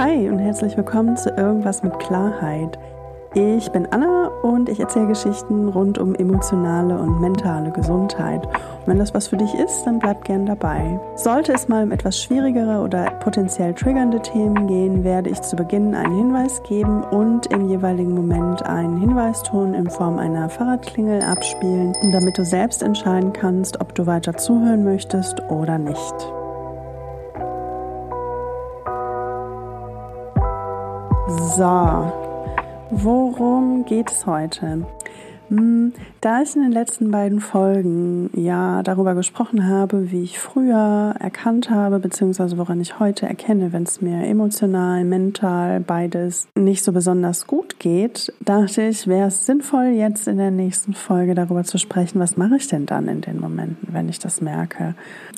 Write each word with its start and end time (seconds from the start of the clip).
Hi 0.00 0.30
und 0.30 0.38
herzlich 0.38 0.78
willkommen 0.78 1.14
zu 1.18 1.28
Irgendwas 1.28 1.82
mit 1.82 1.98
Klarheit. 1.98 2.78
Ich 3.34 3.70
bin 3.70 3.84
Anna 3.84 4.28
und 4.42 4.70
ich 4.70 4.80
erzähle 4.80 5.08
Geschichten 5.08 5.68
rund 5.68 5.98
um 5.98 6.14
emotionale 6.14 6.98
und 6.98 7.20
mentale 7.20 7.70
Gesundheit. 7.70 8.46
Und 8.46 8.86
wenn 8.86 8.98
das 8.98 9.12
was 9.12 9.28
für 9.28 9.36
dich 9.36 9.52
ist, 9.52 9.84
dann 9.84 9.98
bleib 9.98 10.24
gern 10.24 10.46
dabei. 10.46 10.98
Sollte 11.16 11.52
es 11.52 11.68
mal 11.68 11.84
um 11.84 11.92
etwas 11.92 12.18
schwierigere 12.18 12.80
oder 12.80 13.10
potenziell 13.20 13.74
triggernde 13.74 14.22
Themen 14.22 14.66
gehen, 14.68 15.04
werde 15.04 15.28
ich 15.28 15.42
zu 15.42 15.54
Beginn 15.54 15.94
einen 15.94 16.16
Hinweis 16.16 16.62
geben 16.62 17.04
und 17.04 17.52
im 17.52 17.68
jeweiligen 17.68 18.14
Moment 18.14 18.64
einen 18.64 18.96
Hinweiston 19.00 19.74
in 19.74 19.90
Form 19.90 20.18
einer 20.18 20.48
Fahrradklingel 20.48 21.20
abspielen, 21.20 21.92
damit 22.10 22.38
du 22.38 22.44
selbst 22.46 22.82
entscheiden 22.82 23.34
kannst, 23.34 23.82
ob 23.82 23.94
du 23.94 24.06
weiter 24.06 24.34
zuhören 24.34 24.82
möchtest 24.82 25.42
oder 25.50 25.76
nicht. 25.76 26.32
So, 31.56 32.12
worum 32.90 33.84
geht 33.84 34.08
es 34.12 34.24
heute? 34.24 34.86
Hm, 35.48 35.92
da 36.20 36.42
ich 36.42 36.54
in 36.54 36.62
den 36.62 36.70
letzten 36.70 37.10
beiden 37.10 37.40
Folgen 37.40 38.30
ja 38.34 38.84
darüber 38.84 39.16
gesprochen 39.16 39.66
habe, 39.66 40.12
wie 40.12 40.22
ich 40.22 40.38
früher 40.38 41.16
erkannt 41.18 41.68
habe, 41.68 41.98
beziehungsweise 41.98 42.56
woran 42.56 42.80
ich 42.80 43.00
heute 43.00 43.26
erkenne, 43.26 43.72
wenn 43.72 43.82
es 43.82 44.00
mir 44.00 44.26
emotional, 44.26 45.02
mental, 45.02 45.80
beides 45.80 46.46
nicht 46.54 46.84
so 46.84 46.92
besonders 46.92 47.48
gut 47.48 47.80
geht, 47.80 48.32
dachte 48.44 48.82
ich, 48.82 49.08
wäre 49.08 49.26
es 49.26 49.44
sinnvoll, 49.44 49.86
jetzt 49.86 50.28
in 50.28 50.36
der 50.36 50.52
nächsten 50.52 50.94
Folge 50.94 51.34
darüber 51.34 51.64
zu 51.64 51.78
sprechen, 51.78 52.20
was 52.20 52.36
mache 52.36 52.56
ich 52.56 52.68
denn 52.68 52.86
dann 52.86 53.08
in 53.08 53.22
den 53.22 53.40
Momenten, 53.40 53.88
wenn 53.92 54.08
ich 54.08 54.20
das 54.20 54.40
merke. 54.40 54.94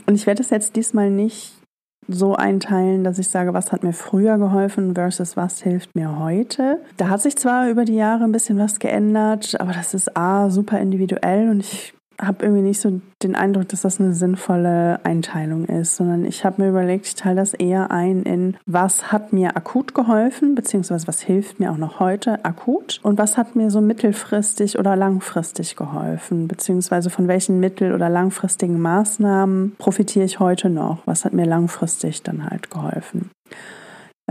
Und 0.07 0.17
ich 0.17 0.27
werde 0.27 0.43
es 0.43 0.51
jetzt 0.51 0.77
diesmal 0.77 1.11
nicht 1.11 1.62
so 2.09 2.35
einteilen, 2.35 3.05
dass 3.05 3.19
ich 3.19 3.29
sage, 3.29 3.55
was 3.55 3.73
hat 3.73 3.83
mir 3.83 3.93
früher 3.93 4.39
geholfen 4.39 4.95
versus 4.95 5.37
was 5.37 5.63
hilft 5.63 5.95
mir 5.95 6.19
heute. 6.19 6.81
Da 6.97 7.09
hat 7.09 7.23
sich 7.23 7.37
zwar 7.37 7.69
über 7.69 7.85
die 7.85 7.95
Jahre 7.95 8.25
ein 8.25 8.33
bisschen 8.33 8.59
was 8.59 8.79
geändert, 8.79 9.61
aber 9.61 9.73
das 9.73 9.95
ist 9.95 10.17
A, 10.17 10.51
super 10.51 10.81
individuell 10.81 11.49
und 11.49 11.61
ich 11.61 11.95
habe 12.21 12.45
irgendwie 12.45 12.63
nicht 12.63 12.81
so 12.81 13.01
den 13.23 13.35
Eindruck, 13.35 13.69
dass 13.69 13.83
das 13.83 14.01
eine 14.01 14.15
sinnvolle 14.15 15.01
Einteilung 15.05 15.65
ist, 15.67 15.97
sondern 15.97 16.25
ich 16.25 16.45
habe 16.45 16.63
mir 16.63 16.69
überlegt, 16.71 17.07
ich 17.07 17.15
teile 17.15 17.37
das 17.37 17.55
eher 17.55 17.91
ein 17.91 18.23
in, 18.23 18.57
was 18.67 19.13
hat 19.13 19.33
mir 19.33 19.57
akut 19.57 19.95
geholfen, 19.95 20.55
beziehungsweise 20.55 21.07
was 21.07 21.21
hilft 21.21 21.61
mir 21.61 21.71
auch 21.71 21.77
noch 21.77 22.01
heute 22.01 22.45
akut 22.45 23.01
und 23.03 23.19
was 23.19 23.37
hat 23.37 23.57
mir 23.57 23.71
so 23.71 23.81
mittelfristig 23.81 24.79
oder 24.79 24.97
langfristig 24.97 25.77
geholfen, 25.77 26.49
beziehungsweise 26.49 27.11
von 27.11 27.29
welchen 27.29 27.61
mittel- 27.61 27.95
oder 27.95 28.09
langfristigen 28.09 28.81
Maßnahmen 28.81 29.77
profitiere 29.79 30.25
ich 30.25 30.41
heute 30.41 30.71
noch, 30.71 30.99
was 31.07 31.25
hat 31.25 31.33
mir 31.33 31.47
langfristig 31.47 32.23
dann 32.23 32.49
halt 32.49 32.71
geholfen. 32.71 33.31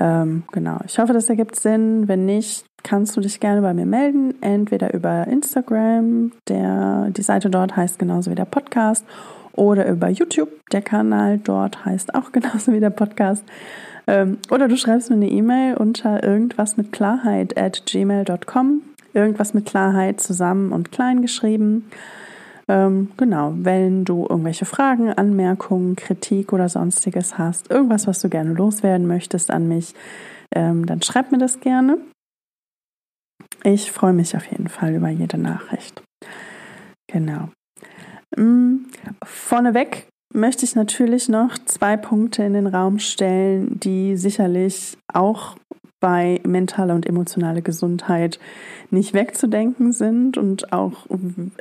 Ähm, 0.02 0.44
genau, 0.52 0.80
ich 0.88 0.98
hoffe, 0.98 1.14
das 1.14 1.30
ergibt 1.30 1.56
Sinn. 1.56 2.08
Wenn 2.08 2.26
nicht, 2.26 2.66
kannst 2.82 3.16
du 3.16 3.22
dich 3.22 3.40
gerne 3.40 3.62
bei 3.62 3.72
mir 3.76 3.86
melden, 3.86 4.34
entweder 4.42 4.96
über 4.96 5.28
Instagram, 5.28 6.32
der, 6.48 7.12
die 7.12 7.22
Seite 7.22 7.52
dort 7.52 7.76
heißt 7.76 8.00
genauso 8.00 8.32
wie 8.32 8.36
der 8.36 8.46
Podcast, 8.46 9.06
oder 9.54 9.88
über 9.88 10.10
YouTube, 10.10 10.50
der 10.72 10.82
Kanal 10.82 11.38
dort 11.38 11.86
heißt 11.86 12.16
auch 12.16 12.32
genauso 12.32 12.74
wie 12.74 12.80
der 12.80 12.90
Podcast. 12.90 13.44
Ähm, 14.08 14.40
oder 14.50 14.68
du 14.68 14.76
schreibst 14.76 15.12
mir 15.12 15.18
eine 15.18 15.30
E-Mail 15.30 15.78
unter 15.78 16.24
irgendwas 16.24 16.78
mit 16.78 16.92
Klarheit 16.92 17.56
at 17.56 17.86
gmail.com. 17.86 18.82
Irgendwas 19.14 19.54
mit 19.54 19.68
Klarheit 19.68 20.20
zusammen 20.20 20.72
und 20.72 20.92
klein 20.92 21.22
geschrieben. 21.22 21.86
Ähm, 22.68 23.12
genau, 23.18 23.54
wenn 23.56 24.06
du 24.06 24.26
irgendwelche 24.30 24.66
Fragen, 24.66 25.12
Anmerkungen, 25.12 25.96
Kritik 25.96 26.54
oder 26.54 26.70
sonstiges 26.70 27.38
hast, 27.38 27.70
irgendwas, 27.70 28.08
was 28.08 28.20
du 28.20 28.30
gerne 28.30 28.54
loswerden 28.54 29.08
möchtest 29.08 29.52
an 29.52 29.68
mich, 29.68 29.94
ähm, 30.54 30.86
dann 30.86 31.02
schreib 31.02 31.32
mir 31.32 31.38
das 31.38 31.60
gerne. 31.60 31.98
Ich 33.64 33.92
freue 33.92 34.14
mich 34.14 34.36
auf 34.36 34.46
jeden 34.46 34.70
Fall 34.70 34.96
über 34.96 35.10
jede 35.10 35.38
Nachricht. 35.38 36.02
Genau. 37.08 37.50
Mm, 38.36 38.86
vorneweg 39.24 40.08
möchte 40.34 40.66
ich 40.66 40.76
natürlich 40.76 41.30
noch 41.30 41.58
zwei 41.66 41.98
Punkte 41.98 42.44
in 42.44 42.54
den 42.54 42.68
Raum 42.68 43.00
stellen, 43.00 43.80
die 43.80 44.16
sicherlich 44.16 44.98
auch 45.14 45.58
bei 46.02 46.42
mentaler 46.46 46.96
und 46.96 47.08
emotionaler 47.08 47.62
Gesundheit 47.62 48.40
nicht 48.90 49.14
wegzudenken 49.14 49.94
sind 49.94 50.38
und 50.38 50.74
auch 50.74 51.06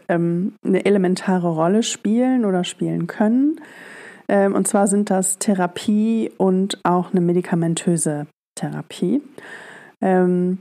ähm, 0.09 0.55
eine 0.65 0.85
elementare 0.85 1.49
Rolle 1.49 1.85
spielen 1.85 2.45
oder 2.45 2.65
spielen 2.65 3.07
können. 3.07 3.61
Ähm, 4.29 4.55
und 4.55 4.67
zwar 4.67 4.89
sind 4.89 5.11
das 5.11 5.39
Therapie 5.39 6.33
und 6.37 6.81
auch 6.83 7.13
eine 7.13 7.21
medikamentöse 7.21 8.27
Therapie. 8.57 9.23
Ähm, 10.01 10.59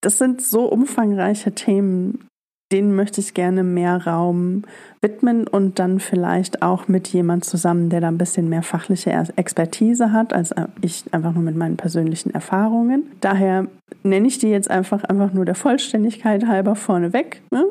das 0.00 0.18
sind 0.18 0.42
so 0.42 0.64
umfangreiche 0.64 1.52
Themen, 1.52 2.26
denen 2.72 2.96
möchte 2.96 3.20
ich 3.20 3.34
gerne 3.34 3.62
mehr 3.62 4.06
Raum 4.06 4.64
widmen 5.00 5.46
und 5.46 5.78
dann 5.78 6.00
vielleicht 6.00 6.62
auch 6.62 6.88
mit 6.88 7.08
jemand 7.08 7.44
zusammen, 7.44 7.90
der 7.90 8.00
da 8.00 8.08
ein 8.08 8.18
bisschen 8.18 8.48
mehr 8.48 8.62
fachliche 8.62 9.10
Expertise 9.36 10.12
hat, 10.12 10.32
als 10.32 10.54
ich 10.80 11.04
einfach 11.12 11.34
nur 11.34 11.42
mit 11.42 11.56
meinen 11.56 11.76
persönlichen 11.76 12.32
Erfahrungen. 12.32 13.04
Daher 13.20 13.66
nenne 14.02 14.28
ich 14.28 14.38
die 14.38 14.48
jetzt 14.48 14.70
einfach 14.70 15.04
einfach 15.04 15.32
nur 15.32 15.44
der 15.44 15.54
Vollständigkeit 15.54 16.46
halber 16.46 16.74
vorneweg. 16.74 17.42
Ne? 17.50 17.64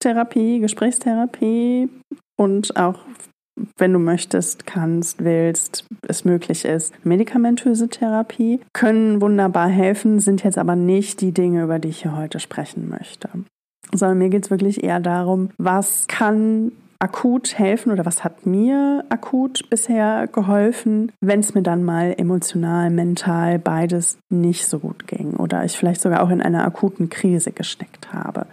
Therapie, 0.00 0.58
Gesprächstherapie 0.58 1.88
und 2.36 2.76
auch 2.76 2.98
wenn 3.76 3.92
du 3.92 3.98
möchtest, 3.98 4.66
kannst, 4.66 5.22
willst, 5.22 5.86
es 6.08 6.24
möglich 6.24 6.64
ist. 6.64 6.92
Medikamentöse 7.04 7.88
Therapie 7.88 8.60
können 8.72 9.20
wunderbar 9.20 9.68
helfen, 9.68 10.18
sind 10.18 10.42
jetzt 10.42 10.58
aber 10.58 10.74
nicht 10.74 11.20
die 11.20 11.32
Dinge, 11.32 11.62
über 11.62 11.78
die 11.78 11.88
ich 11.88 12.02
hier 12.02 12.16
heute 12.16 12.40
sprechen 12.40 12.88
möchte. 12.88 13.28
Sondern 13.94 14.18
mir 14.18 14.28
geht 14.28 14.44
es 14.44 14.50
wirklich 14.50 14.82
eher 14.84 15.00
darum, 15.00 15.50
was 15.56 16.06
kann 16.08 16.72
akut 16.98 17.58
helfen 17.58 17.92
oder 17.92 18.06
was 18.06 18.24
hat 18.24 18.46
mir 18.46 19.04
akut 19.10 19.68
bisher 19.68 20.26
geholfen, 20.26 21.12
wenn 21.20 21.40
es 21.40 21.54
mir 21.54 21.62
dann 21.62 21.84
mal 21.84 22.14
emotional, 22.16 22.88
mental 22.90 23.58
beides 23.58 24.18
nicht 24.30 24.66
so 24.66 24.78
gut 24.78 25.06
ging 25.06 25.34
oder 25.34 25.64
ich 25.64 25.76
vielleicht 25.76 26.00
sogar 26.00 26.22
auch 26.22 26.30
in 26.30 26.40
einer 26.40 26.64
akuten 26.64 27.10
Krise 27.10 27.52
gesteckt 27.52 28.12
habe. 28.12 28.46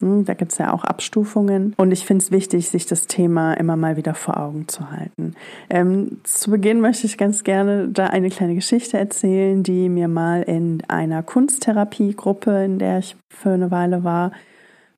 Hm, 0.00 0.24
da 0.24 0.34
gibt 0.34 0.52
es 0.52 0.58
ja 0.58 0.72
auch 0.72 0.84
Abstufungen. 0.84 1.74
Und 1.76 1.92
ich 1.92 2.04
finde 2.04 2.24
es 2.24 2.30
wichtig, 2.30 2.68
sich 2.68 2.86
das 2.86 3.06
Thema 3.06 3.54
immer 3.54 3.76
mal 3.76 3.96
wieder 3.96 4.14
vor 4.14 4.38
Augen 4.40 4.68
zu 4.68 4.90
halten. 4.90 5.34
Ähm, 5.70 6.18
zu 6.24 6.50
Beginn 6.50 6.80
möchte 6.80 7.06
ich 7.06 7.18
ganz 7.18 7.44
gerne 7.44 7.88
da 7.88 8.06
eine 8.06 8.30
kleine 8.30 8.54
Geschichte 8.54 8.98
erzählen, 8.98 9.62
die 9.62 9.88
mir 9.88 10.08
mal 10.08 10.42
in 10.42 10.82
einer 10.88 11.22
Kunsttherapiegruppe, 11.22 12.64
in 12.64 12.78
der 12.78 12.98
ich 12.98 13.16
für 13.28 13.50
eine 13.50 13.70
Weile 13.70 14.02
war, 14.02 14.32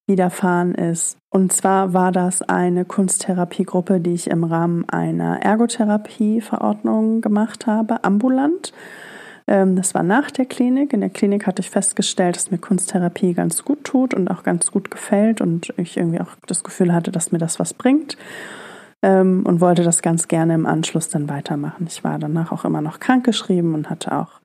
widerfahren 0.06 0.74
ist. 0.74 1.18
Und 1.30 1.52
zwar 1.52 1.94
war 1.94 2.12
das 2.12 2.42
eine 2.42 2.84
Kunsttherapiegruppe, 2.84 4.00
die 4.00 4.14
ich 4.14 4.28
im 4.28 4.44
Rahmen 4.44 4.88
einer 4.88 5.42
Ergotherapieverordnung 5.42 7.20
gemacht 7.20 7.66
habe, 7.66 8.04
ambulant. 8.04 8.72
Ähm, 9.46 9.76
das 9.76 9.94
war 9.94 10.02
nach 10.02 10.30
der 10.30 10.46
Klinik. 10.46 10.92
In 10.92 11.00
der 11.00 11.10
Klinik 11.10 11.46
hatte 11.46 11.60
ich 11.60 11.70
festgestellt, 11.70 12.36
dass 12.36 12.50
mir 12.50 12.58
Kunsttherapie 12.58 13.34
ganz 13.34 13.64
gut 13.64 13.84
tut 13.84 14.14
und 14.14 14.30
auch 14.30 14.42
ganz 14.42 14.70
gut 14.70 14.90
gefällt 14.90 15.40
und 15.40 15.72
ich 15.76 15.96
irgendwie 15.96 16.20
auch 16.20 16.36
das 16.46 16.64
Gefühl 16.64 16.92
hatte, 16.92 17.10
dass 17.10 17.32
mir 17.32 17.38
das 17.38 17.58
was 17.58 17.74
bringt 17.74 18.16
ähm, 19.02 19.44
und 19.46 19.60
wollte 19.60 19.82
das 19.82 20.02
ganz 20.02 20.28
gerne 20.28 20.54
im 20.54 20.66
Anschluss 20.66 21.08
dann 21.08 21.28
weitermachen. 21.28 21.86
Ich 21.88 22.04
war 22.04 22.18
danach 22.18 22.52
auch 22.52 22.64
immer 22.64 22.80
noch 22.80 23.00
krankgeschrieben 23.00 23.74
und 23.74 23.90
hatte 23.90 24.16
auch 24.16 24.40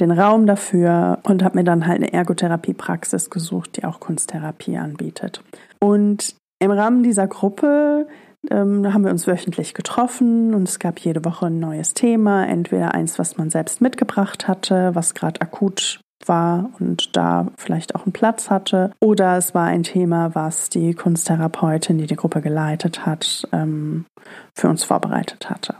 den 0.00 0.10
Raum 0.10 0.46
dafür 0.46 1.18
und 1.22 1.42
habe 1.42 1.58
mir 1.58 1.64
dann 1.64 1.86
halt 1.86 2.02
eine 2.02 2.12
Ergotherapiepraxis 2.12 3.30
gesucht, 3.30 3.76
die 3.76 3.84
auch 3.84 4.00
Kunsttherapie 4.00 4.76
anbietet. 4.76 5.42
Und 5.80 6.36
im 6.58 6.70
Rahmen 6.70 7.02
dieser 7.02 7.26
Gruppe 7.26 8.06
ähm, 8.50 8.92
haben 8.92 9.04
wir 9.04 9.10
uns 9.10 9.26
wöchentlich 9.26 9.74
getroffen 9.74 10.54
und 10.54 10.68
es 10.68 10.78
gab 10.78 10.98
jede 11.00 11.24
Woche 11.24 11.46
ein 11.46 11.60
neues 11.60 11.94
Thema, 11.94 12.46
entweder 12.46 12.94
eins, 12.94 13.18
was 13.18 13.36
man 13.36 13.50
selbst 13.50 13.80
mitgebracht 13.80 14.48
hatte, 14.48 14.94
was 14.94 15.14
gerade 15.14 15.40
akut 15.40 16.00
war 16.24 16.70
und 16.80 17.16
da 17.16 17.48
vielleicht 17.56 17.94
auch 17.94 18.04
einen 18.04 18.12
Platz 18.12 18.50
hatte. 18.50 18.90
Oder 19.00 19.36
es 19.36 19.54
war 19.54 19.66
ein 19.66 19.82
Thema, 19.82 20.34
was 20.34 20.70
die 20.70 20.94
Kunsttherapeutin, 20.94 21.98
die 21.98 22.06
die 22.06 22.16
Gruppe 22.16 22.40
geleitet 22.40 23.04
hat, 23.04 23.46
ähm, 23.52 24.06
für 24.54 24.68
uns 24.68 24.84
vorbereitet 24.84 25.50
hatte. 25.50 25.74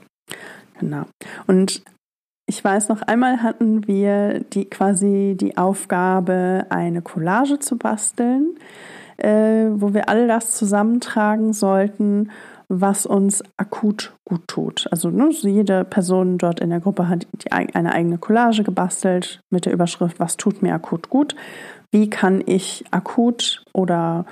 Genau. 0.79 1.05
Und 1.47 1.83
ich 2.47 2.63
weiß 2.63 2.89
noch 2.89 3.03
einmal 3.03 3.43
hatten 3.43 3.87
wir 3.87 4.41
die 4.41 4.67
quasi 4.67 5.37
die 5.39 5.57
Aufgabe, 5.57 6.67
eine 6.71 7.03
Collage 7.03 7.59
zu 7.59 7.77
basteln, 7.77 8.57
äh, 9.17 9.67
wo 9.71 9.95
wir 9.95 10.09
all 10.09 10.29
das 10.29 10.53
zusammentragen 10.53 11.53
sollten 11.53 12.31
was 12.69 13.07
uns 13.07 13.43
akut 13.57 14.15
gut 14.25 14.49
tut. 14.49 14.89
Also 14.91 15.11
ne, 15.11 15.31
jede 15.31 15.85
Person 15.85 16.39
dort 16.39 16.61
in 16.61 16.71
der 16.71 16.81
Gruppe 16.81 17.09
hat 17.09 17.27
die, 17.33 17.53
eine 17.53 17.93
eigene 17.93 18.19
Collage 18.19 18.65
gebastelt 18.65 19.41
mit 19.51 19.67
der 19.67 19.73
Überschrift, 19.73 20.19
was 20.19 20.37
tut 20.37 20.63
mir 20.63 20.75
akut 20.75 21.09
gut? 21.09 21.37
Wie 21.93 22.11
kann 22.11 22.43
ich 22.45 22.85
akut 22.91 23.65
oder 23.73 24.27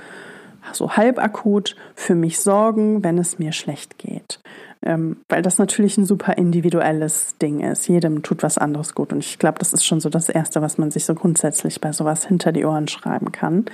so 0.72 0.96
halbakut 0.96 1.76
für 1.94 2.14
mich 2.14 2.40
sorgen, 2.40 3.04
wenn 3.04 3.18
es 3.18 3.38
mir 3.38 3.52
schlecht 3.52 3.98
geht? 3.98 4.40
Ähm, 4.84 5.16
weil 5.30 5.40
das 5.40 5.58
natürlich 5.58 5.96
ein 5.96 6.04
super 6.04 6.36
individuelles 6.36 7.38
Ding 7.38 7.60
ist. 7.60 7.88
Jedem 7.88 8.22
tut 8.22 8.42
was 8.42 8.58
anderes 8.58 8.94
gut. 8.94 9.12
Und 9.12 9.20
ich 9.20 9.38
glaube, 9.38 9.58
das 9.58 9.72
ist 9.72 9.84
schon 9.84 10.00
so 10.00 10.10
das 10.10 10.28
Erste, 10.28 10.60
was 10.60 10.76
man 10.76 10.90
sich 10.90 11.06
so 11.06 11.14
grundsätzlich 11.14 11.80
bei 11.80 11.92
sowas 11.92 12.26
hinter 12.26 12.52
die 12.52 12.64
Ohren 12.64 12.88
schreiben 12.88 13.32
kann. 13.32 13.64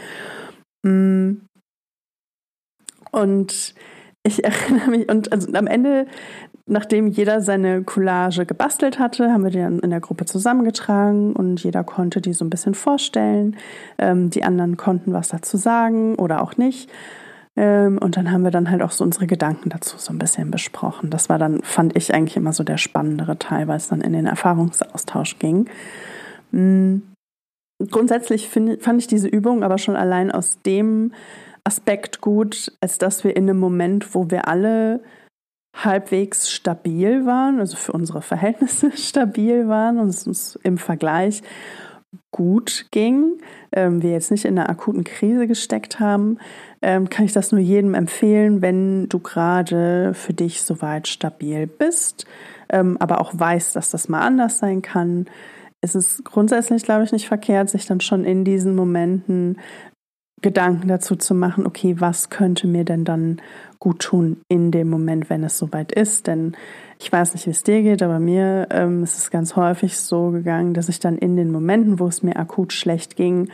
Mm. 0.85 1.43
Und 3.11 3.75
ich 4.23 4.45
erinnere 4.45 4.91
mich, 4.91 5.09
und 5.09 5.33
also 5.33 5.53
am 5.53 5.67
Ende, 5.67 6.07
nachdem 6.67 7.09
jeder 7.09 7.41
seine 7.41 7.83
Collage 7.83 8.47
gebastelt 8.47 8.99
hatte, 8.99 9.33
haben 9.33 9.43
wir 9.43 9.51
die 9.51 9.59
dann 9.59 9.81
in 9.81 9.91
der 9.91 10.01
Gruppe 10.01 10.27
zusammengetragen 10.27 11.35
und 11.35 11.63
jeder 11.63 11.85
konnte 11.85 12.21
die 12.21 12.33
so 12.33 12.45
ein 12.45 12.51
bisschen 12.51 12.75
vorstellen. 12.75 13.57
Ähm, 13.99 14.31
die 14.31 14.45
anderen 14.45 14.77
konnten 14.77 15.13
was 15.13 15.29
dazu 15.29 15.57
sagen 15.57 16.15
oder 16.17 16.43
auch 16.43 16.57
nicht. 16.57 16.91
Ähm, 17.57 17.99
und 17.99 18.17
dann 18.17 18.31
haben 18.31 18.45
wir 18.45 18.51
dann 18.51 18.71
halt 18.71 18.83
auch 18.83 18.93
so 18.93 19.05
unsere 19.05 19.27
Gedanken 19.27 19.71
dazu 19.71 19.97
so 19.99 20.13
ein 20.13 20.19
bisschen 20.19 20.51
besprochen. 20.51 21.11
Das 21.11 21.29
war 21.29 21.39
dann, 21.39 21.63
fand 21.63 21.97
ich 21.97 22.15
eigentlich 22.15 22.37
immer 22.37 22.53
so 22.53 22.65
der 22.65 22.79
spannendere 22.79 23.39
Teil, 23.39 23.69
weil 23.69 23.77
es 23.77 23.89
dann 23.89 24.01
in 24.01 24.13
den 24.13 24.27
Erfahrungsaustausch 24.27 25.39
ging. 25.39 25.69
Mhm. 26.53 27.03
Grundsätzlich 27.91 28.49
find, 28.49 28.83
fand 28.83 29.01
ich 29.01 29.07
diese 29.07 29.29
Übung 29.29 29.63
aber 29.63 29.79
schon 29.79 29.97
allein 29.97 30.31
aus 30.31 30.59
dem 30.67 31.13
Aspekt 31.65 32.21
gut, 32.21 32.73
als 32.81 32.99
dass 32.99 33.25
wir 33.25 33.37
in 33.37 33.49
einem 33.49 33.59
Moment, 33.59 34.15
wo 34.15 34.31
wir 34.31 34.49
alle 34.49 35.01
halbwegs 35.75 36.51
stabil 36.51 37.25
waren, 37.27 37.59
also 37.59 37.77
für 37.77 37.93
unsere 37.93 38.23
Verhältnisse 38.23 38.93
stabil 38.97 39.69
waren 39.69 39.99
und 39.99 40.09
es 40.09 40.27
uns 40.27 40.59
im 40.63 40.79
Vergleich 40.79 41.43
gut 42.33 42.87
ging, 42.91 43.41
ähm, 43.73 44.03
wir 44.03 44.11
jetzt 44.11 44.31
nicht 44.31 44.45
in 44.45 44.59
einer 44.59 44.69
akuten 44.69 45.05
Krise 45.05 45.47
gesteckt 45.47 46.01
haben, 46.01 46.39
ähm, 46.83 47.11
kann 47.11 47.25
ich 47.25 47.33
das 47.33 47.53
nur 47.53 47.61
jedem 47.61 47.95
empfehlen, 47.95 48.63
wenn 48.63 49.09
du 49.09 49.19
gerade 49.19 50.15
für 50.15 50.33
dich 50.33 50.63
soweit 50.63 51.09
stabil 51.09 51.67
bist, 51.67 52.27
ähm, 52.69 52.97
aber 53.01 53.21
auch 53.21 53.33
weißt, 53.35 53.77
dass 53.77 53.91
das 53.91 54.09
mal 54.09 54.21
anders 54.21 54.59
sein 54.59 54.83
kann. 54.83 55.27
Es 55.83 55.95
ist 55.95 56.25
grundsätzlich, 56.25 56.83
glaube 56.85 57.05
ich, 57.05 57.13
nicht 57.13 57.29
verkehrt, 57.29 57.71
sich 57.71 57.87
dann 57.87 58.01
schon 58.01 58.25
in 58.25 58.45
diesen 58.45 58.75
Momenten 58.75 59.59
Gedanken 60.43 60.89
dazu 60.89 61.17
zu 61.17 61.35
machen, 61.35 61.67
okay, 61.67 61.97
was 61.99 62.31
könnte 62.31 62.67
mir 62.67 62.85
denn 62.85 63.05
dann 63.05 63.43
gut 63.79 64.01
tun 64.01 64.41
in 64.49 64.71
dem 64.71 64.89
Moment, 64.89 65.29
wenn 65.29 65.45
es 65.45 65.59
soweit 65.59 65.93
ist. 65.93 66.27
Denn 66.27 66.57
ich 66.99 67.13
weiß 67.13 67.35
nicht, 67.35 67.47
wie 67.47 67.51
es 67.51 67.63
dir 67.63 67.83
geht, 67.83 68.03
aber 68.03 68.19
mir 68.19 68.69
ähm, 68.71 69.03
ist 69.03 69.19
es 69.19 69.31
ganz 69.31 69.57
häufig 69.57 69.99
so 69.99 70.31
gegangen, 70.31 70.73
dass 70.73 70.89
ich 70.89 70.99
dann 70.99 71.19
in 71.19 71.37
den 71.37 71.51
Momenten, 71.51 71.99
wo 71.99 72.07
es 72.07 72.23
mir 72.23 72.37
akut 72.37 72.73
schlecht 72.73 73.17
ging, 73.17 73.51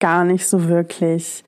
gar 0.00 0.24
nicht 0.24 0.48
so 0.48 0.68
wirklich 0.68 1.44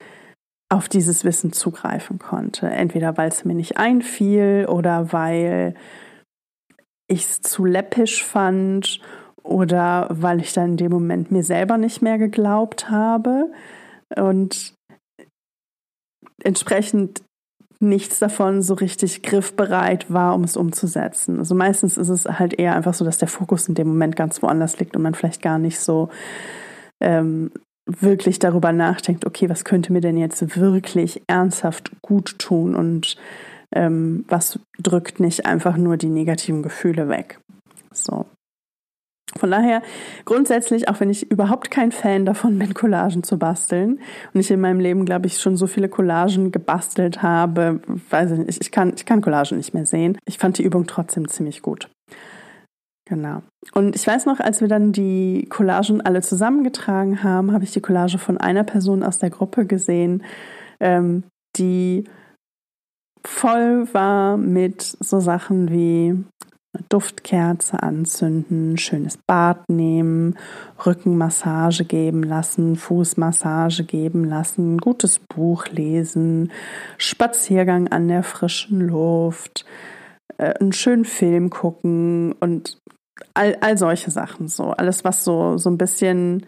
auf 0.69 0.89
dieses 0.89 1.23
Wissen 1.23 1.53
zugreifen 1.53 2.19
konnte. 2.19 2.69
Entweder 2.69 3.17
weil 3.17 3.29
es 3.29 3.45
mir 3.45 3.55
nicht 3.55 3.77
einfiel 3.77 4.67
oder 4.69 5.13
weil 5.13 5.75
ich 7.09 7.23
es 7.23 7.41
zu 7.41 7.65
läppisch 7.65 8.23
fand 8.23 8.99
oder 9.43 10.07
weil 10.11 10.41
ich 10.41 10.53
dann 10.53 10.71
in 10.71 10.77
dem 10.77 10.91
Moment 10.91 11.31
mir 11.31 11.43
selber 11.43 11.77
nicht 11.77 12.01
mehr 12.01 12.17
geglaubt 12.17 12.89
habe. 12.89 13.51
Und 14.15 14.73
entsprechend 16.43 17.21
nichts 17.79 18.19
davon 18.19 18.61
so 18.61 18.73
richtig 18.73 19.21
griffbereit 19.21 20.11
war, 20.11 20.33
um 20.33 20.43
es 20.43 20.57
umzusetzen. 20.57 21.39
Also 21.39 21.55
meistens 21.55 21.97
ist 21.97 22.09
es 22.09 22.25
halt 22.25 22.57
eher 22.57 22.75
einfach 22.75 22.93
so, 22.93 23.05
dass 23.05 23.19
der 23.19 23.27
Fokus 23.27 23.67
in 23.67 23.75
dem 23.75 23.87
Moment 23.87 24.15
ganz 24.15 24.41
woanders 24.41 24.79
liegt 24.79 24.95
und 24.95 25.03
man 25.03 25.13
vielleicht 25.13 25.41
gar 25.41 25.59
nicht 25.59 25.79
so 25.79 26.09
ähm, 26.99 27.51
wirklich 27.87 28.39
darüber 28.39 28.71
nachdenkt, 28.71 29.25
okay, 29.25 29.49
was 29.49 29.63
könnte 29.63 29.93
mir 29.93 30.01
denn 30.01 30.17
jetzt 30.17 30.57
wirklich 30.57 31.21
ernsthaft 31.27 31.91
gut 32.01 32.37
tun 32.39 32.75
und 32.75 33.17
ähm, 33.73 34.25
was 34.27 34.59
drückt 34.79 35.19
nicht 35.19 35.45
einfach 35.45 35.77
nur 35.77 35.97
die 35.97 36.09
negativen 36.09 36.63
Gefühle 36.63 37.09
weg. 37.09 37.39
So. 37.91 38.25
Von 39.35 39.51
daher 39.51 39.81
grundsätzlich, 40.25 40.87
auch 40.87 40.99
wenn 40.99 41.09
ich 41.09 41.29
überhaupt 41.29 41.69
kein 41.69 41.91
Fan 41.91 42.25
davon 42.25 42.57
bin, 42.57 42.73
Collagen 42.73 43.23
zu 43.23 43.37
basteln 43.37 43.99
und 44.33 44.39
ich 44.39 44.49
in 44.49 44.61
meinem 44.61 44.79
Leben, 44.79 45.05
glaube 45.05 45.27
ich, 45.27 45.39
schon 45.39 45.57
so 45.57 45.67
viele 45.67 45.89
Collagen 45.89 46.51
gebastelt 46.51 47.21
habe, 47.21 47.81
weiß 48.09 48.31
ich 48.31 48.39
nicht, 48.39 48.61
ich 48.61 48.71
kann, 48.71 48.93
ich 48.95 49.05
kann 49.05 49.21
Collagen 49.21 49.57
nicht 49.57 49.73
mehr 49.73 49.85
sehen. 49.85 50.17
Ich 50.25 50.37
fand 50.37 50.57
die 50.57 50.63
Übung 50.63 50.87
trotzdem 50.87 51.27
ziemlich 51.27 51.61
gut. 51.61 51.89
Genau. 53.07 53.41
Und 53.73 53.95
ich 53.95 54.05
weiß 54.05 54.25
noch, 54.25 54.39
als 54.39 54.59
wir 54.59 54.67
dann 54.67 54.91
die 54.91 55.47
Collagen 55.49 56.01
alle 56.01 56.21
zusammengetragen 56.21 57.23
haben, 57.23 57.53
habe 57.53 57.63
ich 57.63 57.71
die 57.71 57.81
Collage 57.81 58.17
von 58.17 58.37
einer 58.37 58.63
Person 58.63 59.01
aus 59.03 59.17
der 59.17 59.29
Gruppe 59.29 59.65
gesehen, 59.65 60.23
ähm, 60.79 61.23
die 61.55 62.03
voll 63.25 63.87
war 63.93 64.37
mit 64.37 64.81
so 64.81 65.19
Sachen 65.19 65.69
wie 65.69 66.23
Duftkerze 66.89 67.81
anzünden, 67.81 68.77
schönes 68.77 69.17
Bad 69.17 69.69
nehmen, 69.69 70.37
Rückenmassage 70.85 71.85
geben 71.85 72.23
lassen, 72.23 72.75
Fußmassage 72.75 73.83
geben 73.83 74.25
lassen, 74.25 74.77
gutes 74.77 75.19
Buch 75.19 75.67
lesen, 75.67 76.51
Spaziergang 76.97 77.87
an 77.87 78.07
der 78.07 78.23
frischen 78.23 78.81
Luft, 78.81 79.65
äh, 80.37 80.53
einen 80.59 80.73
schönen 80.73 81.05
Film 81.05 81.49
gucken 81.49 82.33
und 82.39 82.77
all, 83.33 83.57
all 83.61 83.77
solche 83.77 84.11
Sachen 84.11 84.47
so. 84.47 84.71
Alles, 84.71 85.03
was 85.03 85.23
so, 85.23 85.57
so 85.57 85.69
ein 85.69 85.77
bisschen 85.77 86.45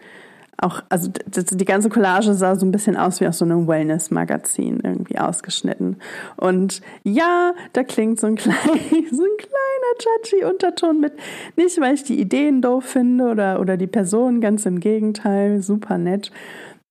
auch, 0.62 0.82
also 0.90 1.10
die 1.10 1.64
ganze 1.64 1.88
Collage 1.88 2.34
sah 2.34 2.54
so 2.54 2.66
ein 2.66 2.70
bisschen 2.70 2.96
aus 2.96 3.20
wie 3.20 3.26
aus 3.26 3.38
so 3.38 3.44
einem 3.44 3.66
Wellness-Magazin 3.66 4.80
irgendwie 4.82 5.18
ausgeschnitten. 5.18 5.96
Und 6.36 6.82
ja, 7.02 7.54
da 7.72 7.82
klingt 7.82 8.20
so 8.20 8.26
ein, 8.26 8.36
klein, 8.36 8.56
so 8.56 9.22
ein 9.22 9.36
kleiner 9.38 9.98
Chachi-Unterton 9.98 11.00
mit. 11.00 11.14
Nicht, 11.56 11.80
weil 11.80 11.94
ich 11.94 12.04
die 12.04 12.20
Ideen 12.20 12.60
doof 12.60 12.84
finde 12.84 13.30
oder, 13.30 13.60
oder 13.60 13.76
die 13.76 13.86
Person, 13.86 14.40
ganz 14.40 14.66
im 14.66 14.80
Gegenteil, 14.80 15.62
super 15.62 15.96
nett. 15.96 16.30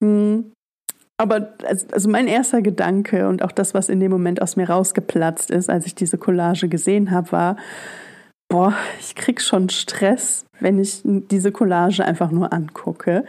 Hm. 0.02 0.52
Aber 1.20 1.52
also 1.92 2.08
mein 2.08 2.28
erster 2.28 2.62
Gedanke 2.62 3.28
und 3.28 3.42
auch 3.42 3.52
das, 3.52 3.74
was 3.74 3.90
in 3.90 4.00
dem 4.00 4.10
Moment 4.10 4.40
aus 4.40 4.56
mir 4.56 4.70
rausgeplatzt 4.70 5.50
ist, 5.50 5.68
als 5.68 5.84
ich 5.84 5.94
diese 5.94 6.16
Collage 6.16 6.66
gesehen 6.70 7.10
habe, 7.10 7.30
war, 7.30 7.56
boah, 8.48 8.72
ich 9.00 9.14
krieg 9.16 9.42
schon 9.42 9.68
Stress, 9.68 10.46
wenn 10.60 10.78
ich 10.78 11.02
diese 11.04 11.52
Collage 11.52 12.02
einfach 12.06 12.30
nur 12.30 12.54
angucke. 12.54 13.26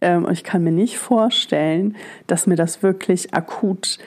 Ähm, 0.00 0.28
ich 0.30 0.44
kann 0.44 0.62
mir 0.62 0.70
nicht 0.70 0.98
vorstellen, 0.98 1.96
dass 2.28 2.46
mir 2.46 2.54
das 2.54 2.84
wirklich 2.84 3.34
akut 3.34 3.98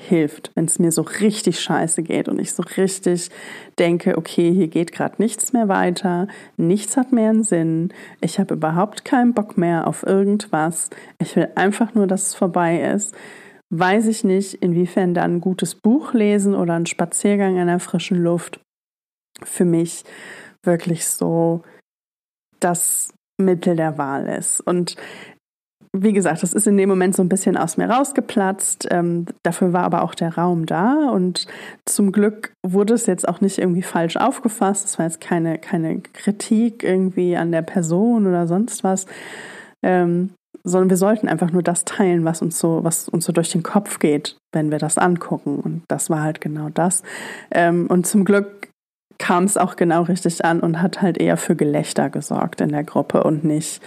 hilft, 0.00 0.50
wenn 0.54 0.64
es 0.64 0.78
mir 0.78 0.90
so 0.90 1.02
richtig 1.02 1.60
scheiße 1.60 2.02
geht 2.02 2.28
und 2.28 2.40
ich 2.40 2.52
so 2.52 2.62
richtig 2.76 3.30
denke, 3.78 4.18
okay, 4.18 4.52
hier 4.52 4.68
geht 4.68 4.92
gerade 4.92 5.14
nichts 5.18 5.52
mehr 5.52 5.68
weiter, 5.68 6.28
nichts 6.56 6.96
hat 6.96 7.12
mehr 7.12 7.30
einen 7.30 7.44
Sinn, 7.44 7.92
ich 8.20 8.38
habe 8.38 8.54
überhaupt 8.54 9.04
keinen 9.04 9.34
Bock 9.34 9.56
mehr 9.56 9.86
auf 9.86 10.02
irgendwas, 10.04 10.90
ich 11.18 11.36
will 11.36 11.48
einfach 11.54 11.94
nur, 11.94 12.06
dass 12.06 12.28
es 12.28 12.34
vorbei 12.34 12.80
ist, 12.80 13.14
weiß 13.70 14.06
ich 14.08 14.24
nicht, 14.24 14.54
inwiefern 14.54 15.14
dann 15.14 15.36
ein 15.36 15.40
gutes 15.40 15.74
Buch 15.74 16.12
lesen 16.12 16.54
oder 16.54 16.74
ein 16.74 16.86
Spaziergang 16.86 17.56
in 17.56 17.66
der 17.66 17.80
frischen 17.80 18.22
Luft 18.22 18.60
für 19.42 19.64
mich 19.64 20.04
wirklich 20.62 21.06
so 21.06 21.62
das 22.60 23.12
Mittel 23.36 23.76
der 23.76 23.98
Wahl 23.98 24.28
ist. 24.28 24.60
Und 24.60 24.96
wie 25.96 26.12
gesagt, 26.12 26.42
das 26.42 26.52
ist 26.52 26.66
in 26.66 26.76
dem 26.76 26.88
Moment 26.88 27.14
so 27.14 27.22
ein 27.22 27.28
bisschen 27.28 27.56
aus 27.56 27.76
mir 27.76 27.88
rausgeplatzt. 27.88 28.88
Ähm, 28.90 29.26
dafür 29.44 29.72
war 29.72 29.84
aber 29.84 30.02
auch 30.02 30.14
der 30.14 30.34
Raum 30.36 30.66
da 30.66 31.08
und 31.10 31.46
zum 31.84 32.10
Glück 32.10 32.52
wurde 32.66 32.94
es 32.94 33.06
jetzt 33.06 33.28
auch 33.28 33.40
nicht 33.40 33.58
irgendwie 33.58 33.82
falsch 33.82 34.16
aufgefasst. 34.16 34.86
Es 34.86 34.98
war 34.98 35.06
jetzt 35.06 35.20
keine, 35.20 35.58
keine 35.58 36.00
Kritik 36.00 36.82
irgendwie 36.82 37.36
an 37.36 37.52
der 37.52 37.62
Person 37.62 38.26
oder 38.26 38.48
sonst 38.48 38.82
was, 38.82 39.06
ähm, 39.84 40.30
sondern 40.64 40.90
wir 40.90 40.96
sollten 40.96 41.28
einfach 41.28 41.52
nur 41.52 41.62
das 41.62 41.84
teilen, 41.84 42.24
was 42.24 42.42
uns 42.42 42.58
so, 42.58 42.82
was 42.82 43.08
uns 43.08 43.24
so 43.24 43.32
durch 43.32 43.52
den 43.52 43.62
Kopf 43.62 44.00
geht, 44.00 44.36
wenn 44.52 44.72
wir 44.72 44.78
das 44.78 44.98
angucken. 44.98 45.60
Und 45.60 45.82
das 45.86 46.10
war 46.10 46.22
halt 46.22 46.40
genau 46.40 46.70
das. 46.70 47.04
Ähm, 47.52 47.86
und 47.86 48.06
zum 48.06 48.24
Glück 48.24 48.63
kam 49.24 49.44
es 49.44 49.56
auch 49.56 49.76
genau 49.76 50.02
richtig 50.02 50.44
an 50.44 50.60
und 50.60 50.82
hat 50.82 51.00
halt 51.00 51.16
eher 51.16 51.38
für 51.38 51.56
Gelächter 51.56 52.10
gesorgt 52.10 52.60
in 52.60 52.68
der 52.68 52.84
Gruppe 52.84 53.24
und 53.24 53.42
nicht, 53.42 53.80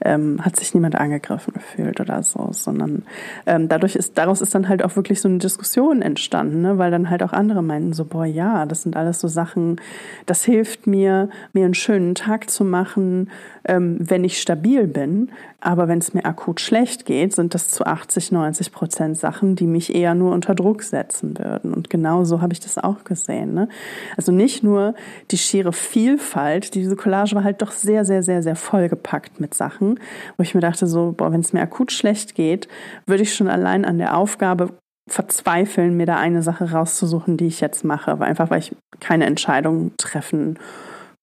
ähm, 0.00 0.38
hat 0.44 0.54
sich 0.54 0.72
niemand 0.72 0.94
angegriffen 0.94 1.52
gefühlt 1.52 1.98
oder 1.98 2.22
so, 2.22 2.50
sondern 2.52 3.02
ähm, 3.44 3.68
dadurch 3.68 3.96
ist, 3.96 4.16
daraus 4.18 4.40
ist 4.40 4.54
dann 4.54 4.68
halt 4.68 4.84
auch 4.84 4.94
wirklich 4.94 5.20
so 5.20 5.28
eine 5.28 5.38
Diskussion 5.38 6.00
entstanden, 6.00 6.62
ne? 6.62 6.78
weil 6.78 6.92
dann 6.92 7.10
halt 7.10 7.24
auch 7.24 7.32
andere 7.32 7.60
meinten 7.60 7.92
so, 7.92 8.04
boah, 8.04 8.24
ja, 8.24 8.66
das 8.66 8.82
sind 8.82 8.94
alles 8.94 9.18
so 9.18 9.26
Sachen, 9.26 9.80
das 10.26 10.44
hilft 10.44 10.86
mir, 10.86 11.28
mir 11.52 11.64
einen 11.64 11.74
schönen 11.74 12.14
Tag 12.14 12.48
zu 12.48 12.64
machen, 12.64 13.30
ähm, 13.64 13.96
wenn 13.98 14.22
ich 14.22 14.40
stabil 14.40 14.86
bin, 14.86 15.32
aber 15.64 15.88
wenn 15.88 15.98
es 15.98 16.12
mir 16.12 16.26
akut 16.26 16.60
schlecht 16.60 17.06
geht, 17.06 17.34
sind 17.34 17.54
das 17.54 17.68
zu 17.68 17.86
80, 17.86 18.32
90 18.32 18.70
Prozent 18.70 19.16
Sachen, 19.16 19.56
die 19.56 19.66
mich 19.66 19.94
eher 19.94 20.14
nur 20.14 20.32
unter 20.32 20.54
Druck 20.54 20.82
setzen 20.82 21.38
würden. 21.38 21.72
Und 21.72 21.88
genau 21.88 22.24
so 22.24 22.42
habe 22.42 22.52
ich 22.52 22.60
das 22.60 22.76
auch 22.76 23.04
gesehen. 23.04 23.54
Ne? 23.54 23.68
Also 24.16 24.30
nicht 24.30 24.62
nur 24.62 24.94
die 25.30 25.38
schiere 25.38 25.72
Vielfalt, 25.72 26.74
diese 26.74 26.96
Collage 26.96 27.34
war 27.34 27.44
halt 27.44 27.62
doch 27.62 27.72
sehr, 27.72 28.04
sehr, 28.04 28.22
sehr, 28.22 28.42
sehr 28.42 28.56
vollgepackt 28.56 29.40
mit 29.40 29.54
Sachen, 29.54 29.98
wo 30.36 30.42
ich 30.42 30.54
mir 30.54 30.60
dachte, 30.60 30.86
so, 30.86 31.14
boah, 31.16 31.32
wenn 31.32 31.40
es 31.40 31.54
mir 31.54 31.62
akut 31.62 31.92
schlecht 31.92 32.34
geht, 32.34 32.68
würde 33.06 33.22
ich 33.22 33.34
schon 33.34 33.48
allein 33.48 33.86
an 33.86 33.96
der 33.96 34.18
Aufgabe 34.18 34.74
verzweifeln, 35.08 35.96
mir 35.96 36.06
da 36.06 36.16
eine 36.16 36.42
Sache 36.42 36.72
rauszusuchen, 36.72 37.38
die 37.38 37.46
ich 37.46 37.60
jetzt 37.60 37.84
mache, 37.84 38.20
einfach 38.20 38.50
weil 38.50 38.60
ich 38.60 38.76
keine 39.00 39.24
Entscheidung 39.24 39.92
treffen 39.96 40.58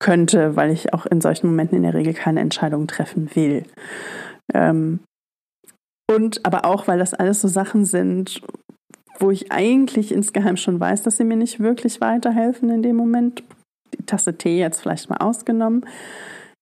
könnte, 0.02 0.56
weil 0.56 0.72
ich 0.72 0.94
auch 0.94 1.06
in 1.06 1.22
solchen 1.22 1.48
Momenten 1.48 1.78
in 1.78 1.84
der 1.84 1.94
Regel 1.94 2.14
keine 2.14 2.42
Entscheidung 2.42 2.88
treffen 2.88 3.30
will. 3.36 3.64
Ähm, 4.54 5.00
und 6.10 6.46
aber 6.46 6.66
auch, 6.66 6.88
weil 6.88 7.00
das 7.00 7.14
alles 7.14 7.42
so 7.42 7.48
Sachen 7.48 7.86
sind, 7.86 8.42
wo 9.20 9.32
ich 9.32 9.52
eigentlich 9.52 10.12
insgeheim 10.12 10.58
schon 10.58 10.80
weiß, 10.80 11.04
dass 11.04 11.18
sie 11.18 11.24
mir 11.24 11.38
nicht 11.38 11.60
wirklich 11.60 12.02
weiterhelfen 12.02 12.70
in 12.70 12.82
dem 12.82 12.96
Moment. 12.96 13.44
Die 13.94 14.06
Tasse 14.06 14.38
Tee 14.38 14.60
jetzt 14.60 14.82
vielleicht 14.82 15.10
mal 15.10 15.18
ausgenommen. 15.18 15.86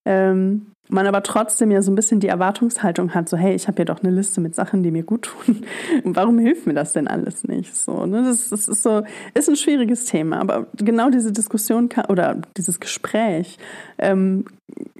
Ähm, 0.06 0.72
man 0.90 1.06
aber 1.06 1.22
trotzdem 1.22 1.70
ja 1.70 1.84
so 1.84 1.92
ein 1.92 1.96
bisschen 1.96 2.20
die 2.20 2.28
Erwartungshaltung 2.28 3.14
hat, 3.14 3.30
so 3.30 3.38
hey, 3.38 3.54
ich 3.54 3.68
habe 3.68 3.80
ja 3.80 3.86
doch 3.86 4.02
eine 4.02 4.12
Liste 4.12 4.42
mit 4.42 4.56
Sachen, 4.56 4.82
die 4.82 4.92
mir 4.92 5.04
gut 5.04 5.24
tun. 5.24 5.64
Warum 6.04 6.40
hilft 6.40 6.66
mir 6.66 6.74
das 6.74 6.94
denn 6.94 7.08
alles 7.08 7.44
nicht? 7.44 7.76
So, 7.76 8.06
ne? 8.08 8.24
das, 8.24 8.50
das 8.50 8.68
ist 8.68 8.82
so, 8.82 9.04
ist 9.36 9.50
ein 9.50 9.56
schwieriges 9.56 10.06
Thema, 10.06 10.40
aber 10.40 10.68
genau 10.76 11.12
diese 11.12 11.32
Diskussion 11.32 11.90
oder 12.10 12.42
dieses 12.58 12.80
Gespräch 12.80 13.58
ähm, 14.00 14.46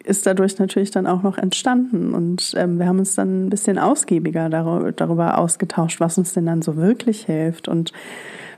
ist 0.10 0.26
dadurch 0.26 0.58
natürlich 0.60 0.92
dann 0.92 1.08
auch 1.08 1.24
noch 1.24 1.38
entstanden. 1.38 2.14
Und 2.14 2.54
ähm, 2.58 2.80
wir 2.80 2.88
haben 2.88 3.00
uns 3.00 3.16
dann 3.16 3.46
ein 3.46 3.50
bisschen 3.50 3.78
ausgiebiger 3.78 4.50
darüber, 4.50 5.38
ausgetauscht, 5.38 6.00
was 6.00 6.18
uns 6.18 6.34
denn 6.34 6.46
dann 6.46 6.62
so 6.62 6.76
wirklich 6.76 7.26
hilft. 7.26 7.68
Und 7.68 7.94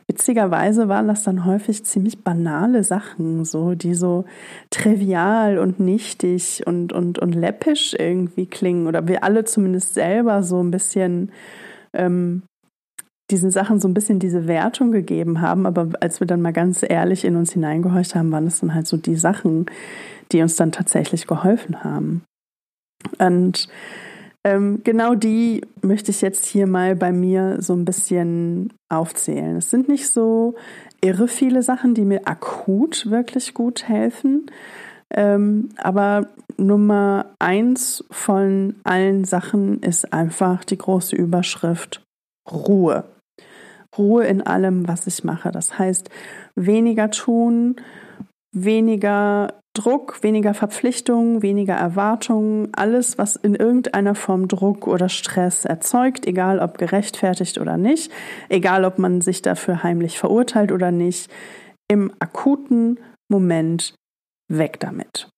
Witzigerweise 0.07 0.89
waren 0.89 1.07
das 1.07 1.23
dann 1.23 1.45
häufig 1.45 1.85
ziemlich 1.85 2.21
banale 2.21 2.83
Sachen, 2.83 3.45
so 3.45 3.75
die 3.75 3.93
so 3.93 4.25
trivial 4.69 5.57
und 5.57 5.79
nichtig 5.79 6.63
und, 6.65 6.91
und, 6.91 7.17
und 7.19 7.33
läppisch 7.33 7.95
irgendwie 7.97 8.45
klingen. 8.45 8.87
Oder 8.87 9.07
wir 9.07 9.23
alle 9.23 9.45
zumindest 9.45 9.93
selber 9.93 10.43
so 10.43 10.61
ein 10.61 10.69
bisschen 10.69 11.31
ähm, 11.93 12.43
diesen 13.31 13.51
Sachen 13.51 13.79
so 13.79 13.87
ein 13.87 13.93
bisschen 13.93 14.19
diese 14.19 14.47
Wertung 14.47 14.91
gegeben 14.91 15.41
haben, 15.41 15.65
aber 15.65 15.89
als 16.01 16.19
wir 16.19 16.27
dann 16.27 16.41
mal 16.41 16.51
ganz 16.51 16.83
ehrlich 16.87 17.23
in 17.23 17.37
uns 17.37 17.53
hineingehorcht 17.53 18.13
haben, 18.13 18.31
waren 18.31 18.47
es 18.47 18.59
dann 18.59 18.73
halt 18.73 18.87
so 18.87 18.97
die 18.97 19.15
Sachen, 19.15 19.67
die 20.31 20.41
uns 20.41 20.55
dann 20.55 20.71
tatsächlich 20.71 21.27
geholfen 21.27 21.83
haben. 21.83 22.23
Und 23.17 23.67
ähm, 24.43 24.81
genau 24.83 25.13
die 25.15 25.61
möchte 25.81 26.11
ich 26.11 26.21
jetzt 26.21 26.45
hier 26.45 26.65
mal 26.67 26.95
bei 26.95 27.11
mir 27.11 27.61
so 27.61 27.73
ein 27.73 27.85
bisschen 27.85 28.73
aufzählen. 28.89 29.57
Es 29.57 29.69
sind 29.69 29.87
nicht 29.87 30.09
so 30.09 30.55
irre 31.01 31.27
viele 31.27 31.61
Sachen, 31.61 31.93
die 31.93 32.05
mir 32.05 32.27
akut 32.27 33.09
wirklich 33.09 33.53
gut 33.53 33.87
helfen. 33.87 34.49
Ähm, 35.11 35.69
aber 35.77 36.27
Nummer 36.57 37.25
eins 37.39 38.03
von 38.09 38.75
allen 38.83 39.25
Sachen 39.25 39.79
ist 39.81 40.13
einfach 40.13 40.63
die 40.63 40.77
große 40.77 41.15
Überschrift 41.15 42.03
Ruhe. 42.49 43.03
Ruhe 43.97 44.25
in 44.25 44.41
allem, 44.41 44.87
was 44.87 45.05
ich 45.05 45.23
mache. 45.23 45.51
Das 45.51 45.77
heißt, 45.77 46.09
weniger 46.55 47.11
tun, 47.11 47.75
weniger 48.51 49.61
Druck, 49.73 50.21
weniger 50.21 50.53
Verpflichtungen, 50.53 51.41
weniger 51.41 51.75
Erwartungen, 51.75 52.69
alles, 52.73 53.17
was 53.17 53.37
in 53.37 53.55
irgendeiner 53.55 54.15
Form 54.15 54.49
Druck 54.49 54.85
oder 54.85 55.07
Stress 55.07 55.63
erzeugt, 55.63 56.27
egal 56.27 56.59
ob 56.59 56.77
gerechtfertigt 56.77 57.57
oder 57.57 57.77
nicht, 57.77 58.11
egal 58.49 58.83
ob 58.83 58.99
man 58.99 59.21
sich 59.21 59.41
dafür 59.41 59.81
heimlich 59.81 60.19
verurteilt 60.19 60.73
oder 60.73 60.91
nicht, 60.91 61.31
im 61.87 62.11
akuten 62.19 62.99
Moment 63.29 63.95
weg 64.49 64.79
damit. 64.81 65.29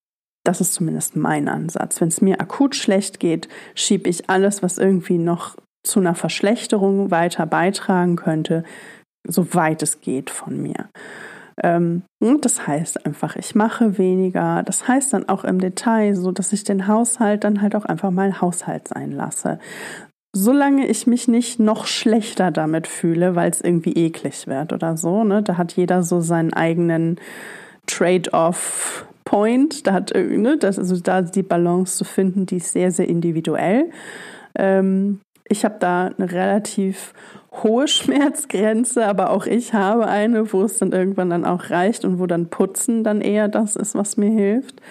Das 0.43 0.61
ist 0.61 0.73
zumindest 0.73 1.15
mein 1.15 1.47
Ansatz. 1.47 2.01
Wenn 2.01 2.09
es 2.09 2.21
mir 2.21 2.41
akut 2.41 2.75
schlecht 2.75 3.19
geht, 3.19 3.47
schiebe 3.75 4.09
ich 4.09 4.29
alles, 4.29 4.63
was 4.63 4.77
irgendwie 4.77 5.19
noch 5.19 5.55
zu 5.83 5.99
einer 5.99 6.15
Verschlechterung 6.15 7.11
weiter 7.11 7.45
beitragen 7.45 8.15
könnte, 8.15 8.63
so 9.27 9.53
weit 9.53 9.83
es 9.83 10.01
geht 10.01 10.29
von 10.29 10.61
mir. 10.61 10.89
Ähm, 11.61 12.03
das 12.19 12.67
heißt 12.67 13.05
einfach, 13.05 13.35
ich 13.35 13.55
mache 13.55 13.97
weniger. 13.97 14.63
Das 14.63 14.87
heißt 14.87 15.13
dann 15.13 15.29
auch 15.29 15.43
im 15.43 15.59
Detail, 15.59 16.15
so 16.15 16.31
dass 16.31 16.53
ich 16.53 16.63
den 16.63 16.87
Haushalt 16.87 17.43
dann 17.43 17.61
halt 17.61 17.75
auch 17.75 17.85
einfach 17.85 18.11
mal 18.11 18.41
Haushalt 18.41 18.87
sein 18.87 19.11
lasse. 19.11 19.59
Solange 20.35 20.87
ich 20.87 21.05
mich 21.05 21.27
nicht 21.27 21.59
noch 21.59 21.85
schlechter 21.85 22.49
damit 22.49 22.87
fühle, 22.87 23.35
weil 23.35 23.51
es 23.51 23.61
irgendwie 23.61 23.93
eklig 23.93 24.47
wird 24.47 24.73
oder 24.73 24.97
so, 24.97 25.23
ne, 25.23 25.43
da 25.43 25.57
hat 25.57 25.73
jeder 25.73 26.01
so 26.01 26.21
seinen 26.21 26.53
eigenen 26.53 27.19
Trade-off 27.85 29.05
Point, 29.25 29.87
da 29.87 29.93
hat 29.93 30.13
ne, 30.13 30.57
das, 30.57 30.77
also 30.77 30.99
da 30.99 31.21
die 31.21 31.43
Balance 31.43 31.97
zu 31.97 32.03
finden, 32.03 32.45
die 32.45 32.57
ist 32.57 32.71
sehr, 32.71 32.91
sehr 32.91 33.07
individuell. 33.07 33.89
Ähm, 34.55 35.21
ich 35.47 35.65
habe 35.65 35.75
da 35.79 36.07
eine 36.17 36.31
relativ 36.31 37.13
hohe 37.61 37.87
Schmerzgrenze, 37.87 39.05
aber 39.05 39.29
auch 39.29 39.45
ich 39.45 39.73
habe 39.73 40.07
eine, 40.07 40.51
wo 40.51 40.63
es 40.63 40.79
dann 40.79 40.91
irgendwann 40.91 41.29
dann 41.29 41.45
auch 41.45 41.69
reicht 41.69 42.03
und 42.05 42.19
wo 42.19 42.25
dann 42.25 42.47
Putzen 42.47 43.03
dann 43.03 43.21
eher 43.21 43.47
das 43.47 43.75
ist, 43.75 43.95
was 43.95 44.17
mir 44.17 44.31
hilft. 44.31 44.81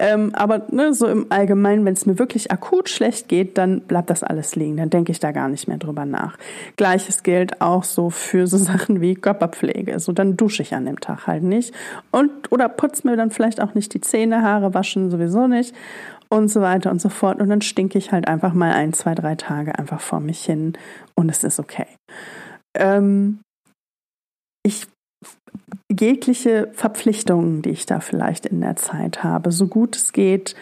Ähm, 0.00 0.32
aber 0.32 0.62
ne, 0.70 0.94
so 0.94 1.08
im 1.08 1.26
Allgemeinen, 1.28 1.84
wenn 1.84 1.94
es 1.94 2.06
mir 2.06 2.20
wirklich 2.20 2.52
akut 2.52 2.88
schlecht 2.88 3.28
geht, 3.28 3.58
dann 3.58 3.80
bleibt 3.80 4.10
das 4.10 4.22
alles 4.22 4.54
liegen. 4.54 4.76
Dann 4.76 4.90
denke 4.90 5.10
ich 5.10 5.18
da 5.18 5.32
gar 5.32 5.48
nicht 5.48 5.66
mehr 5.66 5.76
drüber 5.76 6.04
nach. 6.04 6.38
Gleiches 6.76 7.24
gilt 7.24 7.60
auch 7.60 7.82
so 7.82 8.08
für 8.08 8.46
so 8.46 8.56
Sachen 8.58 9.00
wie 9.00 9.16
Körperpflege. 9.16 9.98
So 9.98 10.12
dann 10.12 10.36
dusche 10.36 10.62
ich 10.62 10.72
an 10.72 10.86
dem 10.86 11.00
Tag 11.00 11.26
halt 11.26 11.42
nicht 11.42 11.74
und 12.12 12.30
oder 12.50 12.68
putze 12.68 13.08
mir 13.08 13.16
dann 13.16 13.32
vielleicht 13.32 13.60
auch 13.60 13.74
nicht 13.74 13.92
die 13.92 14.00
Zähne, 14.00 14.42
Haare 14.42 14.72
waschen 14.72 15.10
sowieso 15.10 15.48
nicht 15.48 15.74
und 16.28 16.48
so 16.48 16.60
weiter 16.60 16.90
und 16.90 17.00
so 17.00 17.08
fort. 17.08 17.40
Und 17.40 17.48
dann 17.48 17.62
stinke 17.62 17.98
ich 17.98 18.12
halt 18.12 18.28
einfach 18.28 18.52
mal 18.52 18.72
ein, 18.72 18.92
zwei, 18.92 19.14
drei 19.14 19.34
Tage 19.34 19.78
einfach 19.78 20.00
vor 20.00 20.20
mich 20.20 20.44
hin 20.44 20.74
und 21.14 21.28
es 21.30 21.44
ist 21.44 21.58
okay. 21.58 21.86
Ähm, 22.76 23.40
ich 24.64 24.86
jegliche 25.90 26.68
Verpflichtungen, 26.72 27.62
die 27.62 27.70
ich 27.70 27.86
da 27.86 28.00
vielleicht 28.00 28.46
in 28.46 28.60
der 28.60 28.76
Zeit 28.76 29.24
habe, 29.24 29.52
so 29.52 29.66
gut 29.66 29.96
es 29.96 30.12
geht, 30.12 30.54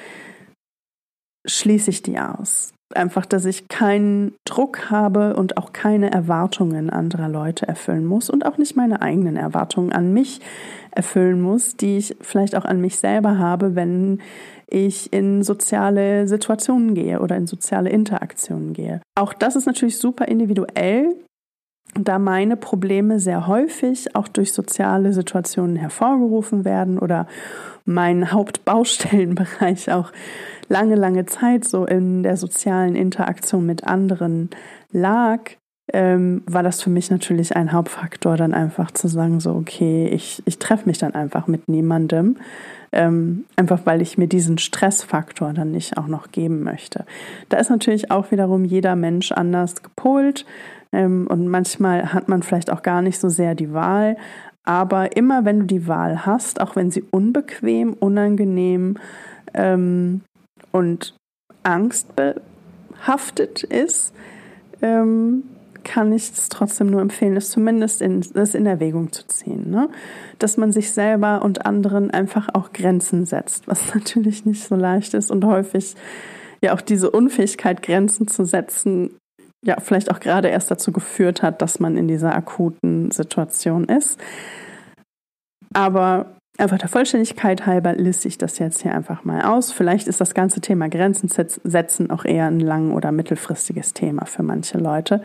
schließe 1.46 1.90
ich 1.90 2.02
die 2.02 2.18
aus. 2.18 2.72
Einfach, 2.94 3.26
dass 3.26 3.44
ich 3.44 3.66
keinen 3.66 4.34
Druck 4.44 4.90
habe 4.90 5.34
und 5.34 5.56
auch 5.56 5.72
keine 5.72 6.12
Erwartungen 6.12 6.88
anderer 6.88 7.28
Leute 7.28 7.66
erfüllen 7.66 8.06
muss 8.06 8.30
und 8.30 8.46
auch 8.46 8.58
nicht 8.58 8.76
meine 8.76 9.02
eigenen 9.02 9.36
Erwartungen 9.36 9.92
an 9.92 10.12
mich 10.12 10.40
erfüllen 10.92 11.40
muss, 11.40 11.76
die 11.76 11.98
ich 11.98 12.16
vielleicht 12.20 12.54
auch 12.54 12.64
an 12.64 12.80
mich 12.80 12.98
selber 12.98 13.38
habe, 13.38 13.74
wenn 13.74 14.20
ich 14.68 15.12
in 15.12 15.42
soziale 15.42 16.26
Situationen 16.26 16.94
gehe 16.94 17.20
oder 17.20 17.36
in 17.36 17.46
soziale 17.46 17.90
Interaktionen 17.90 18.72
gehe. 18.72 19.00
Auch 19.14 19.32
das 19.32 19.56
ist 19.56 19.66
natürlich 19.66 19.98
super 19.98 20.26
individuell, 20.26 21.14
da 21.94 22.18
meine 22.18 22.56
Probleme 22.56 23.20
sehr 23.20 23.46
häufig 23.46 24.14
auch 24.14 24.28
durch 24.28 24.52
soziale 24.52 25.12
Situationen 25.12 25.76
hervorgerufen 25.76 26.64
werden 26.64 26.98
oder 26.98 27.26
mein 27.84 28.32
Hauptbaustellenbereich 28.32 29.90
auch 29.92 30.12
lange, 30.68 30.96
lange 30.96 31.26
Zeit 31.26 31.64
so 31.64 31.86
in 31.86 32.22
der 32.22 32.36
sozialen 32.36 32.96
Interaktion 32.96 33.64
mit 33.64 33.84
anderen 33.84 34.50
lag, 34.90 35.52
ähm, 35.92 36.42
war 36.46 36.62
das 36.62 36.82
für 36.82 36.90
mich 36.90 37.10
natürlich 37.10 37.54
ein 37.54 37.72
Hauptfaktor, 37.72 38.36
dann 38.36 38.54
einfach 38.54 38.90
zu 38.90 39.08
sagen, 39.08 39.40
so, 39.40 39.52
okay, 39.52 40.08
ich, 40.08 40.42
ich 40.44 40.58
treffe 40.58 40.86
mich 40.86 40.98
dann 40.98 41.14
einfach 41.14 41.46
mit 41.46 41.68
niemandem, 41.68 42.36
ähm, 42.92 43.44
einfach 43.56 43.80
weil 43.84 44.02
ich 44.02 44.18
mir 44.18 44.26
diesen 44.26 44.58
Stressfaktor 44.58 45.52
dann 45.52 45.70
nicht 45.70 45.96
auch 45.96 46.08
noch 46.08 46.32
geben 46.32 46.64
möchte. 46.64 47.04
Da 47.48 47.58
ist 47.58 47.70
natürlich 47.70 48.10
auch 48.10 48.32
wiederum 48.32 48.64
jeder 48.64 48.96
Mensch 48.96 49.30
anders 49.32 49.82
gepolt 49.82 50.44
ähm, 50.92 51.26
und 51.28 51.48
manchmal 51.48 52.12
hat 52.12 52.28
man 52.28 52.42
vielleicht 52.42 52.72
auch 52.72 52.82
gar 52.82 53.02
nicht 53.02 53.20
so 53.20 53.28
sehr 53.28 53.54
die 53.54 53.72
Wahl, 53.72 54.16
aber 54.64 55.16
immer 55.16 55.44
wenn 55.44 55.60
du 55.60 55.66
die 55.66 55.86
Wahl 55.86 56.26
hast, 56.26 56.60
auch 56.60 56.74
wenn 56.74 56.90
sie 56.90 57.04
unbequem, 57.12 57.92
unangenehm 57.92 58.96
ähm, 59.54 60.22
und 60.72 61.14
angstbehaftet 61.62 63.62
ist, 63.62 64.12
ähm, 64.82 65.44
kann 65.86 66.12
ich 66.12 66.32
es 66.32 66.48
trotzdem 66.48 66.88
nur 66.88 67.00
empfehlen, 67.00 67.36
es 67.36 67.50
zumindest 67.50 68.02
in, 68.02 68.20
das 68.34 68.54
in 68.54 68.66
Erwägung 68.66 69.12
zu 69.12 69.26
ziehen. 69.28 69.70
Ne? 69.70 69.88
Dass 70.38 70.56
man 70.56 70.72
sich 70.72 70.90
selber 70.90 71.42
und 71.42 71.64
anderen 71.64 72.10
einfach 72.10 72.48
auch 72.52 72.72
Grenzen 72.72 73.24
setzt, 73.24 73.68
was 73.68 73.82
natürlich 73.94 74.44
nicht 74.44 74.64
so 74.64 74.74
leicht 74.74 75.14
ist 75.14 75.30
und 75.30 75.44
häufig 75.44 75.94
ja 76.60 76.74
auch 76.74 76.80
diese 76.80 77.10
Unfähigkeit, 77.10 77.82
Grenzen 77.82 78.26
zu 78.26 78.44
setzen, 78.44 79.16
ja 79.64 79.78
vielleicht 79.80 80.10
auch 80.10 80.18
gerade 80.18 80.48
erst 80.48 80.70
dazu 80.70 80.90
geführt 80.90 81.42
hat, 81.42 81.62
dass 81.62 81.78
man 81.78 81.96
in 81.96 82.08
dieser 82.08 82.34
akuten 82.34 83.12
Situation 83.12 83.84
ist. 83.84 84.18
Aber 85.72 86.35
einfach 86.60 86.78
der 86.78 86.88
Vollständigkeit 86.88 87.66
halber 87.66 87.94
liste 87.94 88.28
ich 88.28 88.38
das 88.38 88.58
jetzt 88.58 88.82
hier 88.82 88.94
einfach 88.94 89.24
mal 89.24 89.42
aus. 89.42 89.72
Vielleicht 89.72 90.08
ist 90.08 90.20
das 90.20 90.34
ganze 90.34 90.60
Thema 90.60 90.88
Grenzen 90.88 91.28
setzen 91.28 92.10
auch 92.10 92.24
eher 92.24 92.46
ein 92.46 92.60
lang- 92.60 92.92
oder 92.92 93.12
mittelfristiges 93.12 93.92
Thema 93.92 94.26
für 94.26 94.42
manche 94.42 94.78
Leute. 94.78 95.22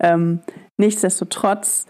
Ähm, 0.00 0.40
nichtsdestotrotz 0.78 1.86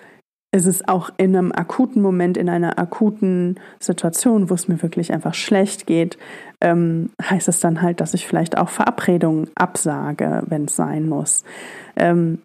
ist 0.55 0.67
es 0.67 0.87
auch 0.87 1.11
in 1.17 1.35
einem 1.35 1.51
akuten 1.51 2.03
Moment, 2.03 2.37
in 2.37 2.51
einer 2.51 2.79
akuten 2.79 3.59
Situation, 3.81 4.51
wo 4.51 4.55
es 4.55 4.69
mir 4.69 4.83
wirklich 4.83 5.13
einfach 5.13 5.33
schlecht 5.33 5.87
geht, 5.87 6.19
ähm, 6.61 7.11
heißt 7.23 7.49
es 7.49 7.61
dann 7.61 7.81
halt, 7.81 8.01
dass 8.01 8.13
ich 8.13 8.27
vielleicht 8.27 8.59
auch 8.59 8.69
Verabredungen 8.69 9.49
absage, 9.55 10.43
wenn 10.47 10.67
es 10.67 10.77
sein 10.77 11.09
muss. 11.09 11.43
Ähm, 11.97 12.43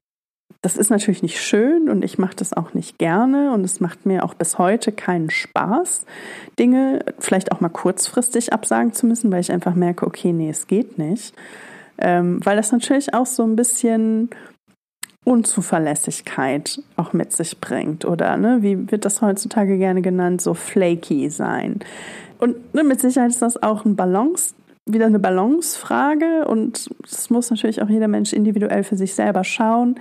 das 0.62 0.76
ist 0.76 0.90
natürlich 0.90 1.22
nicht 1.22 1.40
schön 1.40 1.90
und 1.90 2.04
ich 2.04 2.18
mache 2.18 2.36
das 2.36 2.54
auch 2.54 2.74
nicht 2.74 2.98
gerne 2.98 3.54
und 3.54 3.64
es 3.64 3.80
macht 3.80 4.06
mir 4.06 4.26
auch 4.26 4.34
bis 4.34 4.58
heute 4.58 4.92
keinen 4.92 5.30
Spaß, 5.30 6.06
Dinge 6.58 7.06
vielleicht 7.20 7.52
auch 7.52 7.62
mal 7.62 7.70
kurzfristig 7.70 8.54
absagen 8.54 8.94
zu 8.94 9.06
müssen, 9.06 9.32
weil 9.32 9.42
ich 9.42 9.52
einfach 9.52 9.76
merke, 9.76 10.06
okay, 10.06 10.34
nee, 10.34 10.50
es 10.50 10.68
geht 10.68 10.98
nicht. 10.98 11.34
Ähm, 12.00 12.40
weil 12.44 12.58
das 12.58 12.72
natürlich 12.72 13.14
auch 13.14 13.26
so 13.26 13.44
ein 13.44 13.56
bisschen 13.56 14.30
Unzuverlässigkeit 15.24 16.82
auch 16.96 17.12
mit 17.12 17.34
sich 17.34 17.60
bringt 17.60 18.06
oder 18.06 18.38
ne, 18.38 18.60
wie 18.62 18.92
wird 18.92 19.04
das 19.04 19.22
heutzutage 19.22 19.78
gerne 19.78 20.02
genannt, 20.02 20.42
so 20.42 20.54
flaky 20.54 21.30
sein. 21.30 21.80
Und 22.40 22.74
ne, 22.74 22.84
mit 22.84 23.02
Sicherheit 23.02 23.32
ist 23.32 23.42
das 23.42 23.62
auch 23.62 23.84
ein 23.84 23.96
Balance, 23.96 24.54
wieder 24.88 25.06
eine 25.06 25.20
Balancefrage 25.20 26.46
und 26.48 26.90
das 27.02 27.30
muss 27.30 27.50
natürlich 27.50 27.82
auch 27.82 27.90
jeder 27.90 28.08
Mensch 28.08 28.34
individuell 28.34 28.84
für 28.84 28.96
sich 28.96 29.14
selber 29.14 29.44
schauen. 29.44 29.96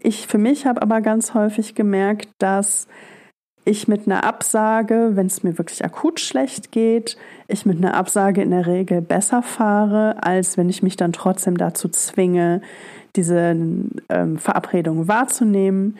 Ich 0.00 0.26
für 0.26 0.38
mich 0.38 0.66
habe 0.66 0.82
aber 0.82 1.00
ganz 1.00 1.34
häufig 1.34 1.74
gemerkt, 1.74 2.28
dass 2.38 2.86
ich 3.64 3.88
mit 3.88 4.06
einer 4.06 4.22
Absage, 4.22 5.12
wenn 5.14 5.26
es 5.26 5.42
mir 5.42 5.58
wirklich 5.58 5.84
akut 5.84 6.20
schlecht 6.20 6.70
geht, 6.70 7.16
ich 7.48 7.66
mit 7.66 7.78
einer 7.78 7.94
Absage 7.94 8.40
in 8.40 8.52
der 8.52 8.66
Regel 8.66 9.02
besser 9.02 9.42
fahre, 9.42 10.22
als 10.22 10.56
wenn 10.56 10.68
ich 10.68 10.84
mich 10.84 10.96
dann 10.96 11.12
trotzdem 11.12 11.56
dazu 11.56 11.88
zwinge, 11.88 12.62
diese 13.16 13.56
ähm, 14.08 14.38
Verabredung 14.38 15.08
wahrzunehmen. 15.08 15.96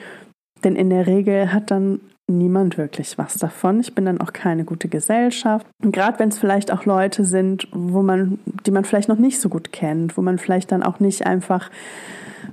Denn 0.62 0.76
in 0.76 0.90
der 0.90 1.08
Regel 1.08 1.52
hat 1.52 1.72
dann 1.72 2.00
niemand 2.28 2.78
wirklich 2.78 3.18
was 3.18 3.34
davon. 3.34 3.80
Ich 3.80 3.94
bin 3.94 4.04
dann 4.04 4.20
auch 4.20 4.32
keine 4.32 4.64
gute 4.64 4.88
Gesellschaft. 4.88 5.66
Und 5.82 5.92
gerade 5.92 6.18
wenn 6.18 6.28
es 6.28 6.38
vielleicht 6.38 6.72
auch 6.72 6.84
Leute 6.84 7.24
sind, 7.24 7.68
wo 7.72 8.02
man, 8.02 8.38
die 8.66 8.70
man 8.70 8.84
vielleicht 8.84 9.08
noch 9.08 9.18
nicht 9.18 9.40
so 9.40 9.48
gut 9.48 9.72
kennt, 9.72 10.16
wo 10.16 10.22
man 10.22 10.38
vielleicht 10.38 10.72
dann 10.72 10.82
auch 10.82 11.00
nicht 11.00 11.26
einfach 11.26 11.70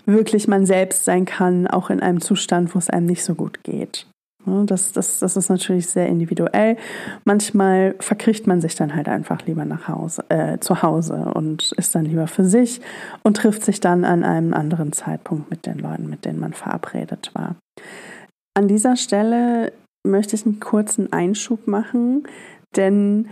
wirklich 0.05 0.47
man 0.47 0.65
selbst 0.65 1.05
sein 1.05 1.25
kann, 1.25 1.67
auch 1.67 1.89
in 1.89 2.01
einem 2.01 2.21
Zustand, 2.21 2.75
wo 2.75 2.79
es 2.79 2.89
einem 2.89 3.05
nicht 3.05 3.23
so 3.23 3.35
gut 3.35 3.63
geht. 3.63 4.05
Das, 4.45 4.91
das, 4.91 5.19
das 5.19 5.37
ist 5.37 5.49
natürlich 5.49 5.87
sehr 5.87 6.07
individuell. 6.07 6.75
Manchmal 7.23 7.95
verkriecht 7.99 8.45
man 8.45 8.59
sich 8.59 8.75
dann 8.75 8.93
halt 8.93 9.07
einfach 9.07 9.45
lieber 9.45 9.63
nach 9.63 9.87
Hause, 9.87 10.25
äh, 10.27 10.59
zu 10.59 10.81
Hause 10.81 11.31
und 11.33 11.71
ist 11.77 11.95
dann 11.95 12.03
lieber 12.03 12.27
für 12.27 12.43
sich 12.43 12.81
und 13.23 13.37
trifft 13.37 13.63
sich 13.63 13.79
dann 13.79 14.03
an 14.03 14.25
einem 14.25 14.53
anderen 14.53 14.91
Zeitpunkt 14.91 15.49
mit 15.49 15.65
den 15.65 15.79
Leuten, 15.79 16.09
mit 16.09 16.25
denen 16.25 16.39
man 16.39 16.51
verabredet 16.51 17.31
war. 17.33 17.55
An 18.53 18.67
dieser 18.67 18.95
Stelle 18.95 19.73
möchte 20.05 20.35
ich 20.35 20.45
einen 20.45 20.59
kurzen 20.59 21.11
Einschub 21.11 21.67
machen, 21.67 22.27
denn 22.75 23.29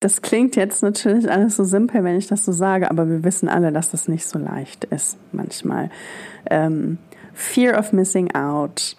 das 0.00 0.22
klingt 0.22 0.54
jetzt 0.56 0.82
natürlich 0.82 1.30
alles 1.30 1.56
so 1.56 1.64
simpel, 1.64 2.04
wenn 2.04 2.16
ich 2.16 2.28
das 2.28 2.44
so 2.44 2.52
sage, 2.52 2.90
aber 2.90 3.08
wir 3.08 3.24
wissen 3.24 3.48
alle, 3.48 3.72
dass 3.72 3.90
das 3.90 4.08
nicht 4.08 4.26
so 4.26 4.38
leicht 4.38 4.84
ist 4.84 5.18
manchmal. 5.32 5.90
Ähm, 6.48 6.98
Fear 7.32 7.78
of 7.78 7.92
Missing 7.92 8.34
Out 8.34 8.96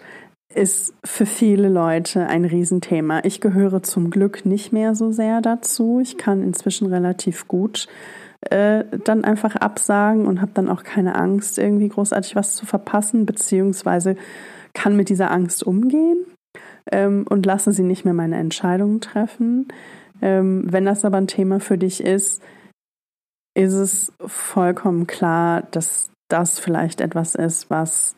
ist 0.54 0.94
für 1.04 1.26
viele 1.26 1.68
Leute 1.68 2.26
ein 2.26 2.44
Riesenthema. 2.44 3.20
Ich 3.24 3.40
gehöre 3.40 3.82
zum 3.82 4.10
Glück 4.10 4.44
nicht 4.44 4.72
mehr 4.72 4.94
so 4.94 5.12
sehr 5.12 5.40
dazu. 5.40 6.00
Ich 6.02 6.18
kann 6.18 6.42
inzwischen 6.42 6.86
relativ 6.86 7.46
gut 7.46 7.86
äh, 8.42 8.84
dann 9.04 9.24
einfach 9.24 9.56
absagen 9.56 10.26
und 10.26 10.40
habe 10.40 10.52
dann 10.54 10.68
auch 10.68 10.82
keine 10.82 11.14
Angst, 11.14 11.58
irgendwie 11.58 11.88
großartig 11.88 12.34
was 12.34 12.56
zu 12.56 12.66
verpassen, 12.66 13.26
beziehungsweise 13.26 14.16
kann 14.74 14.96
mit 14.96 15.08
dieser 15.08 15.30
Angst 15.30 15.62
umgehen 15.62 16.24
ähm, 16.90 17.26
und 17.28 17.46
lasse 17.46 17.72
sie 17.72 17.82
nicht 17.82 18.04
mehr 18.04 18.14
meine 18.14 18.36
Entscheidungen 18.36 19.00
treffen. 19.00 19.68
Ähm, 20.22 20.64
wenn 20.66 20.84
das 20.84 21.04
aber 21.04 21.16
ein 21.16 21.26
Thema 21.26 21.60
für 21.60 21.78
dich 21.78 22.02
ist, 22.02 22.42
ist 23.54 23.72
es 23.72 24.12
vollkommen 24.24 25.06
klar, 25.06 25.62
dass 25.70 26.10
das 26.28 26.58
vielleicht 26.58 27.00
etwas 27.00 27.34
ist, 27.34 27.70
was 27.70 28.16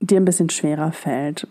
dir 0.00 0.20
ein 0.20 0.24
bisschen 0.24 0.50
schwerer 0.50 0.92
fällt. 0.92 1.46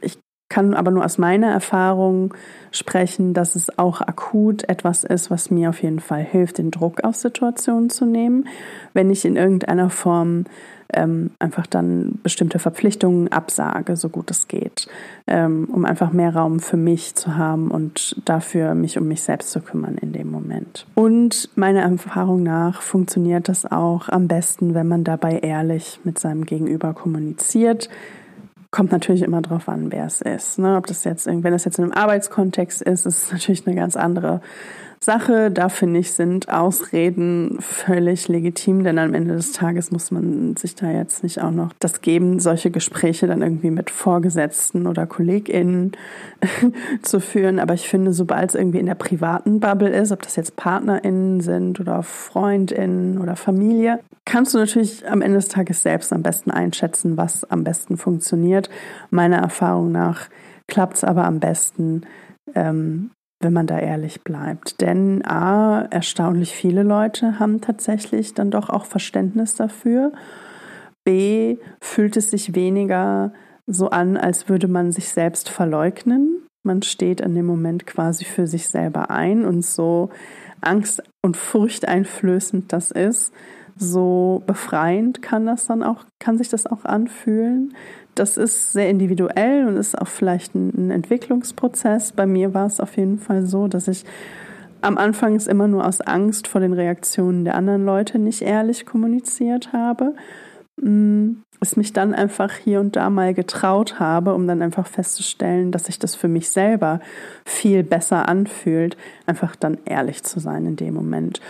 Ich 0.00 0.18
kann 0.48 0.74
aber 0.74 0.90
nur 0.90 1.04
aus 1.04 1.18
meiner 1.18 1.50
Erfahrung 1.50 2.34
sprechen, 2.72 3.34
dass 3.34 3.54
es 3.54 3.78
auch 3.78 4.00
akut 4.00 4.68
etwas 4.68 5.04
ist, 5.04 5.30
was 5.30 5.50
mir 5.50 5.70
auf 5.70 5.82
jeden 5.82 6.00
Fall 6.00 6.22
hilft, 6.22 6.58
den 6.58 6.70
Druck 6.70 7.04
aus 7.04 7.20
Situationen 7.20 7.90
zu 7.90 8.06
nehmen, 8.06 8.48
wenn 8.94 9.10
ich 9.10 9.24
in 9.24 9.36
irgendeiner 9.36 9.90
Form 9.90 10.44
ähm, 10.94 11.30
einfach 11.38 11.66
dann 11.66 12.18
bestimmte 12.22 12.58
Verpflichtungen 12.58 13.28
absage, 13.28 13.96
so 13.96 14.08
gut 14.08 14.30
es 14.30 14.48
geht, 14.48 14.88
ähm, 15.26 15.68
um 15.72 15.84
einfach 15.84 16.12
mehr 16.12 16.34
Raum 16.34 16.60
für 16.60 16.76
mich 16.76 17.14
zu 17.14 17.36
haben 17.36 17.70
und 17.70 18.20
dafür 18.24 18.74
mich 18.74 18.98
um 18.98 19.08
mich 19.08 19.22
selbst 19.22 19.50
zu 19.50 19.60
kümmern 19.60 19.96
in 19.96 20.12
dem 20.12 20.30
Moment. 20.30 20.86
Und 20.94 21.50
meiner 21.56 21.82
Erfahrung 21.82 22.42
nach 22.42 22.82
funktioniert 22.82 23.48
das 23.48 23.70
auch 23.70 24.08
am 24.08 24.28
besten, 24.28 24.74
wenn 24.74 24.88
man 24.88 25.04
dabei 25.04 25.38
ehrlich 25.38 26.00
mit 26.04 26.18
seinem 26.18 26.46
Gegenüber 26.46 26.94
kommuniziert. 26.94 27.88
Kommt 28.70 28.92
natürlich 28.92 29.22
immer 29.22 29.42
darauf 29.42 29.68
an, 29.68 29.90
wer 29.90 30.06
es 30.06 30.20
ist. 30.20 30.58
Ne? 30.58 30.76
Ob 30.76 30.86
das 30.86 31.04
jetzt, 31.04 31.26
wenn 31.26 31.42
das 31.42 31.64
jetzt 31.64 31.78
in 31.78 31.84
einem 31.84 31.92
Arbeitskontext 31.92 32.82
ist, 32.82 33.06
ist 33.06 33.24
es 33.24 33.32
natürlich 33.32 33.66
eine 33.66 33.74
ganz 33.74 33.96
andere 33.96 34.40
Sache. 35.02 35.50
Da 35.50 35.70
finde 35.70 36.00
ich, 36.00 36.12
sind 36.12 36.50
Ausreden 36.50 37.56
völlig 37.60 38.28
legitim, 38.28 38.84
denn 38.84 38.98
am 38.98 39.14
Ende 39.14 39.34
des 39.34 39.52
Tages 39.52 39.90
muss 39.90 40.10
man 40.10 40.56
sich 40.56 40.74
da 40.74 40.90
jetzt 40.90 41.22
nicht 41.22 41.40
auch 41.40 41.50
noch 41.50 41.72
das 41.78 42.02
geben, 42.02 42.38
solche 42.38 42.70
Gespräche 42.70 43.26
dann 43.26 43.40
irgendwie 43.40 43.70
mit 43.70 43.88
Vorgesetzten 43.88 44.86
oder 44.86 45.06
KollegInnen 45.06 45.92
zu 47.02 47.20
führen. 47.20 47.58
Aber 47.58 47.72
ich 47.72 47.88
finde, 47.88 48.12
sobald 48.12 48.50
es 48.50 48.54
irgendwie 48.54 48.78
in 48.78 48.86
der 48.86 48.94
privaten 48.94 49.58
Bubble 49.58 49.88
ist, 49.88 50.12
ob 50.12 50.20
das 50.20 50.36
jetzt 50.36 50.56
PartnerInnen 50.56 51.40
sind 51.40 51.80
oder 51.80 52.02
FreundInnen 52.02 53.18
oder 53.18 53.36
Familie, 53.36 54.00
kannst 54.26 54.52
du 54.52 54.58
natürlich 54.58 55.08
am 55.08 55.22
Ende 55.22 55.38
des 55.38 55.48
Tages 55.48 55.80
selbst 55.80 56.12
am 56.12 56.22
besten 56.22 56.50
einschätzen, 56.50 57.16
was 57.16 57.44
am 57.44 57.64
besten 57.64 57.96
funktioniert. 57.96 58.68
Meiner 59.08 59.38
Erfahrung 59.38 59.92
nach 59.92 60.28
klappt 60.68 60.98
es 60.98 61.04
aber 61.04 61.24
am 61.24 61.40
besten, 61.40 62.02
ähm, 62.54 63.10
wenn 63.40 63.52
man 63.52 63.66
da 63.66 63.78
ehrlich 63.78 64.22
bleibt. 64.22 64.80
Denn 64.80 65.24
a, 65.24 65.82
erstaunlich 65.90 66.54
viele 66.54 66.82
Leute 66.82 67.38
haben 67.38 67.60
tatsächlich 67.60 68.34
dann 68.34 68.50
doch 68.50 68.68
auch 68.68 68.84
Verständnis 68.84 69.54
dafür. 69.54 70.12
B, 71.04 71.56
fühlt 71.80 72.16
es 72.16 72.30
sich 72.30 72.54
weniger 72.54 73.32
so 73.66 73.90
an, 73.90 74.16
als 74.16 74.48
würde 74.48 74.68
man 74.68 74.92
sich 74.92 75.08
selbst 75.08 75.48
verleugnen. 75.48 76.46
Man 76.62 76.82
steht 76.82 77.22
in 77.22 77.34
dem 77.34 77.46
Moment 77.46 77.86
quasi 77.86 78.24
für 78.24 78.46
sich 78.46 78.68
selber 78.68 79.10
ein 79.10 79.46
und 79.46 79.64
so 79.64 80.10
angst- 80.60 81.02
und 81.22 81.38
furchteinflößend 81.38 82.70
das 82.72 82.90
ist, 82.90 83.32
so 83.76 84.42
befreiend 84.46 85.22
kann 85.22 85.46
das 85.46 85.66
dann 85.66 85.82
auch, 85.82 86.04
kann 86.18 86.36
sich 86.36 86.50
das 86.50 86.66
auch 86.66 86.84
anfühlen. 86.84 87.74
Das 88.14 88.36
ist 88.36 88.72
sehr 88.72 88.90
individuell 88.90 89.66
und 89.66 89.76
ist 89.76 89.98
auch 89.98 90.08
vielleicht 90.08 90.54
ein, 90.54 90.90
Entwicklungsprozess. 90.90 92.12
Bei 92.12 92.26
mir 92.26 92.54
war 92.54 92.66
es 92.66 92.80
auf 92.80 92.96
jeden 92.96 93.18
Fall 93.18 93.46
so, 93.46 93.68
dass 93.68 93.88
ich 93.88 94.04
am 94.82 94.98
Anfang 94.98 95.34
es 95.36 95.46
immer 95.46 95.68
nur 95.68 95.86
aus 95.86 96.00
Angst 96.00 96.48
vor 96.48 96.60
den 96.60 96.72
Reaktionen 96.72 97.44
der 97.44 97.54
anderen 97.54 97.84
Leute 97.84 98.18
nicht 98.18 98.42
ehrlich 98.42 98.86
kommuniziert 98.86 99.72
habe. 99.72 100.14
Mm, 100.80 101.42
es 101.60 101.76
mich 101.76 101.92
dann 101.92 102.14
einfach 102.14 102.54
hier 102.54 102.80
und 102.80 102.96
da 102.96 103.10
mal 103.10 103.34
getraut 103.34 104.00
habe, 104.00 104.34
um 104.34 104.46
dann 104.46 104.62
einfach 104.62 104.86
festzustellen, 104.86 105.72
dass 105.72 105.84
sich 105.84 105.98
das 105.98 106.14
für 106.14 106.28
mich 106.28 106.48
selber 106.48 107.00
viel 107.44 107.82
besser 107.82 108.28
anfühlt, 108.28 108.96
einfach 109.26 109.54
dann 109.56 109.78
ehrlich 109.84 110.22
zu 110.22 110.40
sein 110.40 110.64
in 110.64 110.76
dem 110.76 110.94
Moment. 110.94 111.40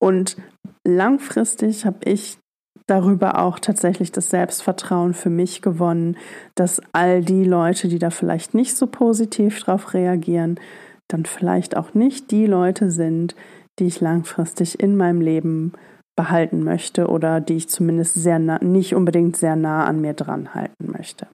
Und 0.00 0.36
langfristig 0.84 1.86
habe 1.86 1.98
ich 2.04 2.38
darüber 2.86 3.40
auch 3.40 3.58
tatsächlich 3.58 4.12
das 4.12 4.30
Selbstvertrauen 4.30 5.14
für 5.14 5.30
mich 5.30 5.62
gewonnen, 5.62 6.16
dass 6.54 6.80
all 6.92 7.22
die 7.22 7.44
Leute, 7.44 7.88
die 7.88 7.98
da 7.98 8.10
vielleicht 8.10 8.54
nicht 8.54 8.76
so 8.76 8.86
positiv 8.86 9.60
drauf 9.60 9.94
reagieren, 9.94 10.58
dann 11.08 11.24
vielleicht 11.24 11.76
auch 11.76 11.94
nicht 11.94 12.30
die 12.30 12.46
Leute 12.46 12.90
sind, 12.90 13.34
die 13.78 13.86
ich 13.86 14.00
langfristig 14.00 14.80
in 14.80 14.96
meinem 14.96 15.20
Leben 15.20 15.72
behalten 16.16 16.62
möchte 16.62 17.08
oder 17.08 17.40
die 17.40 17.56
ich 17.56 17.68
zumindest 17.68 18.14
sehr 18.14 18.38
nah, 18.38 18.58
nicht 18.62 18.94
unbedingt 18.94 19.36
sehr 19.36 19.56
nah 19.56 19.86
an 19.86 20.00
mir 20.00 20.12
dran 20.12 20.54
halten 20.54 20.90
möchte. 20.90 21.26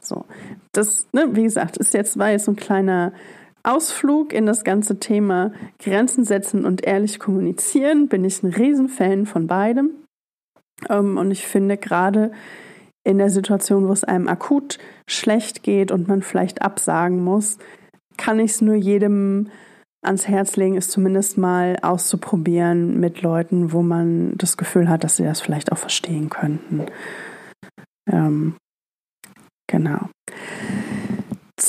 So, 0.00 0.24
das, 0.72 1.06
ne, 1.12 1.28
wie 1.32 1.44
gesagt, 1.44 1.76
ist 1.76 1.94
jetzt 1.94 2.18
war 2.18 2.30
jetzt 2.30 2.46
so 2.46 2.52
ein 2.52 2.56
kleiner 2.56 3.12
Ausflug 3.62 4.32
in 4.32 4.44
das 4.44 4.62
ganze 4.64 4.98
Thema 4.98 5.52
Grenzen 5.78 6.24
setzen 6.24 6.66
und 6.66 6.84
ehrlich 6.84 7.18
kommunizieren. 7.18 8.08
Bin 8.08 8.24
ich 8.24 8.42
ein 8.42 8.52
Riesenfan 8.52 9.24
von 9.24 9.46
beidem. 9.46 9.90
Ähm, 10.88 11.18
und 11.18 11.30
ich 11.30 11.46
finde 11.46 11.76
gerade 11.76 12.32
in 13.04 13.18
der 13.18 13.30
Situation, 13.30 13.86
wo 13.88 13.92
es 13.92 14.04
einem 14.04 14.28
akut 14.28 14.78
schlecht 15.08 15.62
geht 15.62 15.92
und 15.92 16.08
man 16.08 16.22
vielleicht 16.22 16.62
absagen 16.62 17.22
muss, 17.22 17.58
kann 18.16 18.40
ich 18.40 18.52
es 18.52 18.60
nur 18.60 18.74
jedem 18.74 19.50
ans 20.02 20.28
Herz 20.28 20.56
legen, 20.56 20.76
es 20.76 20.90
zumindest 20.90 21.38
mal 21.38 21.78
auszuprobieren 21.82 23.00
mit 23.00 23.22
Leuten, 23.22 23.72
wo 23.72 23.82
man 23.82 24.36
das 24.36 24.56
Gefühl 24.56 24.88
hat, 24.88 25.04
dass 25.04 25.16
sie 25.16 25.24
das 25.24 25.40
vielleicht 25.40 25.72
auch 25.72 25.78
verstehen 25.78 26.28
könnten. 26.28 26.86
Ähm, 28.10 28.56
genau. 29.66 30.08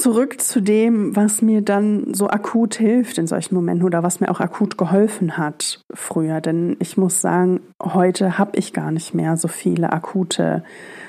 Zurück 0.05 0.39
zu 0.39 0.61
dem, 0.61 1.15
was 1.15 1.41
mir 1.41 1.63
dann 1.63 2.13
so 2.13 2.29
akut 2.29 2.75
hilft 2.75 3.17
in 3.17 3.25
solchen 3.25 3.55
Momenten 3.55 3.83
oder 3.83 4.03
was 4.03 4.19
mir 4.19 4.29
auch 4.29 4.39
akut 4.39 4.77
geholfen 4.77 5.35
hat 5.35 5.81
früher. 5.91 6.41
Denn 6.41 6.77
ich 6.77 6.95
muss 6.95 7.21
sagen, 7.21 7.61
heute 7.81 8.37
habe 8.37 8.55
ich 8.55 8.71
gar 8.71 8.91
nicht 8.91 9.15
mehr 9.15 9.35
so 9.35 9.47
viele 9.47 9.91
akute 9.91 10.63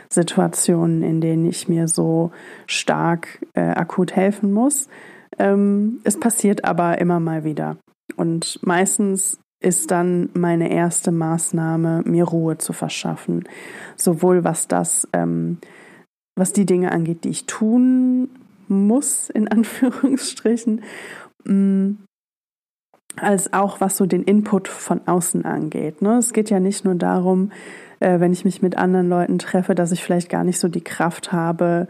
Situationen, 0.09 1.03
in 1.03 1.21
denen 1.21 1.45
ich 1.45 1.69
mir 1.69 1.89
so 1.89 2.31
stark 2.67 3.45
äh, 3.53 3.61
akut 3.61 4.17
helfen 4.17 4.51
muss. 4.51 4.89
Ähm, 5.39 6.01
es 6.05 6.19
passiert 6.19 6.65
aber 6.65 6.97
immer 6.97 7.21
mal 7.21 7.45
wieder. 7.45 7.77
Und 8.17 8.59
meistens 8.63 9.39
ist 9.61 9.91
dann 9.91 10.31
meine 10.33 10.71
erste 10.71 11.13
Maßnahme, 11.13 12.03
mir 12.07 12.25
Ruhe 12.25 12.57
zu 12.57 12.73
verschaffen. 12.73 13.45
Sowohl 13.97 14.43
was 14.43 14.69
das, 14.69 15.07
ähm, 15.13 15.59
was 16.35 16.55
die 16.55 16.65
Dinge 16.65 16.93
angeht, 16.93 17.25
die 17.25 17.29
ich 17.29 17.45
tun 17.45 18.31
muss, 18.69 19.31
in 19.31 19.49
Anführungsstrichen, 19.53 20.83
mm, 21.45 21.93
als 23.17 23.53
auch 23.53 23.81
was 23.81 23.97
so 23.97 24.07
den 24.07 24.23
Input 24.25 24.69
von 24.69 25.07
außen 25.07 25.45
angeht. 25.45 26.03
Ne? 26.03 26.19
Es 26.19 26.33
geht 26.33 26.51
ja 26.51 26.61
nicht 26.61 26.85
nur 26.85 26.95
darum, 26.97 27.51
äh, 28.01 28.21
wenn 28.21 28.33
ich 28.33 28.45
mich 28.45 28.61
mit 28.63 28.77
anderen 28.77 29.09
Leuten 29.09 29.39
treffe, 29.39 29.75
dass 29.75 29.93
ich 29.93 30.03
vielleicht 30.03 30.29
gar 30.29 30.45
nicht 30.45 30.59
so 30.59 30.69
die 30.69 30.85
Kraft 30.85 31.33
habe, 31.33 31.89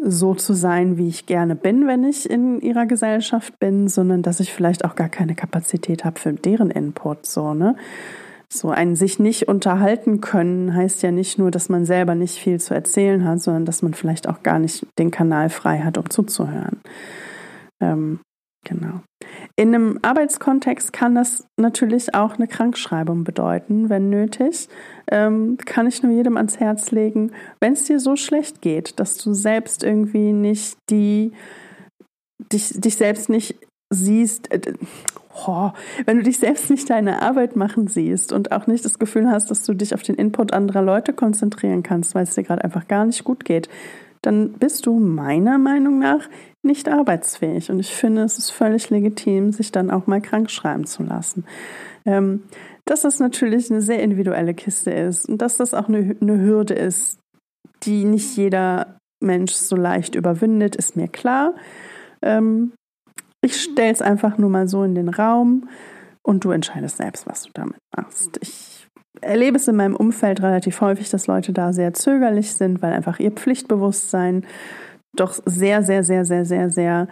so 0.00 0.34
zu 0.34 0.54
sein, 0.54 0.96
wie 0.96 1.08
ich 1.08 1.26
gerne 1.26 1.56
bin, 1.56 1.86
wenn 1.86 2.04
ich 2.04 2.28
in 2.30 2.60
ihrer 2.60 2.86
Gesellschaft 2.86 3.58
bin, 3.58 3.88
sondern 3.88 4.22
dass 4.22 4.40
ich 4.40 4.52
vielleicht 4.52 4.84
auch 4.84 4.94
gar 4.94 5.08
keine 5.08 5.34
Kapazität 5.34 6.04
habe 6.04 6.18
für 6.18 6.32
deren 6.32 6.70
Input, 6.70 7.26
so, 7.26 7.52
ne? 7.52 7.76
So 8.50 8.70
ein 8.70 8.96
sich 8.96 9.18
nicht 9.18 9.46
unterhalten 9.46 10.22
können 10.22 10.74
heißt 10.74 11.02
ja 11.02 11.10
nicht 11.10 11.38
nur, 11.38 11.50
dass 11.50 11.68
man 11.68 11.84
selber 11.84 12.14
nicht 12.14 12.38
viel 12.38 12.58
zu 12.58 12.74
erzählen 12.74 13.24
hat, 13.24 13.40
sondern 13.40 13.66
dass 13.66 13.82
man 13.82 13.92
vielleicht 13.92 14.26
auch 14.26 14.42
gar 14.42 14.58
nicht 14.58 14.86
den 14.98 15.10
Kanal 15.10 15.50
frei 15.50 15.80
hat, 15.80 15.98
um 15.98 16.08
zuzuhören. 16.08 16.80
Ähm, 17.80 18.20
genau. 18.64 19.02
In 19.54 19.74
einem 19.74 19.98
Arbeitskontext 20.00 20.94
kann 20.94 21.14
das 21.14 21.46
natürlich 21.58 22.14
auch 22.14 22.36
eine 22.36 22.48
Krankschreibung 22.48 23.22
bedeuten, 23.24 23.90
wenn 23.90 24.08
nötig. 24.08 24.68
Ähm, 25.10 25.58
kann 25.58 25.86
ich 25.86 26.02
nur 26.02 26.12
jedem 26.12 26.38
ans 26.38 26.58
Herz 26.58 26.90
legen, 26.90 27.32
wenn 27.60 27.74
es 27.74 27.84
dir 27.84 28.00
so 28.00 28.16
schlecht 28.16 28.62
geht, 28.62 28.98
dass 28.98 29.18
du 29.18 29.34
selbst 29.34 29.82
irgendwie 29.84 30.32
nicht 30.32 30.78
die, 30.88 31.32
dich, 32.50 32.80
dich 32.80 32.96
selbst 32.96 33.28
nicht 33.28 33.56
siehst, 33.90 34.50
äh, 34.52 34.72
oh, 35.46 35.72
wenn 36.06 36.18
du 36.18 36.22
dich 36.22 36.38
selbst 36.38 36.70
nicht 36.70 36.88
deine 36.90 37.22
Arbeit 37.22 37.56
machen 37.56 37.86
siehst 37.86 38.32
und 38.32 38.52
auch 38.52 38.66
nicht 38.66 38.84
das 38.84 38.98
Gefühl 38.98 39.30
hast, 39.30 39.50
dass 39.50 39.62
du 39.62 39.74
dich 39.74 39.94
auf 39.94 40.02
den 40.02 40.16
Input 40.16 40.52
anderer 40.52 40.82
Leute 40.82 41.12
konzentrieren 41.12 41.82
kannst, 41.82 42.14
weil 42.14 42.24
es 42.24 42.34
dir 42.34 42.42
gerade 42.42 42.64
einfach 42.64 42.88
gar 42.88 43.04
nicht 43.04 43.24
gut 43.24 43.44
geht, 43.44 43.68
dann 44.22 44.52
bist 44.52 44.86
du 44.86 44.98
meiner 44.98 45.58
Meinung 45.58 45.98
nach 45.98 46.28
nicht 46.62 46.88
arbeitsfähig. 46.88 47.70
Und 47.70 47.78
ich 47.78 47.94
finde, 47.94 48.22
es 48.22 48.38
ist 48.38 48.50
völlig 48.50 48.90
legitim, 48.90 49.52
sich 49.52 49.70
dann 49.70 49.90
auch 49.90 50.06
mal 50.06 50.20
krank 50.20 50.50
schreiben 50.50 50.86
zu 50.86 51.02
lassen. 51.02 51.44
Ähm, 52.04 52.42
dass 52.84 53.02
das 53.02 53.20
natürlich 53.20 53.70
eine 53.70 53.82
sehr 53.82 54.02
individuelle 54.02 54.54
Kiste 54.54 54.90
ist 54.90 55.28
und 55.28 55.42
dass 55.42 55.58
das 55.58 55.74
auch 55.74 55.88
eine, 55.88 56.16
eine 56.20 56.40
Hürde 56.40 56.74
ist, 56.74 57.18
die 57.82 58.04
nicht 58.04 58.36
jeder 58.36 58.98
Mensch 59.20 59.52
so 59.52 59.76
leicht 59.76 60.14
überwindet, 60.14 60.74
ist 60.76 60.96
mir 60.96 61.08
klar. 61.08 61.54
Ähm, 62.22 62.72
ich 63.42 63.60
stelle 63.60 63.92
es 63.92 64.02
einfach 64.02 64.38
nur 64.38 64.50
mal 64.50 64.68
so 64.68 64.82
in 64.82 64.94
den 64.94 65.08
Raum 65.08 65.68
und 66.22 66.44
du 66.44 66.50
entscheidest 66.50 66.98
selbst, 66.98 67.26
was 67.26 67.42
du 67.42 67.50
damit 67.54 67.78
machst. 67.96 68.38
Ich 68.42 68.86
erlebe 69.20 69.56
es 69.56 69.68
in 69.68 69.76
meinem 69.76 69.96
Umfeld 69.96 70.42
relativ 70.42 70.80
häufig, 70.80 71.10
dass 71.10 71.26
Leute 71.26 71.52
da 71.52 71.72
sehr 71.72 71.94
zögerlich 71.94 72.54
sind, 72.54 72.82
weil 72.82 72.92
einfach 72.92 73.18
ihr 73.18 73.30
Pflichtbewusstsein 73.30 74.44
doch 75.16 75.34
sehr, 75.44 75.82
sehr, 75.82 76.04
sehr, 76.04 76.24
sehr, 76.24 76.44
sehr, 76.44 76.70
sehr 76.70 77.08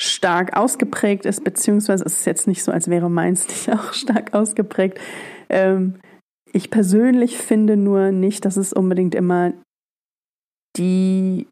stark 0.00 0.56
ausgeprägt 0.56 1.26
ist, 1.26 1.42
beziehungsweise 1.42 2.04
es 2.04 2.20
ist 2.20 2.26
jetzt 2.26 2.46
nicht 2.46 2.62
so, 2.62 2.70
als 2.70 2.88
wäre 2.88 3.10
meins 3.10 3.48
nicht 3.48 3.70
auch 3.72 3.92
stark 3.92 4.34
ausgeprägt. 4.34 4.98
Ähm, 5.48 5.98
ich 6.52 6.70
persönlich 6.70 7.36
finde 7.36 7.76
nur 7.76 8.10
nicht, 8.10 8.44
dass 8.44 8.56
es 8.56 8.72
unbedingt 8.72 9.14
immer 9.14 9.52
die 10.76 11.46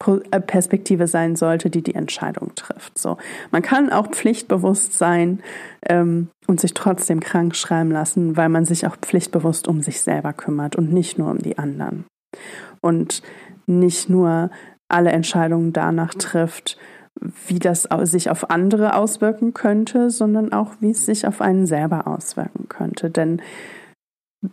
Perspektive 0.00 1.06
sein 1.06 1.36
sollte, 1.36 1.68
die 1.68 1.82
die 1.82 1.94
Entscheidung 1.94 2.54
trifft. 2.54 2.98
So, 2.98 3.18
man 3.50 3.60
kann 3.60 3.90
auch 3.90 4.08
pflichtbewusst 4.08 4.94
sein 4.94 5.40
ähm, 5.86 6.28
und 6.46 6.58
sich 6.58 6.72
trotzdem 6.72 7.20
krank 7.20 7.54
schreiben 7.54 7.90
lassen, 7.90 8.36
weil 8.36 8.48
man 8.48 8.64
sich 8.64 8.86
auch 8.86 8.96
pflichtbewusst 8.96 9.68
um 9.68 9.82
sich 9.82 10.00
selber 10.00 10.32
kümmert 10.32 10.74
und 10.76 10.92
nicht 10.92 11.18
nur 11.18 11.30
um 11.30 11.38
die 11.38 11.58
anderen 11.58 12.06
und 12.80 13.22
nicht 13.66 14.08
nur 14.08 14.50
alle 14.88 15.10
Entscheidungen 15.10 15.72
danach 15.72 16.14
trifft, 16.14 16.78
wie 17.46 17.58
das 17.58 17.86
sich 18.02 18.30
auf 18.30 18.50
andere 18.50 18.96
auswirken 18.96 19.52
könnte, 19.52 20.10
sondern 20.10 20.52
auch, 20.52 20.72
wie 20.80 20.90
es 20.90 21.04
sich 21.04 21.26
auf 21.26 21.40
einen 21.40 21.66
selber 21.66 22.06
auswirken 22.06 22.68
könnte. 22.68 23.10
Denn 23.10 23.42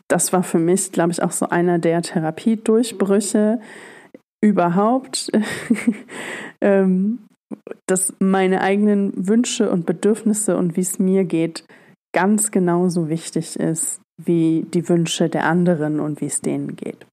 das 0.09 0.33
war 0.33 0.43
für 0.43 0.59
mich, 0.59 0.91
glaube 0.91 1.11
ich, 1.11 1.23
auch 1.23 1.31
so 1.31 1.47
einer 1.47 1.79
der 1.79 2.01
Therapiedurchbrüche, 2.01 3.61
überhaupt, 4.41 5.31
ähm, 6.61 7.19
dass 7.85 8.13
meine 8.19 8.61
eigenen 8.61 9.13
Wünsche 9.15 9.71
und 9.71 9.85
Bedürfnisse 9.85 10.57
und 10.57 10.75
wie 10.75 10.81
es 10.81 10.99
mir 10.99 11.23
geht, 11.23 11.65
ganz 12.13 12.51
genauso 12.51 13.09
wichtig 13.09 13.57
ist 13.59 14.01
wie 14.17 14.65
die 14.73 14.89
Wünsche 14.89 15.29
der 15.29 15.45
anderen 15.45 15.99
und 15.99 16.21
wie 16.21 16.25
es 16.25 16.41
denen 16.41 16.75
geht. 16.75 17.05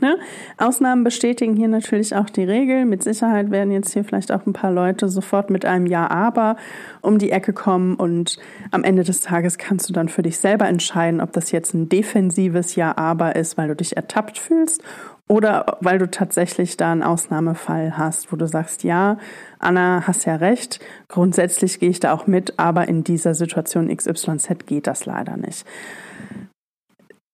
Ne? 0.00 0.18
Ausnahmen 0.56 1.04
bestätigen 1.04 1.54
hier 1.54 1.68
natürlich 1.68 2.16
auch 2.16 2.28
die 2.28 2.42
Regel. 2.42 2.84
Mit 2.84 3.04
Sicherheit 3.04 3.50
werden 3.50 3.72
jetzt 3.72 3.92
hier 3.92 4.04
vielleicht 4.04 4.32
auch 4.32 4.44
ein 4.44 4.52
paar 4.52 4.72
Leute 4.72 5.08
sofort 5.08 5.50
mit 5.50 5.64
einem 5.64 5.86
Ja, 5.86 6.10
aber 6.10 6.56
um 7.00 7.18
die 7.18 7.30
Ecke 7.30 7.52
kommen 7.52 7.94
und 7.94 8.38
am 8.72 8.82
Ende 8.82 9.04
des 9.04 9.20
Tages 9.20 9.56
kannst 9.56 9.88
du 9.88 9.92
dann 9.92 10.08
für 10.08 10.22
dich 10.22 10.38
selber 10.38 10.66
entscheiden, 10.66 11.20
ob 11.20 11.32
das 11.32 11.52
jetzt 11.52 11.74
ein 11.74 11.88
defensives 11.88 12.74
Ja, 12.74 12.96
aber 12.96 13.36
ist, 13.36 13.56
weil 13.56 13.68
du 13.68 13.76
dich 13.76 13.96
ertappt 13.96 14.38
fühlst 14.38 14.82
oder 15.28 15.78
weil 15.80 15.98
du 15.98 16.10
tatsächlich 16.10 16.76
da 16.76 16.92
einen 16.92 17.02
Ausnahmefall 17.02 17.96
hast, 17.96 18.30
wo 18.30 18.36
du 18.36 18.46
sagst, 18.46 18.84
ja, 18.84 19.18
Anna, 19.58 20.06
hast 20.06 20.26
ja 20.26 20.36
recht, 20.36 20.80
grundsätzlich 21.08 21.80
gehe 21.80 21.90
ich 21.90 22.00
da 22.00 22.12
auch 22.12 22.26
mit, 22.26 22.58
aber 22.58 22.88
in 22.88 23.04
dieser 23.04 23.34
Situation 23.34 23.94
XYZ 23.94 24.66
geht 24.66 24.86
das 24.86 25.06
leider 25.06 25.36
nicht. 25.36 25.66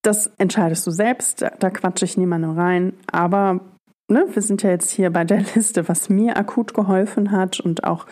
Das 0.03 0.31
entscheidest 0.39 0.87
du 0.87 0.93
selbst, 0.93 1.43
da, 1.59 1.71
quatsche 1.71 2.05
ich 2.05 2.17
niemandem 2.17 2.53
rein, 2.53 2.93
aber 3.11 3.61
ne, 4.09 4.25
wir 4.33 4.43
sind 4.43 4.63
ja 4.63 4.71
jetzt 4.71 4.91
hier 4.91 5.11
bei 5.11 5.25
der 5.25 5.41
Liste, 5.55 5.89
was 5.89 6.09
mir 6.09 6.37
akut 6.37 6.75
geholfen 6.75 7.33
hat 7.33 7.59
und 7.59 7.85
auch 7.85 8.07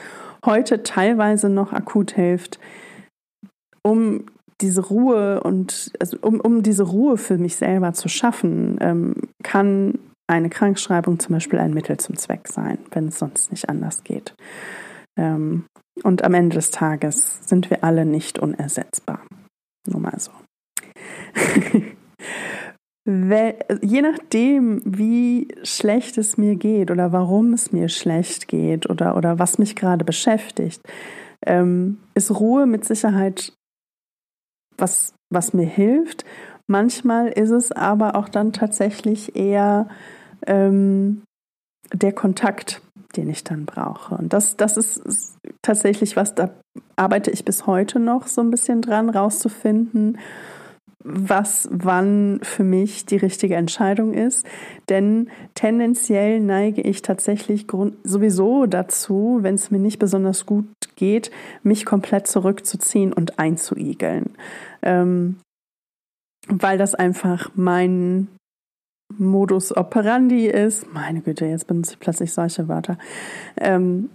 heute 0.45 0.83
teilweise 0.83 1.49
noch 1.49 1.73
akut 1.73 2.13
hilft, 2.13 2.59
um 3.83 4.27
diese 4.61 4.87
Ruhe 4.87 5.41
und 5.43 5.93
also 6.01 6.19
um, 6.21 6.41
um 6.41 6.63
diese 6.63 6.85
Ruhe 6.85 7.17
für 7.17 7.39
mich 7.39 7.57
selber 7.57 7.93
zu 7.93 8.09
schaffen, 8.09 8.79
ähm, 8.81 9.15
kann 9.43 9.99
eine 10.27 10.51
Krankschreibung 10.51 11.19
zum 11.19 11.35
Beispiel 11.35 11.59
ein 11.59 11.75
Mittel 11.75 11.97
zum 11.99 12.17
Zweck 12.17 12.49
sein, 12.49 12.79
wenn 12.93 13.09
es 13.09 13.19
sonst 13.19 13.51
nicht 13.51 13.69
anders 13.69 14.05
geht. 14.05 14.35
Ähm, 15.19 15.65
und 16.03 16.23
am 16.23 16.35
Ende 16.35 16.57
des 16.57 16.71
Tages 16.71 17.41
sind 17.49 17.71
wir 17.71 17.83
alle 17.83 18.05
nicht 18.05 18.39
unersetzbar. 18.39 19.21
Nur 19.87 20.01
mal 20.01 20.19
so. 20.19 20.31
Je 23.07 24.03
nachdem, 24.03 24.83
wie 24.85 25.49
schlecht 25.63 26.19
es 26.19 26.37
mir 26.37 26.57
geht 26.57 26.91
oder 26.91 27.11
warum 27.11 27.55
es 27.55 27.73
mir 27.73 27.89
schlecht 27.89 28.49
geht 28.49 28.91
oder, 28.91 29.17
oder 29.17 29.39
was 29.39 29.57
mich 29.57 29.77
gerade 29.77 30.05
beschäftigt, 30.05 30.83
ähm, 31.47 32.01
ist 32.15 32.39
Ruhe 32.39 32.67
mit 32.67 32.85
Sicherheit 32.85 33.55
was, 34.79 35.13
was 35.31 35.53
mir 35.53 35.67
hilft. 35.67 36.25
Manchmal 36.67 37.29
ist 37.29 37.51
es 37.51 37.73
aber 37.73 38.17
auch 38.17 38.29
dann 38.29 38.53
tatsächlich 38.53 39.37
eher 39.37 39.89
ähm, 40.47 41.23
der 41.93 42.13
Kontakt, 42.13 42.83
den 43.17 43.31
ich 43.31 43.45
dann 43.45 43.65
brauche. 43.65 44.15
Und 44.15 44.33
das, 44.33 44.57
das 44.57 44.77
ist, 44.77 45.39
tatsächlich 45.63 46.17
was, 46.17 46.35
da 46.35 46.51
arbeite 46.97 47.31
ich 47.31 47.45
bis 47.45 47.67
heute 47.67 47.99
noch 47.99 48.27
so 48.27 48.41
ein 48.41 48.51
bisschen 48.51 48.83
dran, 48.83 49.11
rauszufinden, 49.11 50.19
was 51.05 51.69
wann 51.71 52.41
für 52.43 52.65
mich 52.65 53.07
die 53.07 53.17
richtige 53.17 53.55
Entscheidung 53.55 54.13
ist. 54.13 54.45
Denn 54.89 55.31
tendenziell 55.55 56.41
neige 56.41 56.83
ich 56.83 57.03
tatsächlich 57.03 57.67
sowieso 58.05 58.67
dazu, 58.67 59.39
wenn 59.41 59.55
es 59.55 59.71
mir 59.71 59.79
nicht 59.79 59.99
besonders 59.99 60.45
gut 60.45 60.67
geht, 60.99 61.31
mich 61.63 61.87
komplett 61.87 62.27
zurückzuziehen 62.27 63.15
und 63.15 63.39
einzuigeln. 63.39 64.35
Ähm, 64.83 65.39
weil 66.49 66.77
das 66.77 66.95
einfach 66.95 67.51
mein 67.55 68.29
Modus 69.17 69.75
operandi 69.75 70.47
ist. 70.47 70.93
Meine 70.93 71.23
Güte, 71.23 71.47
jetzt 71.47 71.67
benutze 71.67 71.93
ich 71.93 72.01
plötzlich 72.01 72.33
solche 72.33 72.69
Wörter. 72.69 72.99
Ähm, 73.57 74.11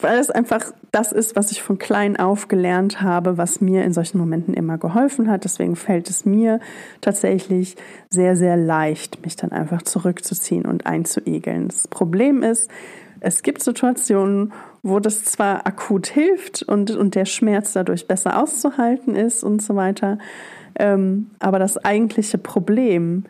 weil 0.00 0.18
es 0.18 0.30
einfach 0.30 0.72
das 0.92 1.12
ist, 1.12 1.36
was 1.36 1.52
ich 1.52 1.62
von 1.62 1.78
klein 1.78 2.18
auf 2.18 2.48
gelernt 2.48 3.00
habe, 3.00 3.38
was 3.38 3.60
mir 3.60 3.84
in 3.84 3.94
solchen 3.94 4.18
Momenten 4.18 4.52
immer 4.52 4.76
geholfen 4.76 5.30
hat. 5.30 5.44
Deswegen 5.44 5.74
fällt 5.74 6.10
es 6.10 6.26
mir 6.26 6.60
tatsächlich 7.00 7.76
sehr, 8.10 8.36
sehr 8.36 8.56
leicht, 8.56 9.22
mich 9.22 9.36
dann 9.36 9.52
einfach 9.52 9.82
zurückzuziehen 9.82 10.66
und 10.66 10.86
einzuegeln. 10.86 11.68
Das 11.68 11.88
Problem 11.88 12.42
ist, 12.42 12.70
es 13.20 13.42
gibt 13.42 13.62
Situationen, 13.62 14.52
wo 14.86 15.00
das 15.00 15.24
zwar 15.24 15.66
akut 15.66 16.06
hilft 16.06 16.62
und, 16.62 16.92
und 16.92 17.16
der 17.16 17.24
Schmerz 17.24 17.72
dadurch 17.72 18.06
besser 18.06 18.40
auszuhalten 18.40 19.16
ist 19.16 19.42
und 19.42 19.60
so 19.60 19.74
weiter, 19.74 20.18
ähm, 20.78 21.30
aber 21.40 21.58
das 21.58 21.76
eigentliche 21.84 22.38
Problem 22.38 23.24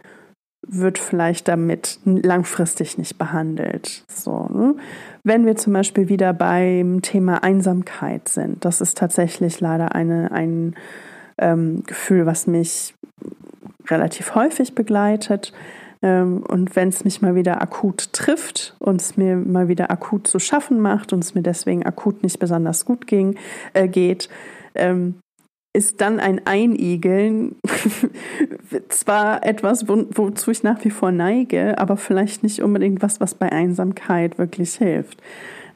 wird 0.68 0.98
vielleicht 0.98 1.48
damit 1.48 1.98
langfristig 2.04 2.98
nicht 2.98 3.18
behandelt. 3.18 4.04
So, 4.08 4.48
ne? 4.52 4.74
Wenn 5.22 5.46
wir 5.46 5.56
zum 5.56 5.72
Beispiel 5.72 6.08
wieder 6.08 6.32
beim 6.32 7.02
Thema 7.02 7.42
Einsamkeit 7.42 8.28
sind, 8.28 8.64
das 8.64 8.80
ist 8.80 8.98
tatsächlich 8.98 9.60
leider 9.60 9.94
eine, 9.94 10.32
ein 10.32 10.74
ähm, 11.38 11.84
Gefühl, 11.86 12.26
was 12.26 12.46
mich 12.46 12.94
relativ 13.88 14.34
häufig 14.34 14.74
begleitet. 14.74 15.52
Ähm, 16.06 16.44
und 16.46 16.76
wenn 16.76 16.88
es 16.88 17.04
mich 17.04 17.20
mal 17.20 17.34
wieder 17.34 17.60
akut 17.60 18.12
trifft 18.12 18.76
und 18.78 19.00
es 19.00 19.16
mir 19.16 19.34
mal 19.34 19.66
wieder 19.66 19.90
akut 19.90 20.28
zu 20.28 20.38
schaffen 20.38 20.80
macht 20.80 21.12
und 21.12 21.24
es 21.24 21.34
mir 21.34 21.42
deswegen 21.42 21.84
akut 21.84 22.22
nicht 22.22 22.38
besonders 22.38 22.84
gut 22.84 23.08
ging, 23.08 23.36
äh, 23.72 23.88
geht, 23.88 24.28
ähm, 24.76 25.16
ist 25.72 26.00
dann 26.00 26.20
ein 26.20 26.46
Einigeln 26.46 27.56
zwar 28.88 29.44
etwas, 29.44 29.88
wo, 29.88 30.06
wozu 30.14 30.52
ich 30.52 30.62
nach 30.62 30.84
wie 30.84 30.90
vor 30.90 31.10
neige, 31.10 31.76
aber 31.78 31.96
vielleicht 31.96 32.44
nicht 32.44 32.62
unbedingt 32.62 33.02
was, 33.02 33.20
was 33.20 33.34
bei 33.34 33.50
Einsamkeit 33.50 34.38
wirklich 34.38 34.76
hilft. 34.76 35.20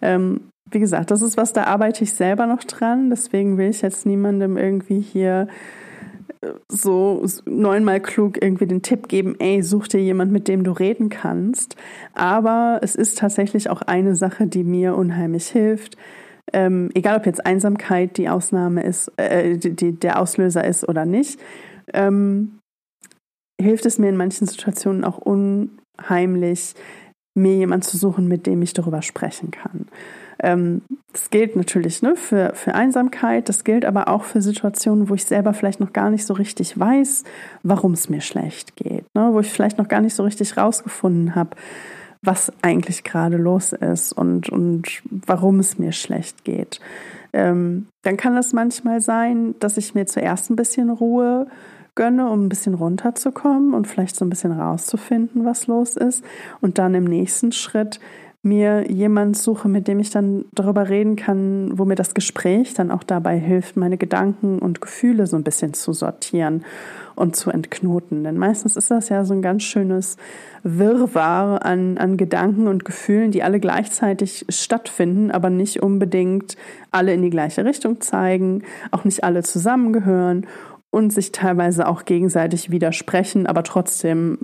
Ähm, 0.00 0.42
wie 0.70 0.78
gesagt, 0.78 1.10
das 1.10 1.22
ist 1.22 1.36
was, 1.36 1.52
da 1.52 1.64
arbeite 1.64 2.04
ich 2.04 2.12
selber 2.12 2.46
noch 2.46 2.62
dran. 2.62 3.10
Deswegen 3.10 3.58
will 3.58 3.70
ich 3.70 3.82
jetzt 3.82 4.06
niemandem 4.06 4.56
irgendwie 4.56 5.00
hier 5.00 5.48
so 6.68 7.24
neunmal 7.44 8.00
klug 8.00 8.42
irgendwie 8.42 8.66
den 8.66 8.82
Tipp 8.82 9.08
geben, 9.08 9.36
ey, 9.38 9.62
such 9.62 9.88
dir 9.88 10.00
jemand, 10.00 10.32
mit 10.32 10.48
dem 10.48 10.64
du 10.64 10.72
reden 10.72 11.10
kannst. 11.10 11.76
Aber 12.14 12.80
es 12.82 12.94
ist 12.94 13.18
tatsächlich 13.18 13.68
auch 13.68 13.82
eine 13.82 14.16
Sache, 14.16 14.46
die 14.46 14.64
mir 14.64 14.96
unheimlich 14.96 15.48
hilft. 15.48 15.96
Ähm, 16.52 16.90
egal 16.94 17.18
ob 17.18 17.26
jetzt 17.26 17.44
Einsamkeit 17.44 18.16
die 18.16 18.28
Ausnahme 18.28 18.82
ist, 18.82 19.12
äh, 19.16 19.56
die, 19.56 19.76
die, 19.76 19.92
der 19.92 20.20
Auslöser 20.20 20.64
ist 20.64 20.88
oder 20.88 21.04
nicht, 21.04 21.38
ähm, 21.92 22.58
hilft 23.60 23.86
es 23.86 23.98
mir 23.98 24.08
in 24.08 24.16
manchen 24.16 24.46
Situationen 24.46 25.04
auch 25.04 25.18
unheimlich, 25.18 26.74
mir 27.34 27.54
jemand 27.54 27.84
zu 27.84 27.96
suchen, 27.96 28.26
mit 28.26 28.46
dem 28.46 28.62
ich 28.62 28.72
darüber 28.72 29.02
sprechen 29.02 29.50
kann. 29.50 29.86
Ähm, 30.42 30.82
das 31.12 31.30
gilt 31.30 31.56
natürlich 31.56 32.02
ne, 32.02 32.16
für, 32.16 32.52
für 32.54 32.74
Einsamkeit, 32.74 33.48
das 33.48 33.64
gilt 33.64 33.84
aber 33.84 34.08
auch 34.08 34.24
für 34.24 34.40
Situationen, 34.40 35.08
wo 35.08 35.14
ich 35.14 35.24
selber 35.24 35.52
vielleicht 35.54 35.80
noch 35.80 35.92
gar 35.92 36.10
nicht 36.10 36.24
so 36.24 36.34
richtig 36.34 36.78
weiß, 36.78 37.24
warum 37.62 37.92
es 37.92 38.08
mir 38.08 38.20
schlecht 38.20 38.76
geht, 38.76 39.04
ne, 39.14 39.30
wo 39.32 39.40
ich 39.40 39.50
vielleicht 39.50 39.78
noch 39.78 39.88
gar 39.88 40.00
nicht 40.00 40.14
so 40.14 40.22
richtig 40.22 40.56
rausgefunden 40.56 41.34
habe, 41.34 41.50
was 42.22 42.52
eigentlich 42.62 43.04
gerade 43.04 43.36
los 43.36 43.72
ist 43.72 44.12
und, 44.12 44.48
und 44.50 45.02
warum 45.26 45.58
es 45.58 45.78
mir 45.78 45.92
schlecht 45.92 46.44
geht. 46.44 46.80
Ähm, 47.32 47.86
dann 48.02 48.16
kann 48.16 48.36
es 48.36 48.52
manchmal 48.52 49.00
sein, 49.00 49.54
dass 49.58 49.76
ich 49.76 49.94
mir 49.94 50.06
zuerst 50.06 50.50
ein 50.50 50.56
bisschen 50.56 50.90
Ruhe 50.90 51.46
gönne, 51.94 52.30
um 52.30 52.46
ein 52.46 52.48
bisschen 52.48 52.74
runterzukommen 52.74 53.74
und 53.74 53.86
vielleicht 53.86 54.16
so 54.16 54.24
ein 54.24 54.30
bisschen 54.30 54.52
rauszufinden, 54.52 55.44
was 55.44 55.66
los 55.66 55.96
ist. 55.96 56.24
Und 56.60 56.78
dann 56.78 56.94
im 56.94 57.04
nächsten 57.04 57.52
Schritt 57.52 58.00
mir 58.42 58.90
jemand 58.90 59.36
suche, 59.36 59.68
mit 59.68 59.86
dem 59.86 60.00
ich 60.00 60.10
dann 60.10 60.46
darüber 60.52 60.88
reden 60.88 61.16
kann, 61.16 61.78
wo 61.78 61.84
mir 61.84 61.94
das 61.94 62.14
Gespräch 62.14 62.72
dann 62.72 62.90
auch 62.90 63.02
dabei 63.02 63.38
hilft, 63.38 63.76
meine 63.76 63.98
Gedanken 63.98 64.58
und 64.58 64.80
Gefühle 64.80 65.26
so 65.26 65.36
ein 65.36 65.44
bisschen 65.44 65.74
zu 65.74 65.92
sortieren 65.92 66.64
und 67.16 67.36
zu 67.36 67.50
entknoten. 67.50 68.24
Denn 68.24 68.38
meistens 68.38 68.76
ist 68.76 68.90
das 68.90 69.10
ja 69.10 69.26
so 69.26 69.34
ein 69.34 69.42
ganz 69.42 69.62
schönes 69.64 70.16
Wirrwarr 70.62 71.66
an, 71.66 71.98
an 71.98 72.16
Gedanken 72.16 72.66
und 72.66 72.86
Gefühlen, 72.86 73.30
die 73.30 73.42
alle 73.42 73.60
gleichzeitig 73.60 74.46
stattfinden, 74.48 75.30
aber 75.30 75.50
nicht 75.50 75.82
unbedingt 75.82 76.56
alle 76.90 77.12
in 77.12 77.20
die 77.20 77.30
gleiche 77.30 77.66
Richtung 77.66 78.00
zeigen, 78.00 78.62
auch 78.90 79.04
nicht 79.04 79.22
alle 79.22 79.42
zusammengehören 79.42 80.46
und 80.88 81.12
sich 81.12 81.30
teilweise 81.30 81.86
auch 81.86 82.06
gegenseitig 82.06 82.70
widersprechen, 82.70 83.46
aber 83.46 83.64
trotzdem 83.64 84.38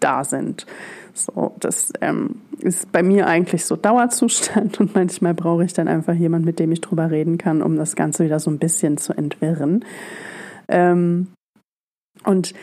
da 0.00 0.24
sind. 0.24 0.66
So, 1.12 1.54
das 1.60 1.92
ähm, 2.00 2.40
ist 2.60 2.92
bei 2.92 3.02
mir 3.02 3.26
eigentlich 3.26 3.64
so 3.64 3.76
Dauerzustand 3.76 4.80
und 4.80 4.94
manchmal 4.94 5.34
brauche 5.34 5.64
ich 5.64 5.72
dann 5.72 5.88
einfach 5.88 6.14
jemand, 6.14 6.44
mit 6.44 6.58
dem 6.58 6.72
ich 6.72 6.80
drüber 6.80 7.10
reden 7.10 7.38
kann, 7.38 7.62
um 7.62 7.76
das 7.76 7.96
Ganze 7.96 8.24
wieder 8.24 8.40
so 8.40 8.50
ein 8.50 8.58
bisschen 8.58 8.96
zu 8.96 9.12
entwirren. 9.12 9.84
Ähm, 10.68 11.28
und 12.24 12.54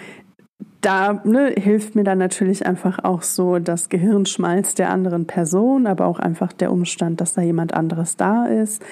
da 0.82 1.22
ne, 1.24 1.54
hilft 1.58 1.96
mir 1.96 2.04
dann 2.04 2.18
natürlich 2.18 2.66
einfach 2.66 3.04
auch 3.04 3.22
so 3.22 3.60
das 3.60 3.90
Gehirnschmalz 3.90 4.76
der 4.76 4.90
anderen 4.90 5.28
Person, 5.28 5.86
aber 5.86 6.06
auch 6.08 6.20
einfach 6.20 6.54
der 6.54 6.72
Umstand, 6.72 7.22
dass 7.22 7.34
da 7.34 7.42
jemand 7.42 7.74
anderes 7.74 8.18
da 8.18 8.48
ist, 8.48 8.84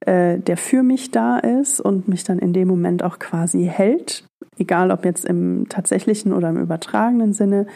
äh, 0.00 0.38
der 0.38 0.56
für 0.56 0.82
mich 0.82 1.10
da 1.10 1.38
ist 1.38 1.80
und 1.80 2.08
mich 2.08 2.24
dann 2.24 2.38
in 2.38 2.52
dem 2.52 2.68
Moment 2.68 3.02
auch 3.04 3.18
quasi 3.18 3.66
hält, 3.66 4.24
egal 4.58 4.90
ob 4.90 5.04
jetzt 5.04 5.24
im 5.24 5.66
tatsächlichen 5.68 6.32
oder 6.32 6.48
im 6.50 6.60
übertragenen 6.60 7.32
Sinne. 7.32 7.66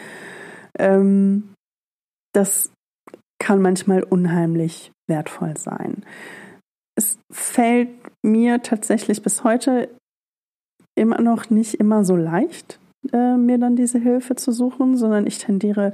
Ähm, 0.77 1.52
das 2.33 2.71
kann 3.39 3.61
manchmal 3.61 4.03
unheimlich 4.03 4.91
wertvoll 5.07 5.57
sein. 5.57 6.03
Es 6.95 7.17
fällt 7.31 7.89
mir 8.21 8.61
tatsächlich 8.61 9.21
bis 9.21 9.43
heute 9.43 9.89
immer 10.95 11.19
noch 11.21 11.49
nicht 11.49 11.75
immer 11.75 12.03
so 12.03 12.15
leicht, 12.15 12.79
äh, 13.11 13.35
mir 13.35 13.57
dann 13.57 13.75
diese 13.75 13.99
Hilfe 13.99 14.35
zu 14.35 14.51
suchen, 14.51 14.95
sondern 14.95 15.27
ich 15.27 15.39
tendiere 15.39 15.91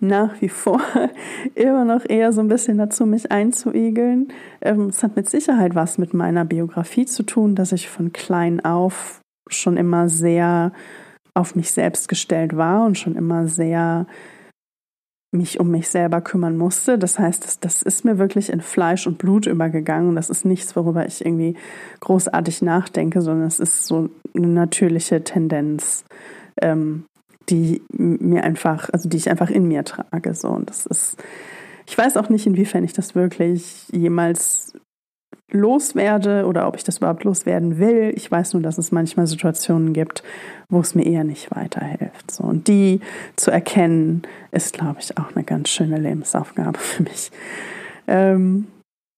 nach 0.00 0.40
wie 0.40 0.48
vor 0.48 0.80
immer 1.54 1.84
noch 1.84 2.08
eher 2.08 2.32
so 2.32 2.40
ein 2.40 2.48
bisschen 2.48 2.78
dazu, 2.78 3.04
mich 3.04 3.30
einzuigeln. 3.30 4.32
Ähm, 4.62 4.86
es 4.86 5.02
hat 5.02 5.16
mit 5.16 5.28
Sicherheit 5.28 5.74
was 5.74 5.98
mit 5.98 6.14
meiner 6.14 6.44
Biografie 6.44 7.06
zu 7.06 7.24
tun, 7.24 7.54
dass 7.54 7.72
ich 7.72 7.88
von 7.88 8.12
klein 8.12 8.64
auf 8.64 9.20
schon 9.48 9.76
immer 9.76 10.08
sehr 10.08 10.72
auf 11.34 11.54
mich 11.54 11.70
selbst 11.70 12.08
gestellt 12.08 12.56
war 12.56 12.86
und 12.86 12.96
schon 12.96 13.14
immer 13.14 13.46
sehr 13.48 14.06
mich 15.36 15.60
um 15.60 15.70
mich 15.70 15.88
selber 15.88 16.20
kümmern 16.20 16.56
musste. 16.56 16.98
Das 16.98 17.18
heißt, 17.18 17.44
das, 17.44 17.60
das 17.60 17.82
ist 17.82 18.04
mir 18.04 18.18
wirklich 18.18 18.50
in 18.50 18.60
Fleisch 18.60 19.06
und 19.06 19.18
Blut 19.18 19.46
übergegangen. 19.46 20.14
Das 20.16 20.30
ist 20.30 20.44
nichts, 20.44 20.76
worüber 20.76 21.06
ich 21.06 21.24
irgendwie 21.24 21.56
großartig 22.00 22.62
nachdenke, 22.62 23.20
sondern 23.20 23.46
es 23.46 23.60
ist 23.60 23.86
so 23.86 24.08
eine 24.34 24.46
natürliche 24.48 25.22
Tendenz, 25.24 26.04
ähm, 26.60 27.04
die 27.48 27.82
mir 27.92 28.44
einfach, 28.44 28.90
also 28.92 29.08
die 29.08 29.16
ich 29.16 29.30
einfach 29.30 29.50
in 29.50 29.68
mir 29.68 29.84
trage. 29.84 30.34
So. 30.34 30.48
Und 30.48 30.68
das 30.70 30.86
ist, 30.86 31.16
ich 31.86 31.96
weiß 31.96 32.16
auch 32.16 32.28
nicht, 32.28 32.46
inwiefern 32.46 32.84
ich 32.84 32.92
das 32.92 33.14
wirklich 33.14 33.86
jemals 33.92 34.72
loswerde 35.52 36.46
oder 36.46 36.66
ob 36.66 36.76
ich 36.76 36.84
das 36.84 36.98
überhaupt 36.98 37.24
loswerden 37.24 37.78
will. 37.78 38.12
Ich 38.16 38.30
weiß 38.30 38.54
nur, 38.54 38.62
dass 38.62 38.78
es 38.78 38.92
manchmal 38.92 39.26
Situationen 39.26 39.92
gibt, 39.92 40.22
wo 40.68 40.80
es 40.80 40.94
mir 40.94 41.06
eher 41.06 41.24
nicht 41.24 41.54
weiterhilft. 41.54 42.30
So, 42.30 42.44
und 42.44 42.68
die 42.68 43.00
zu 43.36 43.50
erkennen, 43.50 44.22
ist, 44.50 44.74
glaube 44.74 44.98
ich, 45.00 45.16
auch 45.18 45.34
eine 45.34 45.44
ganz 45.44 45.68
schöne 45.68 45.98
Lebensaufgabe 45.98 46.78
für 46.78 47.02
mich. 47.04 47.30
Ähm, 48.08 48.66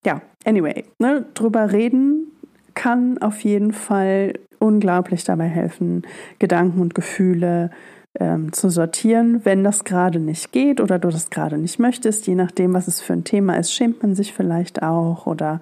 ja, 0.04 0.20
anyway, 0.44 0.84
ne, 0.98 1.24
drüber 1.34 1.72
reden 1.72 2.32
kann 2.74 3.18
auf 3.18 3.40
jeden 3.40 3.72
Fall 3.72 4.34
unglaublich 4.60 5.24
dabei 5.24 5.46
helfen, 5.46 6.02
Gedanken 6.38 6.80
und 6.80 6.94
Gefühle 6.94 7.70
ähm, 8.18 8.52
zu 8.52 8.70
sortieren. 8.70 9.44
Wenn 9.44 9.64
das 9.64 9.84
gerade 9.84 10.20
nicht 10.20 10.52
geht 10.52 10.80
oder 10.80 10.98
du 10.98 11.08
das 11.08 11.30
gerade 11.30 11.58
nicht 11.58 11.78
möchtest, 11.78 12.26
je 12.26 12.34
nachdem, 12.34 12.74
was 12.74 12.86
es 12.86 13.00
für 13.00 13.14
ein 13.14 13.24
Thema 13.24 13.56
ist, 13.58 13.72
schämt 13.72 14.02
man 14.02 14.14
sich 14.14 14.32
vielleicht 14.32 14.82
auch 14.82 15.26
oder 15.26 15.60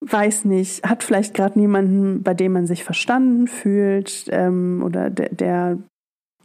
weiß 0.00 0.44
nicht, 0.44 0.84
hat 0.84 1.02
vielleicht 1.02 1.34
gerade 1.34 1.58
niemanden, 1.58 2.22
bei 2.22 2.34
dem 2.34 2.52
man 2.52 2.66
sich 2.66 2.84
verstanden 2.84 3.48
fühlt 3.48 4.26
ähm, 4.30 4.82
oder 4.84 5.10
der, 5.10 5.28
der 5.30 5.78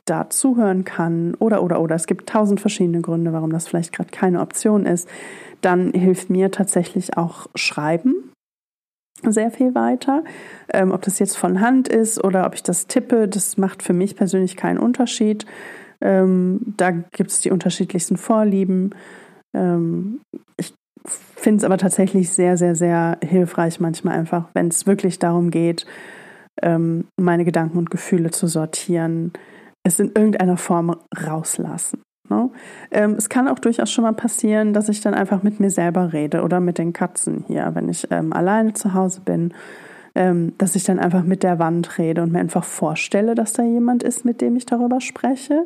da 0.06 0.30
zuhören 0.30 0.84
kann 0.84 1.34
oder 1.36 1.63
oder 1.63 1.80
oder 1.80 1.96
es 1.96 2.08
gibt 2.08 2.28
tausend 2.28 2.60
verschiedene 2.60 3.02
Gründe, 3.02 3.32
warum 3.32 3.52
das 3.52 3.68
vielleicht 3.68 3.94
gerade 3.94 4.10
keine 4.10 4.42
Option 4.42 4.86
ist, 4.86 5.08
dann 5.62 5.94
hilft 5.94 6.30
mir 6.30 6.52
tatsächlich 6.52 7.16
auch 7.18 7.48
Schreiben 7.56 8.32
sehr 9.22 9.52
viel 9.52 9.74
weiter. 9.76 10.24
Ähm, 10.74 10.92
ob 10.92 11.02
das 11.04 11.20
jetzt 11.20 11.38
von 11.38 11.62
Hand 11.62 11.88
ist 11.88 12.22
oder 12.22 12.46
ob 12.46 12.56
ich 12.56 12.63
das 12.63 12.88
tippe, 12.88 13.28
das 13.28 13.58
macht 13.58 13.84
für 13.84 13.94
mich 13.94 14.16
persönlich 14.16 14.58
keinen 14.58 14.80
Unterschied. 14.80 15.46
Ähm, 16.02 16.74
da 16.78 16.92
gibt 16.92 17.32
es 17.32 17.39
die 17.39 17.52
unterschiedlichsten 17.52 18.18
Vorlieben. 18.18 18.94
Ähm, 19.54 20.20
ich 20.58 20.74
finde 21.06 21.58
es 21.58 21.63
aber 21.63 21.78
tatsächlich 21.78 22.32
sehr, 22.32 22.58
sehr, 22.58 22.76
sehr 22.76 23.18
hilfreich 23.24 23.80
manchmal 23.80 24.18
einfach, 24.18 24.46
wenn 24.54 24.68
es 24.68 24.88
wirklich 24.88 25.20
darum 25.20 25.52
geht, 25.52 25.86
ähm, 26.62 27.06
meine 27.20 27.46
Gedanken 27.46 27.78
und 27.78 27.89
Gefühle 27.89 28.32
zu 28.32 28.48
sortieren, 28.48 29.34
es 29.84 30.00
in 30.00 30.12
irgendeiner 30.16 30.58
Form 30.58 30.96
rauslassen. 31.26 32.02
Ne? 32.30 32.50
Ähm, 32.92 33.16
es 33.18 33.28
kann 33.28 33.48
auch 33.48 33.60
durchaus 33.60 33.92
schon 33.92 34.04
mal 34.04 34.13
passieren, 34.13 34.74
dass 34.74 34.88
ich 34.88 35.02
dann 35.02 35.13
einfach 35.13 35.44
mit 35.44 35.60
mir 35.60 35.70
selber 35.70 36.13
rede 36.13 36.42
oder 36.42 36.60
mit 36.60 36.78
den 36.78 36.94
Katzen 36.94 37.44
hier, 37.48 37.70
wenn 37.74 37.89
ich 37.89 38.08
ähm, 38.12 38.32
alleine 38.32 38.74
zu 38.74 38.94
Hause 38.94 39.22
bin, 39.26 39.54
ähm, 40.16 40.54
dass 40.58 40.76
ich 40.76 40.84
dann 40.84 41.00
einfach 41.00 41.24
mit 41.24 41.44
der 41.44 41.60
Wand 41.60 41.98
rede 41.98 42.22
und 42.22 42.32
mir 42.32 42.39
einfach 42.39 42.63
vorstelle, 42.63 43.36
dass 43.36 43.52
da 43.52 43.63
jemand 43.63 44.04
ist, 44.04 44.24
mit 44.24 44.42
dem 44.42 44.56
ich 44.56 44.66
darüber 44.66 45.02
spreche 45.02 45.66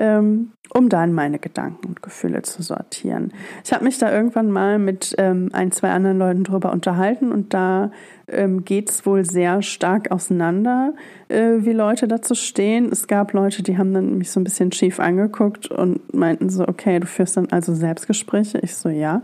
um 0.00 0.88
dann 0.88 1.12
meine 1.12 1.38
Gedanken 1.38 1.88
und 1.88 2.02
Gefühle 2.02 2.42
zu 2.42 2.62
sortieren. 2.62 3.32
Ich 3.64 3.72
habe 3.72 3.84
mich 3.84 3.98
da 3.98 4.12
irgendwann 4.12 4.50
mal 4.50 4.78
mit 4.78 5.14
ähm, 5.18 5.50
ein, 5.52 5.72
zwei 5.72 5.90
anderen 5.90 6.18
Leuten 6.18 6.44
drüber 6.44 6.72
unterhalten 6.72 7.32
und 7.32 7.52
da 7.52 7.90
ähm, 8.30 8.64
geht 8.64 8.90
es 8.90 9.06
wohl 9.06 9.24
sehr 9.24 9.62
stark 9.62 10.10
auseinander, 10.10 10.94
äh, 11.28 11.58
wie 11.58 11.72
Leute 11.72 12.08
dazu 12.08 12.34
stehen. 12.34 12.90
Es 12.90 13.06
gab 13.06 13.32
Leute, 13.32 13.62
die 13.62 13.78
haben 13.78 13.92
dann 13.92 14.18
mich 14.18 14.30
so 14.30 14.40
ein 14.40 14.44
bisschen 14.44 14.72
schief 14.72 15.00
angeguckt 15.00 15.70
und 15.70 16.14
meinten 16.14 16.50
so, 16.50 16.66
okay, 16.66 16.98
du 17.00 17.06
führst 17.06 17.36
dann 17.36 17.48
also 17.50 17.74
Selbstgespräche. 17.74 18.58
Ich 18.62 18.74
so, 18.76 18.88
ja. 18.88 19.22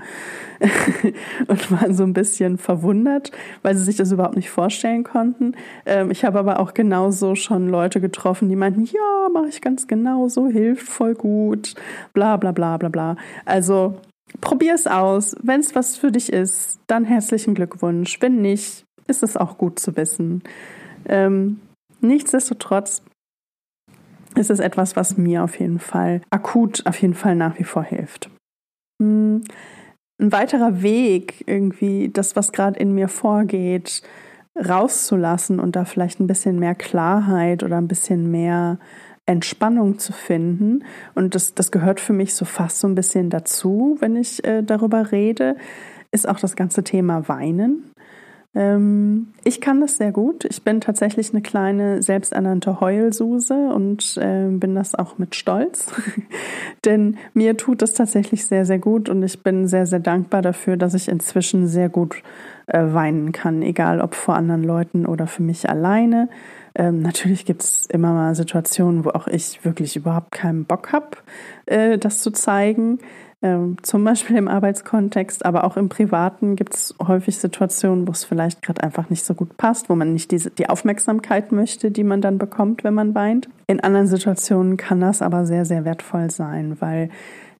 und 1.49 1.71
waren 1.71 1.95
so 1.95 2.03
ein 2.03 2.13
bisschen 2.13 2.59
verwundert, 2.59 3.33
weil 3.63 3.77
sie 3.77 3.85
sich 3.85 3.97
das 3.97 4.13
überhaupt 4.13 4.37
nicht 4.37 4.51
vorstellen 4.51 5.05
konnten. 5.05 5.53
Ähm, 5.85 6.11
ich 6.11 6.25
habe 6.25 6.39
aber 6.39 6.61
auch 6.61 6.75
genauso 6.75 7.35
schon 7.35 7.69
Leute 7.69 8.01
getroffen, 8.01 8.49
die 8.49 8.57
meinten, 8.57 8.85
ja, 8.85 9.29
mache 9.33 9.49
ich 9.49 9.61
ganz 9.61 9.87
genau 9.87 10.29
so, 10.29 10.49
hilft 10.49 10.87
voll 10.87 11.15
gut, 11.15 11.75
bla 12.13 12.37
bla 12.37 12.53
bla 12.53 12.77
bla 12.77 12.89
bla. 12.89 13.17
Also 13.45 13.97
probier 14.41 14.75
es 14.75 14.87
aus. 14.87 15.37
Wenn 15.43 15.61
es 15.61 15.75
was 15.75 15.97
für 15.97 16.11
dich 16.11 16.33
ist, 16.33 16.79
dann 16.87 17.05
herzlichen 17.05 17.55
Glückwunsch. 17.55 18.19
Wenn 18.21 18.41
nicht, 18.41 18.86
ist 19.07 19.23
es 19.23 19.37
auch 19.37 19.59
gut 19.59 19.79
zu 19.79 19.97
wissen. 19.97 20.43
Ähm, 21.07 21.61
nichtsdestotrotz 22.01 23.03
ist 24.35 24.51
es 24.51 24.61
etwas, 24.61 24.97
was 24.97 25.17
mir 25.17 25.43
auf 25.45 25.59
jeden 25.59 25.79
Fall 25.79 26.21
akut, 26.31 26.85
auf 26.87 27.01
jeden 27.01 27.15
Fall 27.15 27.37
nach 27.37 27.59
wie 27.59 27.65
vor 27.65 27.83
hilft. 27.83 28.31
Hm, 29.03 29.43
ein 30.21 30.33
weiterer 30.33 30.83
Weg, 30.83 31.45
irgendwie 31.47 32.11
das, 32.13 32.37
was 32.37 32.53
gerade 32.53 32.79
in 32.79 32.95
mir 32.95 33.09
vorgeht, 33.09 34.03
rauszulassen 34.57 35.61
und 35.61 35.77
da 35.77 35.85
vielleicht 35.85 36.21
ein 36.21 36.27
bisschen 36.27 36.59
mehr 36.59 36.75
Klarheit 36.75 37.63
oder 37.63 37.77
ein 37.77 37.89
bisschen 37.89 38.31
mehr 38.31 38.79
Entspannung 39.27 39.99
zu 39.99 40.13
finden. 40.13 40.85
Und 41.15 41.35
das, 41.35 41.55
das 41.55 41.71
gehört 41.71 42.01
für 42.01 42.13
mich 42.13 42.35
so 42.35 42.45
fast 42.45 42.79
so 42.79 42.89
ein 42.89 42.95
bisschen 42.95 43.29
dazu, 43.29 43.97
wenn 44.01 44.17
ich 44.17 44.45
äh, 44.45 44.63
darüber 44.63 45.13
rede, 45.13 45.57
ist 46.13 46.29
auch 46.29 46.39
das 46.39 46.57
ganze 46.57 46.85
Thema 46.85 47.29
Weinen. 47.29 47.91
Ähm, 48.57 49.29
ich 49.45 49.61
kann 49.61 49.83
das 49.83 49.99
sehr 49.99 50.13
gut. 50.13 50.47
Ich 50.47 50.63
bin 50.63 50.81
tatsächlich 50.81 51.31
eine 51.31 51.43
kleine 51.43 52.03
selbsternannte 52.03 52.81
Heulsuse 52.81 53.69
und 53.69 54.17
äh, 54.17 54.49
bin 54.49 54.75
das 54.75 54.95
auch 54.95 55.19
mit 55.19 55.35
Stolz. 55.35 55.93
Denn 56.87 57.19
mir 57.35 57.59
tut 57.59 57.83
das 57.83 57.93
tatsächlich 57.93 58.47
sehr, 58.47 58.65
sehr 58.65 58.79
gut 58.79 59.11
und 59.11 59.23
ich 59.23 59.43
bin 59.43 59.69
sehr, 59.69 59.85
sehr 59.85 60.01
dankbar 60.01 60.41
dafür, 60.41 60.79
dass 60.79 60.95
ich 60.95 61.09
inzwischen 61.09 61.69
sehr 61.69 61.91
gut 61.91 62.23
äh, 62.67 62.83
weinen 62.83 63.33
kann, 63.33 63.61
egal 63.61 64.01
ob 64.01 64.15
vor 64.15 64.37
anderen 64.37 64.65
Leuten 64.65 65.05
oder 65.05 65.27
für 65.27 65.43
mich 65.43 65.69
alleine. 65.69 66.31
Ähm, 66.75 67.03
natürlich 67.03 67.45
gibt 67.45 67.63
es 67.63 67.85
immer 67.87 68.15
mal 68.15 68.35
Situationen, 68.35 69.05
wo 69.05 69.11
auch 69.11 69.27
ich 69.29 69.67
wirklich 69.67 69.97
überhaupt 69.97 70.33
keinen 70.33 70.65
Bock 70.65 70.93
habe, 70.93 71.19
äh, 71.67 71.99
das 71.99 72.23
zu 72.23 72.31
zeigen. 72.31 73.01
Ähm, 73.43 73.77
zum 73.83 74.03
Beispiel 74.03 74.37
im 74.37 74.49
Arbeitskontext, 74.49 75.45
aber 75.45 75.65
auch 75.65 75.77
im 75.77 75.91
Privaten 75.91 76.57
gibt 76.57 76.75
es 76.75 76.95
häufig 77.07 77.37
Situationen, 77.37 78.09
wo 78.09 78.13
es 78.13 78.25
vielleicht 78.25 78.63
gerade 78.63 78.83
einfach 78.83 79.11
nicht 79.11 79.27
so 79.27 79.35
gut 79.35 79.59
passt, 79.59 79.91
wo 79.91 79.95
man 79.95 80.15
nicht 80.15 80.31
diese, 80.31 80.51
die 80.51 80.71
Aufmerksamkeit 80.71 81.53
möchte, 81.53 81.91
die 81.91 82.05
man 82.05 82.23
dann 82.23 82.39
bekommt, 82.39 82.83
wenn 82.83 82.95
man 82.95 83.15
weint. 83.15 83.49
In 83.67 83.81
anderen 83.81 84.07
Situationen 84.07 84.79
kann 84.79 85.01
das 85.01 85.21
aber 85.21 85.45
sehr, 85.45 85.67
sehr 85.67 85.85
wertvoll 85.85 86.31
sein, 86.31 86.81
weil 86.81 87.11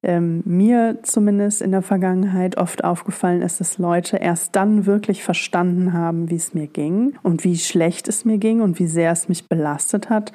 ähm, 0.01 0.41
mir 0.45 0.99
zumindest 1.03 1.61
in 1.61 1.71
der 1.71 1.83
Vergangenheit 1.83 2.57
oft 2.57 2.83
aufgefallen 2.83 3.43
ist, 3.43 3.59
dass 3.59 3.77
Leute 3.77 4.17
erst 4.17 4.55
dann 4.55 4.87
wirklich 4.87 5.23
verstanden 5.23 5.93
haben, 5.93 6.29
wie 6.29 6.35
es 6.35 6.55
mir 6.55 6.67
ging 6.67 7.13
und 7.21 7.43
wie 7.43 7.57
schlecht 7.57 8.07
es 8.07 8.25
mir 8.25 8.39
ging 8.39 8.61
und 8.61 8.79
wie 8.79 8.87
sehr 8.87 9.11
es 9.11 9.29
mich 9.29 9.47
belastet 9.47 10.09
hat, 10.09 10.31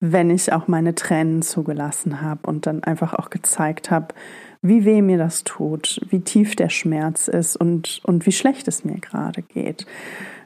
wenn 0.00 0.30
ich 0.30 0.52
auch 0.52 0.68
meine 0.68 0.94
Tränen 0.94 1.42
zugelassen 1.42 2.22
habe 2.22 2.48
und 2.48 2.66
dann 2.66 2.84
einfach 2.84 3.14
auch 3.14 3.30
gezeigt 3.30 3.90
habe, 3.90 4.14
wie 4.62 4.84
weh 4.84 5.02
mir 5.02 5.18
das 5.18 5.44
tut, 5.44 6.00
wie 6.10 6.20
tief 6.20 6.56
der 6.56 6.68
Schmerz 6.68 7.28
ist 7.28 7.56
und, 7.56 8.00
und 8.04 8.26
wie 8.26 8.32
schlecht 8.32 8.68
es 8.68 8.84
mir 8.84 8.98
gerade 8.98 9.42
geht. 9.42 9.86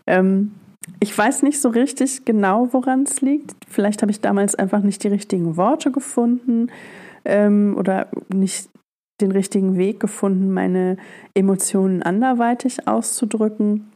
Ähm, 0.06 0.52
ich 1.00 1.16
weiß 1.16 1.42
nicht 1.42 1.60
so 1.60 1.68
richtig 1.68 2.24
genau, 2.24 2.72
woran 2.72 3.04
es 3.04 3.20
liegt. 3.20 3.54
Vielleicht 3.68 4.02
habe 4.02 4.10
ich 4.10 4.20
damals 4.20 4.54
einfach 4.54 4.82
nicht 4.82 5.02
die 5.04 5.08
richtigen 5.08 5.56
Worte 5.56 5.90
gefunden 5.90 6.68
ähm, 7.24 7.76
oder 7.78 8.08
nicht 8.32 8.68
den 9.20 9.30
richtigen 9.30 9.76
Weg 9.76 10.00
gefunden, 10.00 10.52
meine 10.52 10.96
Emotionen 11.34 12.02
anderweitig 12.02 12.88
auszudrücken. 12.88 13.91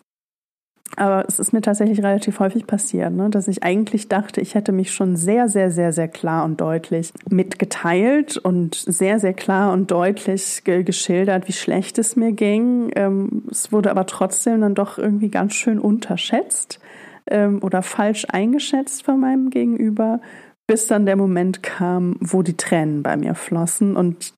Aber 0.95 1.25
es 1.27 1.39
ist 1.39 1.53
mir 1.53 1.61
tatsächlich 1.61 2.03
relativ 2.03 2.39
häufig 2.39 2.67
passiert, 2.67 3.13
ne, 3.13 3.29
dass 3.29 3.49
ich 3.49 3.63
eigentlich 3.63 4.09
dachte, 4.09 4.41
ich 4.41 4.55
hätte 4.55 4.73
mich 4.73 4.93
schon 4.93 5.17
sehr, 5.17 5.49
sehr, 5.49 5.71
sehr, 5.71 5.93
sehr 5.93 6.09
klar 6.09 6.45
und 6.45 6.61
deutlich 6.61 7.13
mitgeteilt 7.29 8.37
und 8.37 8.75
sehr, 8.75 9.19
sehr 9.19 9.35
klar 9.35 9.73
und 9.73 9.91
deutlich 9.91 10.63
ge 10.65 10.85
geschildert, 10.85 11.49
wie 11.49 11.53
schlecht 11.53 11.99
es 11.99 12.17
mir 12.17 12.33
ging. 12.33 12.91
Ähm, 12.95 13.43
es 13.51 13.73
wurde 13.73 13.91
aber 13.91 14.07
trotzdem 14.07 14.61
dann 14.61 14.75
doch 14.75 14.97
irgendwie 14.97 15.29
ganz 15.29 15.55
schön 15.55 15.79
unterschätzt 15.79 16.79
ähm, 17.27 17.63
oder 17.63 17.83
falsch 17.83 18.27
eingeschätzt 18.31 19.03
von 19.03 19.19
meinem 19.19 19.51
Gegenüber, 19.51 20.21
bis 20.67 20.87
dann 20.87 21.05
der 21.05 21.17
Moment 21.17 21.63
kam, 21.63 22.17
wo 22.21 22.43
die 22.43 22.57
Tränen 22.57 23.03
bei 23.03 23.17
mir 23.17 23.35
flossen 23.35 23.97
und 23.97 24.33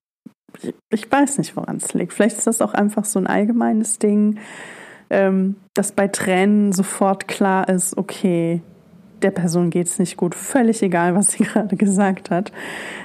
ich, 0.63 0.73
ich 0.89 1.11
weiß 1.11 1.37
nicht, 1.37 1.55
woran 1.55 1.77
es 1.77 1.93
liegt. 1.93 2.11
Vielleicht 2.11 2.39
ist 2.39 2.47
das 2.47 2.61
auch 2.61 2.73
einfach 2.73 3.05
so 3.05 3.19
ein 3.19 3.27
allgemeines 3.27 3.99
Ding 3.99 4.39
ähm, 5.09 5.55
dass 5.73 5.91
bei 5.91 6.07
Tränen 6.07 6.71
sofort 6.71 7.27
klar 7.27 7.67
ist, 7.69 7.97
okay, 7.97 8.61
der 9.21 9.31
Person 9.31 9.69
geht 9.69 9.87
es 9.87 9.99
nicht 9.99 10.17
gut, 10.17 10.35
völlig 10.35 10.81
egal, 10.81 11.15
was 11.15 11.31
sie 11.31 11.43
gerade 11.43 11.75
gesagt 11.75 12.29
hat 12.31 12.51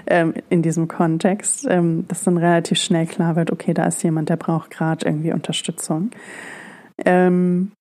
ähm, 0.07 0.35
in 0.49 0.63
diesem 0.63 0.89
Kontext, 0.89 1.67
ähm, 1.69 2.07
dass 2.09 2.25
dann 2.25 2.39
relativ 2.39 2.79
schnell 2.79 3.07
klar 3.07 3.37
wird, 3.37 3.51
okay, 3.51 3.75
da 3.75 3.87
ist 3.87 4.03
jemand, 4.03 4.29
der 4.29 4.37
braucht 4.37 4.71
gerade 4.71 5.07
irgendwie 5.07 5.33
Unterstützung. 5.33 6.11
Ähm, 7.05 7.73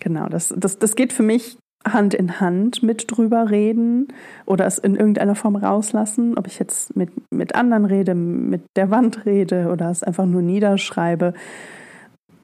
genau, 0.00 0.26
das, 0.28 0.54
das, 0.56 0.78
das 0.78 0.96
geht 0.96 1.12
für 1.12 1.22
mich 1.22 1.58
Hand 1.86 2.12
in 2.12 2.40
Hand 2.40 2.82
mit 2.82 3.04
drüber 3.06 3.50
reden 3.50 4.08
oder 4.44 4.66
es 4.66 4.76
in 4.76 4.96
irgendeiner 4.96 5.34
Form 5.34 5.56
rauslassen, 5.56 6.36
ob 6.36 6.46
ich 6.46 6.58
jetzt 6.58 6.94
mit, 6.94 7.10
mit 7.30 7.54
anderen 7.54 7.86
rede, 7.86 8.14
mit 8.14 8.62
der 8.76 8.90
Wand 8.90 9.24
rede 9.24 9.70
oder 9.72 9.90
es 9.90 10.02
einfach 10.02 10.26
nur 10.26 10.42
niederschreibe 10.42 11.32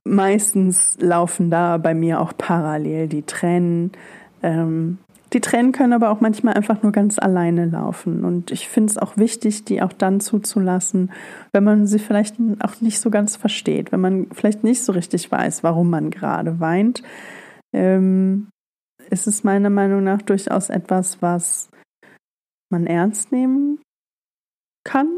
meistens 0.06 0.96
laufen 1.00 1.50
da 1.50 1.76
bei 1.78 1.94
mir 1.94 2.20
auch 2.20 2.32
parallel 2.36 3.08
die 3.08 3.22
Tränen. 3.22 3.92
Ähm, 4.42 4.98
die 5.32 5.40
Tränen 5.40 5.72
können 5.72 5.92
aber 5.92 6.10
auch 6.10 6.20
manchmal 6.20 6.54
einfach 6.54 6.82
nur 6.82 6.92
ganz 6.92 7.18
alleine 7.18 7.66
laufen. 7.66 8.24
Und 8.24 8.52
ich 8.52 8.68
finde 8.68 8.92
es 8.92 8.98
auch 8.98 9.16
wichtig, 9.16 9.64
die 9.64 9.82
auch 9.82 9.92
dann 9.92 10.20
zuzulassen, 10.20 11.10
wenn 11.52 11.64
man 11.64 11.86
sie 11.86 11.98
vielleicht 11.98 12.36
auch 12.60 12.80
nicht 12.80 13.00
so 13.00 13.10
ganz 13.10 13.36
versteht, 13.36 13.90
wenn 13.90 14.00
man 14.00 14.28
vielleicht 14.32 14.62
nicht 14.62 14.82
so 14.82 14.92
richtig 14.92 15.30
weiß, 15.30 15.64
warum 15.64 15.90
man 15.90 16.10
gerade 16.10 16.60
weint. 16.60 17.02
Ähm, 17.74 18.48
ist 19.10 19.26
es 19.26 19.44
meiner 19.44 19.70
Meinung 19.70 20.04
nach 20.04 20.22
durchaus 20.22 20.70
etwas, 20.70 21.20
was 21.20 21.68
man 22.70 22.86
ernst 22.86 23.32
nehmen 23.32 23.80
kann 24.84 25.08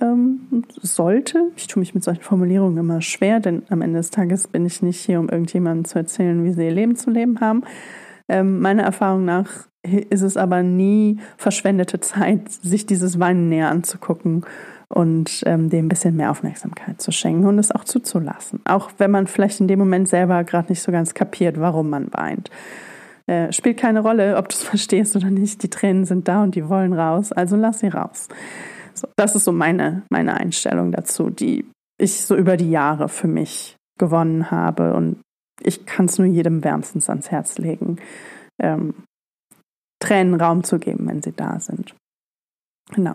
ähm, 0.00 0.64
sollte. 0.82 1.50
Ich 1.56 1.66
tue 1.66 1.80
mich 1.80 1.94
mit 1.94 2.04
solchen 2.04 2.22
Formulierungen 2.22 2.78
immer 2.78 3.00
schwer, 3.00 3.40
denn 3.40 3.62
am 3.70 3.82
Ende 3.82 3.98
des 3.98 4.10
Tages 4.10 4.48
bin 4.48 4.66
ich 4.66 4.82
nicht 4.82 5.00
hier, 5.00 5.18
um 5.18 5.28
irgendjemandem 5.28 5.84
zu 5.84 5.98
erzählen, 5.98 6.44
wie 6.44 6.52
sie 6.52 6.64
ihr 6.64 6.72
Leben 6.72 6.96
zu 6.96 7.10
leben 7.10 7.40
haben. 7.40 7.62
Ähm, 8.28 8.60
meiner 8.60 8.84
Erfahrung 8.84 9.24
nach 9.24 9.66
ist 9.82 10.22
es 10.22 10.36
aber 10.36 10.62
nie 10.62 11.18
verschwendete 11.36 12.00
Zeit, 12.00 12.50
sich 12.50 12.86
dieses 12.86 13.18
Weinen 13.18 13.48
näher 13.48 13.70
anzugucken 13.70 14.44
und 14.88 15.42
ähm, 15.46 15.70
dem 15.70 15.86
ein 15.86 15.88
bisschen 15.88 16.16
mehr 16.16 16.30
Aufmerksamkeit 16.30 17.00
zu 17.00 17.12
schenken 17.12 17.46
und 17.46 17.58
es 17.58 17.70
auch 17.70 17.84
zuzulassen. 17.84 18.60
Auch 18.64 18.90
wenn 18.98 19.10
man 19.10 19.26
vielleicht 19.26 19.60
in 19.60 19.68
dem 19.68 19.78
Moment 19.78 20.08
selber 20.08 20.44
gerade 20.44 20.68
nicht 20.68 20.82
so 20.82 20.92
ganz 20.92 21.14
kapiert, 21.14 21.58
warum 21.58 21.90
man 21.90 22.08
weint. 22.12 22.50
Äh, 23.26 23.52
spielt 23.52 23.78
keine 23.78 24.00
Rolle, 24.00 24.36
ob 24.36 24.48
du 24.48 24.54
es 24.54 24.62
verstehst 24.64 25.16
oder 25.16 25.30
nicht. 25.30 25.62
Die 25.62 25.70
Tränen 25.70 26.04
sind 26.04 26.28
da 26.28 26.42
und 26.42 26.56
die 26.56 26.68
wollen 26.68 26.92
raus, 26.92 27.32
also 27.32 27.56
lass 27.56 27.78
sie 27.80 27.88
raus. 27.88 28.28
So, 28.94 29.08
das 29.16 29.34
ist 29.34 29.44
so 29.44 29.52
meine, 29.52 30.02
meine 30.10 30.34
Einstellung 30.34 30.92
dazu, 30.92 31.30
die 31.30 31.64
ich 31.98 32.22
so 32.22 32.36
über 32.36 32.56
die 32.56 32.70
Jahre 32.70 33.08
für 33.08 33.28
mich 33.28 33.76
gewonnen 33.98 34.50
habe. 34.50 34.94
Und 34.94 35.20
ich 35.62 35.86
kann 35.86 36.06
es 36.06 36.18
nur 36.18 36.26
jedem 36.26 36.64
wärmstens 36.64 37.10
ans 37.10 37.30
Herz 37.30 37.58
legen, 37.58 37.96
ähm, 38.60 38.94
Tränen 40.02 40.40
Raum 40.40 40.64
zu 40.64 40.78
geben, 40.78 41.06
wenn 41.08 41.22
sie 41.22 41.32
da 41.32 41.60
sind. 41.60 41.94
Genau. 42.94 43.14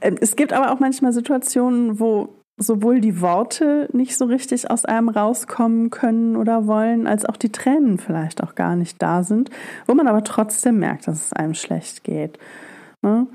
Ähm, 0.00 0.16
es 0.20 0.36
gibt 0.36 0.52
aber 0.52 0.72
auch 0.72 0.80
manchmal 0.80 1.12
Situationen, 1.12 1.98
wo 1.98 2.36
sowohl 2.56 3.00
die 3.00 3.20
Worte 3.20 3.88
nicht 3.92 4.16
so 4.16 4.26
richtig 4.26 4.70
aus 4.70 4.84
einem 4.84 5.08
rauskommen 5.08 5.90
können 5.90 6.36
oder 6.36 6.68
wollen, 6.68 7.08
als 7.08 7.24
auch 7.24 7.36
die 7.36 7.50
Tränen 7.50 7.98
vielleicht 7.98 8.42
auch 8.44 8.54
gar 8.54 8.76
nicht 8.76 9.02
da 9.02 9.24
sind, 9.24 9.50
wo 9.86 9.94
man 9.94 10.06
aber 10.06 10.22
trotzdem 10.22 10.78
merkt, 10.78 11.08
dass 11.08 11.26
es 11.26 11.32
einem 11.32 11.54
schlecht 11.54 12.04
geht. 12.04 12.38
Ne? 13.02 13.26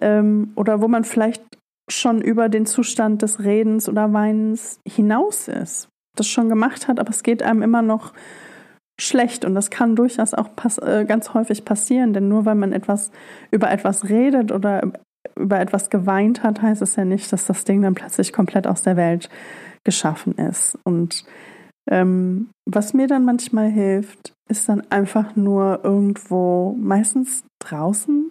Ähm, 0.00 0.52
oder 0.56 0.80
wo 0.80 0.88
man 0.88 1.04
vielleicht 1.04 1.42
schon 1.88 2.20
über 2.20 2.48
den 2.48 2.66
Zustand 2.66 3.22
des 3.22 3.40
Redens 3.40 3.88
oder 3.88 4.12
Weinens 4.12 4.80
hinaus 4.86 5.48
ist, 5.48 5.88
das 6.16 6.26
schon 6.26 6.48
gemacht 6.48 6.88
hat, 6.88 6.98
aber 6.98 7.10
es 7.10 7.22
geht 7.22 7.42
einem 7.42 7.62
immer 7.62 7.82
noch 7.82 8.12
schlecht 9.00 9.44
und 9.44 9.54
das 9.54 9.70
kann 9.70 9.96
durchaus 9.96 10.34
auch 10.34 10.50
äh, 10.82 11.04
ganz 11.04 11.34
häufig 11.34 11.64
passieren, 11.64 12.12
denn 12.12 12.28
nur 12.28 12.46
weil 12.46 12.54
man 12.54 12.72
etwas 12.72 13.10
über 13.50 13.70
etwas 13.70 14.08
redet 14.08 14.52
oder 14.52 14.92
über 15.36 15.58
etwas 15.58 15.90
geweint 15.90 16.42
hat, 16.42 16.62
heißt 16.62 16.82
es 16.82 16.96
ja 16.96 17.04
nicht, 17.04 17.32
dass 17.32 17.46
das 17.46 17.64
Ding 17.64 17.82
dann 17.82 17.94
plötzlich 17.94 18.32
komplett 18.32 18.66
aus 18.66 18.82
der 18.82 18.96
Welt 18.96 19.28
geschaffen 19.82 20.34
ist. 20.34 20.78
Und 20.84 21.24
ähm, 21.90 22.50
was 22.66 22.94
mir 22.94 23.08
dann 23.08 23.24
manchmal 23.24 23.68
hilft, 23.68 24.32
ist 24.48 24.68
dann 24.68 24.82
einfach 24.90 25.34
nur 25.34 25.80
irgendwo, 25.82 26.76
meistens 26.78 27.44
draußen, 27.58 28.30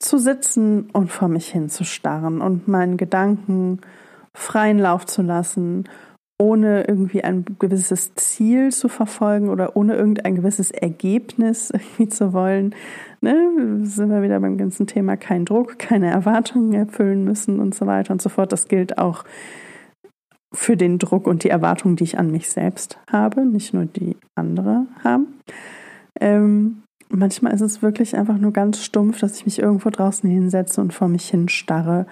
zu 0.00 0.18
sitzen 0.18 0.90
und 0.92 1.12
vor 1.12 1.28
mich 1.28 1.48
hinzustarren 1.48 2.40
und 2.40 2.66
meinen 2.66 2.96
Gedanken 2.96 3.80
freien 4.34 4.78
Lauf 4.78 5.06
zu 5.06 5.22
lassen, 5.22 5.88
ohne 6.38 6.84
irgendwie 6.88 7.22
ein 7.22 7.44
gewisses 7.58 8.14
Ziel 8.14 8.72
zu 8.72 8.88
verfolgen 8.88 9.50
oder 9.50 9.76
ohne 9.76 9.94
irgendein 9.94 10.36
gewisses 10.36 10.70
Ergebnis 10.70 11.70
irgendwie 11.70 12.08
zu 12.08 12.32
wollen. 12.32 12.74
Ne? 13.20 13.80
Sind 13.82 14.10
wir 14.10 14.22
wieder 14.22 14.40
beim 14.40 14.56
ganzen 14.56 14.86
Thema 14.86 15.18
kein 15.18 15.44
Druck, 15.44 15.78
keine 15.78 16.10
Erwartungen 16.10 16.72
erfüllen 16.72 17.24
müssen 17.24 17.60
und 17.60 17.74
so 17.74 17.86
weiter 17.86 18.12
und 18.12 18.22
so 18.22 18.30
fort. 18.30 18.52
Das 18.52 18.68
gilt 18.68 18.96
auch 18.96 19.24
für 20.52 20.78
den 20.78 20.98
Druck 20.98 21.26
und 21.26 21.44
die 21.44 21.50
Erwartungen, 21.50 21.96
die 21.96 22.04
ich 22.04 22.18
an 22.18 22.30
mich 22.30 22.48
selbst 22.48 22.98
habe, 23.12 23.44
nicht 23.44 23.74
nur 23.74 23.84
die 23.84 24.16
andere 24.34 24.86
haben. 25.04 25.38
Ähm, 26.18 26.82
manchmal 27.10 27.52
ist 27.52 27.60
es 27.60 27.82
wirklich 27.82 28.16
einfach 28.16 28.38
nur 28.38 28.52
ganz 28.52 28.82
stumpf, 28.82 29.20
dass 29.20 29.36
ich 29.36 29.44
mich 29.44 29.58
irgendwo 29.58 29.90
draußen 29.90 30.28
hinsetze 30.28 30.80
und 30.80 30.94
vor 30.94 31.08
mich 31.08 31.28
hinstarre 31.28 32.06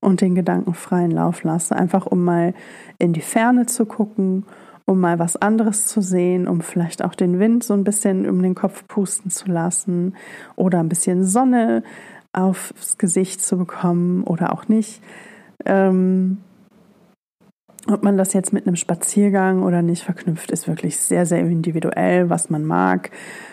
und 0.00 0.20
den 0.20 0.34
Gedanken 0.34 0.74
freien 0.74 1.10
Lauf 1.10 1.42
lasse, 1.42 1.76
einfach 1.76 2.06
um 2.06 2.24
mal 2.24 2.54
in 2.98 3.12
die 3.12 3.20
Ferne 3.20 3.66
zu 3.66 3.86
gucken, 3.86 4.44
um 4.84 5.00
mal 5.00 5.18
was 5.18 5.36
anderes 5.36 5.86
zu 5.86 6.00
sehen, 6.00 6.48
um 6.48 6.60
vielleicht 6.60 7.04
auch 7.04 7.14
den 7.14 7.38
Wind 7.38 7.64
so 7.64 7.74
ein 7.74 7.84
bisschen 7.84 8.28
um 8.28 8.42
den 8.42 8.54
Kopf 8.54 8.86
pusten 8.88 9.30
zu 9.30 9.50
lassen 9.50 10.14
oder 10.56 10.80
ein 10.80 10.88
bisschen 10.88 11.24
Sonne 11.24 11.82
aufs 12.32 12.98
Gesicht 12.98 13.42
zu 13.42 13.56
bekommen 13.58 14.24
oder 14.24 14.52
auch 14.52 14.68
nicht. 14.68 15.02
Ähm, 15.64 16.38
ob 17.88 18.04
man 18.04 18.16
das 18.16 18.32
jetzt 18.32 18.52
mit 18.52 18.66
einem 18.66 18.76
Spaziergang 18.76 19.62
oder 19.62 19.82
nicht 19.82 20.04
verknüpft, 20.04 20.52
ist 20.52 20.68
wirklich 20.68 20.98
sehr, 20.98 21.26
sehr 21.26 21.40
individuell, 21.40 22.30
was 22.30 22.48
man 22.48 22.64
mag 22.64 23.10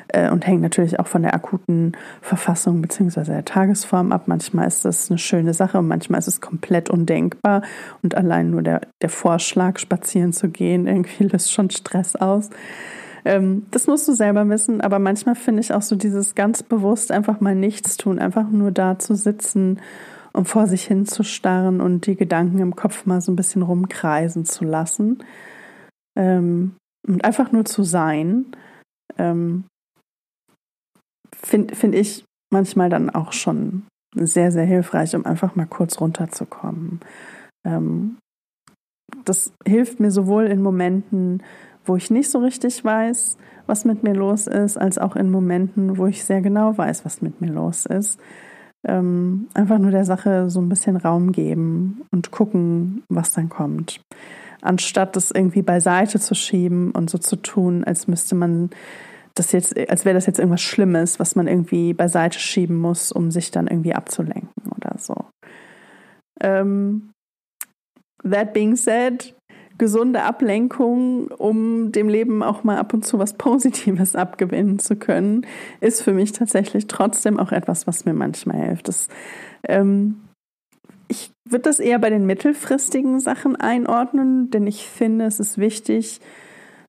äh, 0.10 0.30
und 0.30 0.46
hängt 0.46 0.62
natürlich 0.62 1.00
auch 1.00 1.08
von 1.08 1.24
der 1.24 1.34
akuten 1.34 1.94
Verfassung 2.22 2.82
bzw. 2.82 3.24
der 3.24 3.46
Tagesform 3.46 4.12
ab. 4.12 4.24
Manchmal 4.28 4.68
ist 4.68 4.86
das 4.86 5.10
eine 5.10 5.18
schöne 5.18 5.56
Sache 5.56 5.80
und 5.80 5.88
manchmal 5.88 6.20
ist 6.20 6.28
es 6.28 6.42
komplett 6.42 6.92
undenkbar 6.92 7.64
und 8.04 8.16
allein 8.16 8.52
nur 8.52 8.62
der, 8.62 8.82
der 9.02 9.10
Vorschlag, 9.10 9.80
spazieren 9.80 10.32
zu 10.32 10.50
gehen, 10.50 10.86
irgendwie 10.86 11.24
löst 11.32 11.52
schon 11.52 11.72
Stress 11.72 12.16
aus. 12.16 12.50
Ähm, 13.26 13.66
das 13.72 13.88
musst 13.88 14.08
du 14.08 14.14
selber 14.14 14.48
wissen, 14.48 14.80
aber 14.82 15.00
manchmal 15.00 15.36
finde 15.36 15.62
ich 15.62 15.74
auch 15.74 15.82
so 15.82 15.96
dieses 15.96 16.36
ganz 16.36 16.62
bewusst 16.62 17.12
einfach 17.12 17.42
mal 17.42 17.56
nichts 17.56 17.98
tun, 17.98 18.20
einfach 18.20 18.48
nur 18.50 18.72
da 18.72 19.00
zu 19.00 19.16
sitzen 19.16 19.80
um 20.34 20.46
vor 20.46 20.68
sich 20.68 20.86
hinzustarren 20.86 21.82
und 21.82 22.06
die 22.06 22.16
Gedanken 22.16 22.60
im 22.60 22.76
Kopf 22.76 23.06
mal 23.06 23.22
so 23.22 23.32
ein 23.32 23.36
bisschen 23.36 23.62
rumkreisen 23.62 24.46
zu 24.46 24.64
lassen. 24.64 25.24
Ähm, 26.18 26.76
und 27.08 27.24
einfach 27.24 27.52
nur 27.52 27.66
zu 27.66 27.84
sein, 27.84 28.46
ähm, 29.18 29.66
finde 31.36 31.76
find 31.76 31.96
ich 31.96 32.26
manchmal 32.52 32.90
dann 32.90 33.10
auch 33.10 33.32
schon 33.32 33.84
sehr, 34.16 34.52
sehr 34.52 34.66
hilfreich, 34.66 35.16
um 35.16 35.26
einfach 35.26 35.56
mal 35.56 35.68
kurz 35.68 36.02
runterzukommen. 36.02 37.00
Ähm, 37.66 38.18
das 39.26 39.54
hilft 39.66 40.00
mir 40.00 40.12
sowohl 40.12 40.46
in 40.46 40.62
Momenten, 40.62 41.44
wo 41.86 41.96
ich 41.96 42.12
nicht 42.12 42.30
so 42.30 42.40
richtig 42.40 42.84
weiß, 42.84 43.38
was 43.66 43.86
mit 43.86 44.04
mir 44.04 44.14
los 44.14 44.48
ist, 44.48 44.78
als 44.78 44.98
auch 44.98 45.16
in 45.16 45.32
Momenten, 45.32 45.98
wo 45.98 46.06
ich 46.08 46.24
sehr 46.24 46.42
genau 46.42 46.78
weiß, 46.78 47.06
was 47.06 47.22
mit 47.22 47.42
mir 47.42 47.52
los 47.52 47.86
ist 47.86 48.20
ähm, 48.88 49.48
einfach 49.54 49.78
nur 49.78 49.92
der 49.92 50.06
Sache 50.06 50.50
so 50.50 50.62
ein 50.62 50.70
bisschen 50.70 50.96
Raum 50.96 51.32
geben 51.32 52.02
und 52.12 52.32
gucken, 52.32 53.04
was 53.10 53.34
dann 53.34 53.50
kommt. 53.50 54.02
Anstatt 54.62 55.16
das 55.16 55.32
irgendwie 55.32 55.62
beiseite 55.62 56.20
zu 56.20 56.36
schieben 56.36 56.92
und 56.92 57.10
so 57.10 57.18
zu 57.18 57.36
tun, 57.38 57.84
als 57.84 58.08
müsste 58.08 58.36
man 58.36 58.70
das 59.36 59.52
jetzt, 59.52 59.78
als 59.90 60.06
wäre 60.06 60.16
das 60.16 60.26
jetzt 60.26 60.40
irgendwas 60.40 60.62
Schlimmes, 60.62 61.20
was 61.20 61.36
man 61.36 61.48
irgendwie 61.48 61.94
beiseite 61.94 62.40
schieben 62.40 62.78
muss, 62.78 63.12
um 63.12 63.32
sich 63.32 63.52
dann 63.52 63.68
irgendwie 63.68 63.94
abzulenken 63.94 64.72
oder 64.76 64.96
so. 64.98 65.16
Ähm, 66.42 67.12
that 68.24 68.54
being 68.54 68.76
said, 68.76 69.34
gesunde 69.80 70.22
Ablenkung, 70.22 71.30
um 71.30 71.92
dem 71.92 72.08
Leben 72.08 72.44
auch 72.44 72.64
mal 72.64 72.78
ab 72.78 72.94
und 72.94 73.06
zu 73.06 73.18
was 73.18 73.34
Positives 73.38 74.16
abgewinnen 74.16 74.78
zu 74.78 74.96
können, 74.96 75.48
ist 75.82 76.04
für 76.04 76.14
mich 76.14 76.34
tatsächlich 76.34 76.86
trotzdem 76.86 77.40
auch 77.40 77.52
etwas, 77.52 77.88
was 77.88 78.06
mir 78.06 78.14
manchmal 78.14 78.58
hilft. 78.58 78.88
Das, 78.88 79.08
ähm, 79.68 80.22
ich 81.08 81.32
würde 81.50 81.64
das 81.64 81.80
eher 81.80 81.98
bei 81.98 82.12
den 82.12 82.28
mittelfristigen 82.28 83.20
Sachen 83.20 83.56
einordnen, 83.56 84.52
denn 84.52 84.68
ich 84.68 84.88
finde, 84.88 85.26
es 85.26 85.40
ist 85.40 85.58
wichtig 85.58 86.20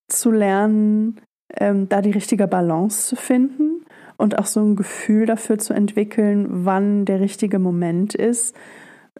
zu 0.08 0.30
lernen, 0.30 1.16
ähm, 1.56 1.88
da 1.88 2.02
die 2.02 2.10
richtige 2.10 2.46
Balance 2.46 3.08
zu 3.08 3.16
finden 3.16 3.86
und 4.18 4.38
auch 4.38 4.46
so 4.46 4.60
ein 4.60 4.76
Gefühl 4.76 5.24
dafür 5.24 5.58
zu 5.58 5.72
entwickeln, 5.72 6.46
wann 6.66 7.06
der 7.06 7.20
richtige 7.20 7.58
Moment 7.58 8.14
ist, 8.14 8.54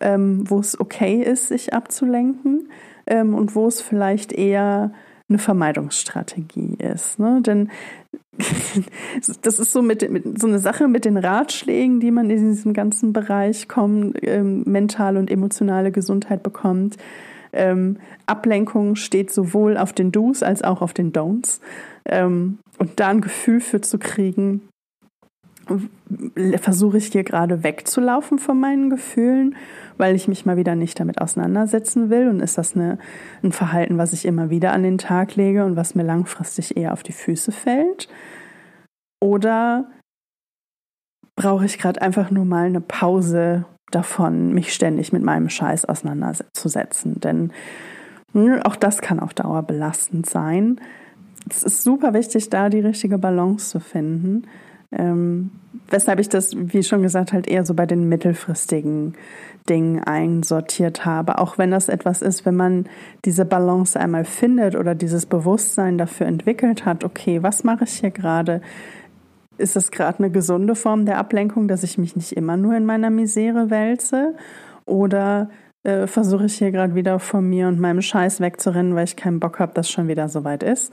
ähm, 0.00 0.44
wo 0.48 0.58
es 0.58 0.78
okay 0.78 1.22
ist, 1.22 1.48
sich 1.48 1.72
abzulenken 1.72 2.68
ähm, 3.06 3.34
und 3.34 3.54
wo 3.54 3.66
es 3.66 3.80
vielleicht 3.80 4.32
eher 4.32 4.92
eine 5.28 5.38
Vermeidungsstrategie 5.38 6.76
ist. 6.78 7.18
Ne? 7.18 7.40
Denn 7.42 7.70
das 9.42 9.58
ist 9.58 9.72
so 9.72 9.82
mit, 9.82 10.08
mit, 10.10 10.40
so 10.40 10.46
eine 10.46 10.58
Sache 10.58 10.88
mit 10.88 11.04
den 11.04 11.16
Ratschlägen, 11.16 12.00
die 12.00 12.10
man 12.10 12.30
in 12.30 12.50
diesem 12.50 12.72
ganzen 12.72 13.12
Bereich 13.12 13.68
kommen, 13.68 14.14
ähm, 14.22 14.62
mentale 14.66 15.18
und 15.18 15.30
emotionale 15.30 15.92
Gesundheit 15.92 16.42
bekommt. 16.42 16.96
Ähm, 17.52 17.96
Ablenkung 18.26 18.96
steht 18.96 19.32
sowohl 19.32 19.76
auf 19.76 19.92
den 19.92 20.12
Do's 20.12 20.42
als 20.42 20.62
auch 20.62 20.82
auf 20.82 20.92
den 20.92 21.12
Don'ts. 21.12 21.60
Ähm, 22.04 22.58
und 22.78 22.98
da 22.98 23.08
ein 23.08 23.20
Gefühl 23.20 23.60
für 23.60 23.80
zu 23.80 23.98
kriegen, 23.98 24.62
versuche 26.56 26.98
ich 26.98 27.06
hier 27.06 27.24
gerade 27.24 27.62
wegzulaufen 27.62 28.38
von 28.38 28.58
meinen 28.58 28.90
Gefühlen, 28.90 29.56
weil 29.98 30.14
ich 30.14 30.28
mich 30.28 30.46
mal 30.46 30.56
wieder 30.56 30.74
nicht 30.74 30.98
damit 30.98 31.20
auseinandersetzen 31.20 32.10
will? 32.10 32.28
Und 32.28 32.40
ist 32.40 32.58
das 32.58 32.74
eine, 32.74 32.98
ein 33.42 33.52
Verhalten, 33.52 33.98
was 33.98 34.12
ich 34.12 34.24
immer 34.24 34.50
wieder 34.50 34.72
an 34.72 34.82
den 34.82 34.98
Tag 34.98 35.36
lege 35.36 35.64
und 35.64 35.76
was 35.76 35.94
mir 35.94 36.02
langfristig 36.02 36.76
eher 36.76 36.92
auf 36.92 37.02
die 37.02 37.12
Füße 37.12 37.52
fällt? 37.52 38.08
Oder 39.20 39.90
brauche 41.36 41.64
ich 41.64 41.78
gerade 41.78 42.02
einfach 42.02 42.30
nur 42.30 42.44
mal 42.44 42.66
eine 42.66 42.80
Pause 42.80 43.64
davon, 43.90 44.52
mich 44.52 44.72
ständig 44.72 45.12
mit 45.12 45.22
meinem 45.22 45.48
Scheiß 45.48 45.84
auseinanderzusetzen? 45.84 47.20
Denn 47.20 47.52
hm, 48.32 48.62
auch 48.62 48.76
das 48.76 49.00
kann 49.00 49.20
auf 49.20 49.34
Dauer 49.34 49.62
belastend 49.62 50.28
sein. 50.28 50.80
Es 51.48 51.62
ist 51.62 51.82
super 51.82 52.14
wichtig, 52.14 52.50
da 52.50 52.68
die 52.68 52.80
richtige 52.80 53.18
Balance 53.18 53.70
zu 53.70 53.80
finden. 53.80 54.46
Ähm, 54.92 55.50
weshalb 55.88 56.18
ich 56.18 56.28
das, 56.28 56.54
wie 56.56 56.82
schon 56.82 57.02
gesagt, 57.02 57.32
halt 57.32 57.46
eher 57.46 57.64
so 57.64 57.74
bei 57.74 57.86
den 57.86 58.08
mittelfristigen 58.08 59.14
Dingen 59.68 60.02
einsortiert 60.02 61.04
habe. 61.04 61.38
Auch 61.38 61.58
wenn 61.58 61.70
das 61.70 61.88
etwas 61.88 62.22
ist, 62.22 62.46
wenn 62.46 62.56
man 62.56 62.86
diese 63.24 63.44
Balance 63.44 63.98
einmal 63.98 64.24
findet 64.24 64.74
oder 64.74 64.94
dieses 64.94 65.26
Bewusstsein 65.26 65.98
dafür 65.98 66.26
entwickelt 66.26 66.84
hat, 66.84 67.04
okay, 67.04 67.42
was 67.42 67.62
mache 67.64 67.84
ich 67.84 68.00
hier 68.00 68.10
gerade? 68.10 68.62
Ist 69.58 69.76
es 69.76 69.90
gerade 69.90 70.18
eine 70.18 70.30
gesunde 70.30 70.74
Form 70.74 71.04
der 71.04 71.18
Ablenkung, 71.18 71.68
dass 71.68 71.82
ich 71.82 71.98
mich 71.98 72.16
nicht 72.16 72.32
immer 72.32 72.56
nur 72.56 72.74
in 72.74 72.86
meiner 72.86 73.10
Misere 73.10 73.70
wälze? 73.70 74.34
Oder 74.86 75.50
äh, 75.82 76.06
versuche 76.06 76.46
ich 76.46 76.54
hier 76.54 76.72
gerade 76.72 76.94
wieder 76.94 77.18
von 77.18 77.48
mir 77.48 77.68
und 77.68 77.78
meinem 77.78 78.02
Scheiß 78.02 78.40
wegzurennen, 78.40 78.94
weil 78.94 79.04
ich 79.04 79.16
keinen 79.16 79.38
Bock 79.38 79.60
habe, 79.60 79.74
dass 79.74 79.90
schon 79.90 80.08
wieder 80.08 80.28
soweit 80.28 80.62
ist? 80.62 80.92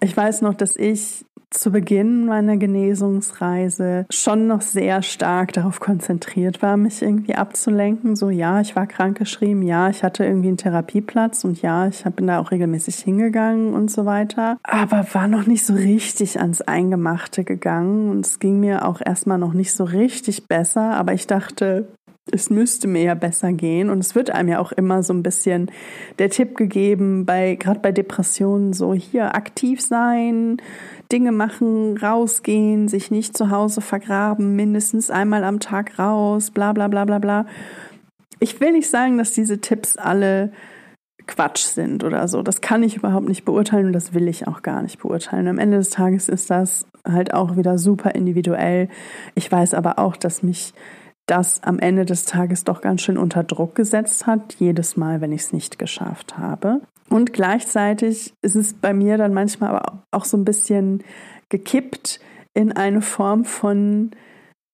Ich 0.00 0.16
weiß 0.16 0.42
noch, 0.42 0.54
dass 0.54 0.76
ich 0.76 1.24
zu 1.50 1.70
Beginn 1.70 2.26
meiner 2.26 2.56
Genesungsreise 2.56 4.06
schon 4.10 4.46
noch 4.46 4.60
sehr 4.60 5.02
stark 5.02 5.52
darauf 5.52 5.80
konzentriert 5.80 6.62
war, 6.62 6.76
mich 6.76 7.02
irgendwie 7.02 7.34
abzulenken. 7.34 8.16
So, 8.16 8.30
ja, 8.30 8.60
ich 8.60 8.76
war 8.76 8.86
krankgeschrieben, 8.86 9.62
ja, 9.62 9.88
ich 9.88 10.02
hatte 10.02 10.24
irgendwie 10.24 10.48
einen 10.48 10.56
Therapieplatz 10.56 11.44
und 11.44 11.62
ja, 11.62 11.86
ich 11.88 12.04
bin 12.04 12.26
da 12.26 12.38
auch 12.38 12.50
regelmäßig 12.50 12.96
hingegangen 12.96 13.74
und 13.74 13.90
so 13.90 14.04
weiter. 14.04 14.58
Aber 14.62 15.06
war 15.12 15.28
noch 15.28 15.46
nicht 15.46 15.64
so 15.64 15.74
richtig 15.74 16.40
ans 16.40 16.60
Eingemachte 16.62 17.44
gegangen 17.44 18.10
und 18.10 18.26
es 18.26 18.38
ging 18.38 18.60
mir 18.60 18.86
auch 18.86 19.00
erstmal 19.04 19.38
noch 19.38 19.54
nicht 19.54 19.72
so 19.72 19.84
richtig 19.84 20.46
besser. 20.48 20.94
Aber 20.94 21.12
ich 21.12 21.26
dachte, 21.26 21.88
es 22.32 22.50
müsste 22.50 22.88
mir 22.88 23.02
ja 23.02 23.14
besser 23.14 23.52
gehen 23.52 23.90
und 23.90 23.98
es 24.00 24.14
wird 24.14 24.30
einem 24.30 24.48
ja 24.48 24.58
auch 24.58 24.72
immer 24.72 25.02
so 25.02 25.12
ein 25.12 25.22
bisschen 25.22 25.70
der 26.18 26.30
Tipp 26.30 26.56
gegeben 26.56 27.26
bei 27.26 27.54
gerade 27.56 27.80
bei 27.80 27.92
Depressionen 27.92 28.72
so 28.72 28.94
hier 28.94 29.34
aktiv 29.34 29.80
sein, 29.80 30.58
Dinge 31.10 31.32
machen, 31.32 31.96
rausgehen, 31.96 32.88
sich 32.88 33.10
nicht 33.10 33.36
zu 33.36 33.50
Hause 33.50 33.80
vergraben, 33.80 34.56
mindestens 34.56 35.10
einmal 35.10 35.44
am 35.44 35.60
Tag 35.60 35.98
raus, 35.98 36.50
bla 36.50 36.72
bla 36.72 36.88
bla 36.88 37.04
bla 37.04 37.18
bla. 37.18 37.46
Ich 38.40 38.60
will 38.60 38.72
nicht 38.72 38.88
sagen, 38.88 39.18
dass 39.18 39.32
diese 39.32 39.60
Tipps 39.60 39.96
alle 39.96 40.52
Quatsch 41.28 41.60
sind 41.60 42.02
oder 42.02 42.26
so. 42.26 42.42
Das 42.42 42.60
kann 42.60 42.82
ich 42.82 42.96
überhaupt 42.96 43.28
nicht 43.28 43.44
beurteilen 43.44 43.86
und 43.86 43.92
das 43.92 44.14
will 44.14 44.26
ich 44.26 44.48
auch 44.48 44.62
gar 44.62 44.82
nicht 44.82 44.98
beurteilen. 44.98 45.46
Am 45.46 45.58
Ende 45.58 45.76
des 45.76 45.90
Tages 45.90 46.28
ist 46.28 46.50
das 46.50 46.86
halt 47.06 47.32
auch 47.34 47.56
wieder 47.56 47.78
super 47.78 48.14
individuell. 48.14 48.88
Ich 49.34 49.50
weiß 49.50 49.74
aber 49.74 49.98
auch, 49.98 50.16
dass 50.16 50.42
mich 50.42 50.72
das 51.28 51.62
am 51.62 51.78
Ende 51.78 52.04
des 52.04 52.24
Tages 52.24 52.64
doch 52.64 52.80
ganz 52.80 53.02
schön 53.02 53.18
unter 53.18 53.44
Druck 53.44 53.74
gesetzt 53.74 54.26
hat, 54.26 54.56
jedes 54.58 54.96
Mal, 54.96 55.20
wenn 55.20 55.32
ich 55.32 55.42
es 55.42 55.52
nicht 55.52 55.78
geschafft 55.78 56.38
habe. 56.38 56.80
Und 57.08 57.32
gleichzeitig 57.32 58.34
ist 58.42 58.56
es 58.56 58.74
bei 58.74 58.92
mir 58.92 59.16
dann 59.16 59.32
manchmal 59.32 59.70
aber 59.70 60.02
auch 60.10 60.24
so 60.24 60.36
ein 60.36 60.44
bisschen 60.44 61.02
gekippt 61.48 62.20
in 62.54 62.72
eine 62.72 63.02
Form 63.02 63.44
von 63.44 64.10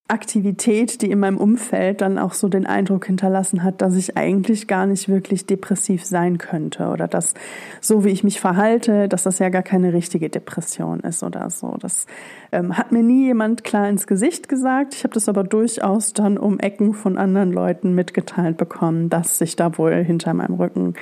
Aktivität, 0.07 1.01
die 1.01 1.11
in 1.11 1.19
meinem 1.19 1.39
Umfeld 1.39 2.03
dann 2.03 2.19
auch 2.19 2.35
so 2.35 2.51
den 2.51 2.67
Eindruck 2.67 3.07
hinterlassen 3.07 3.63
hat, 3.63 3.81
dass 3.81 3.97
ich 3.97 4.19
eigentlich 4.19 4.69
gar 4.69 4.85
nicht 4.85 5.09
wirklich 5.09 5.47
depressiv 5.47 6.05
sein 6.05 6.37
könnte 6.37 6.89
oder 6.89 7.09
dass 7.09 7.33
so 7.81 8.05
wie 8.05 8.11
ich 8.11 8.23
mich 8.23 8.39
verhalte, 8.39 9.09
dass 9.09 9.23
das 9.23 9.39
ja 9.39 9.49
gar 9.49 9.63
keine 9.63 9.95
richtige 9.95 10.29
Depression 10.29 11.01
ist 11.01 11.23
oder 11.23 11.49
so. 11.49 11.79
Das 11.81 12.07
ähm, 12.53 12.77
hat 12.77 12.93
mir 12.93 13.03
nie 13.03 13.25
jemand 13.25 13.65
klar 13.65 13.89
ins 13.89 14.07
Gesicht 14.07 14.51
gesagt. 14.51 14.95
Ich 14.95 15.05
habe 15.05 15.15
das 15.15 15.27
aber 15.27 15.43
durchaus 15.43 16.13
dann 16.13 16.37
um 16.37 16.59
Ecken 16.61 16.93
von 16.93 17.17
anderen 17.17 17.51
Leuten 17.51 17.95
mitgeteilt 17.95 18.59
bekommen, 18.59 19.09
dass 19.09 19.39
sich 19.39 19.57
da 19.57 19.79
wohl 19.79 20.05
hinter 20.05 20.35
meinem 20.35 20.57
Rücken 20.57 20.95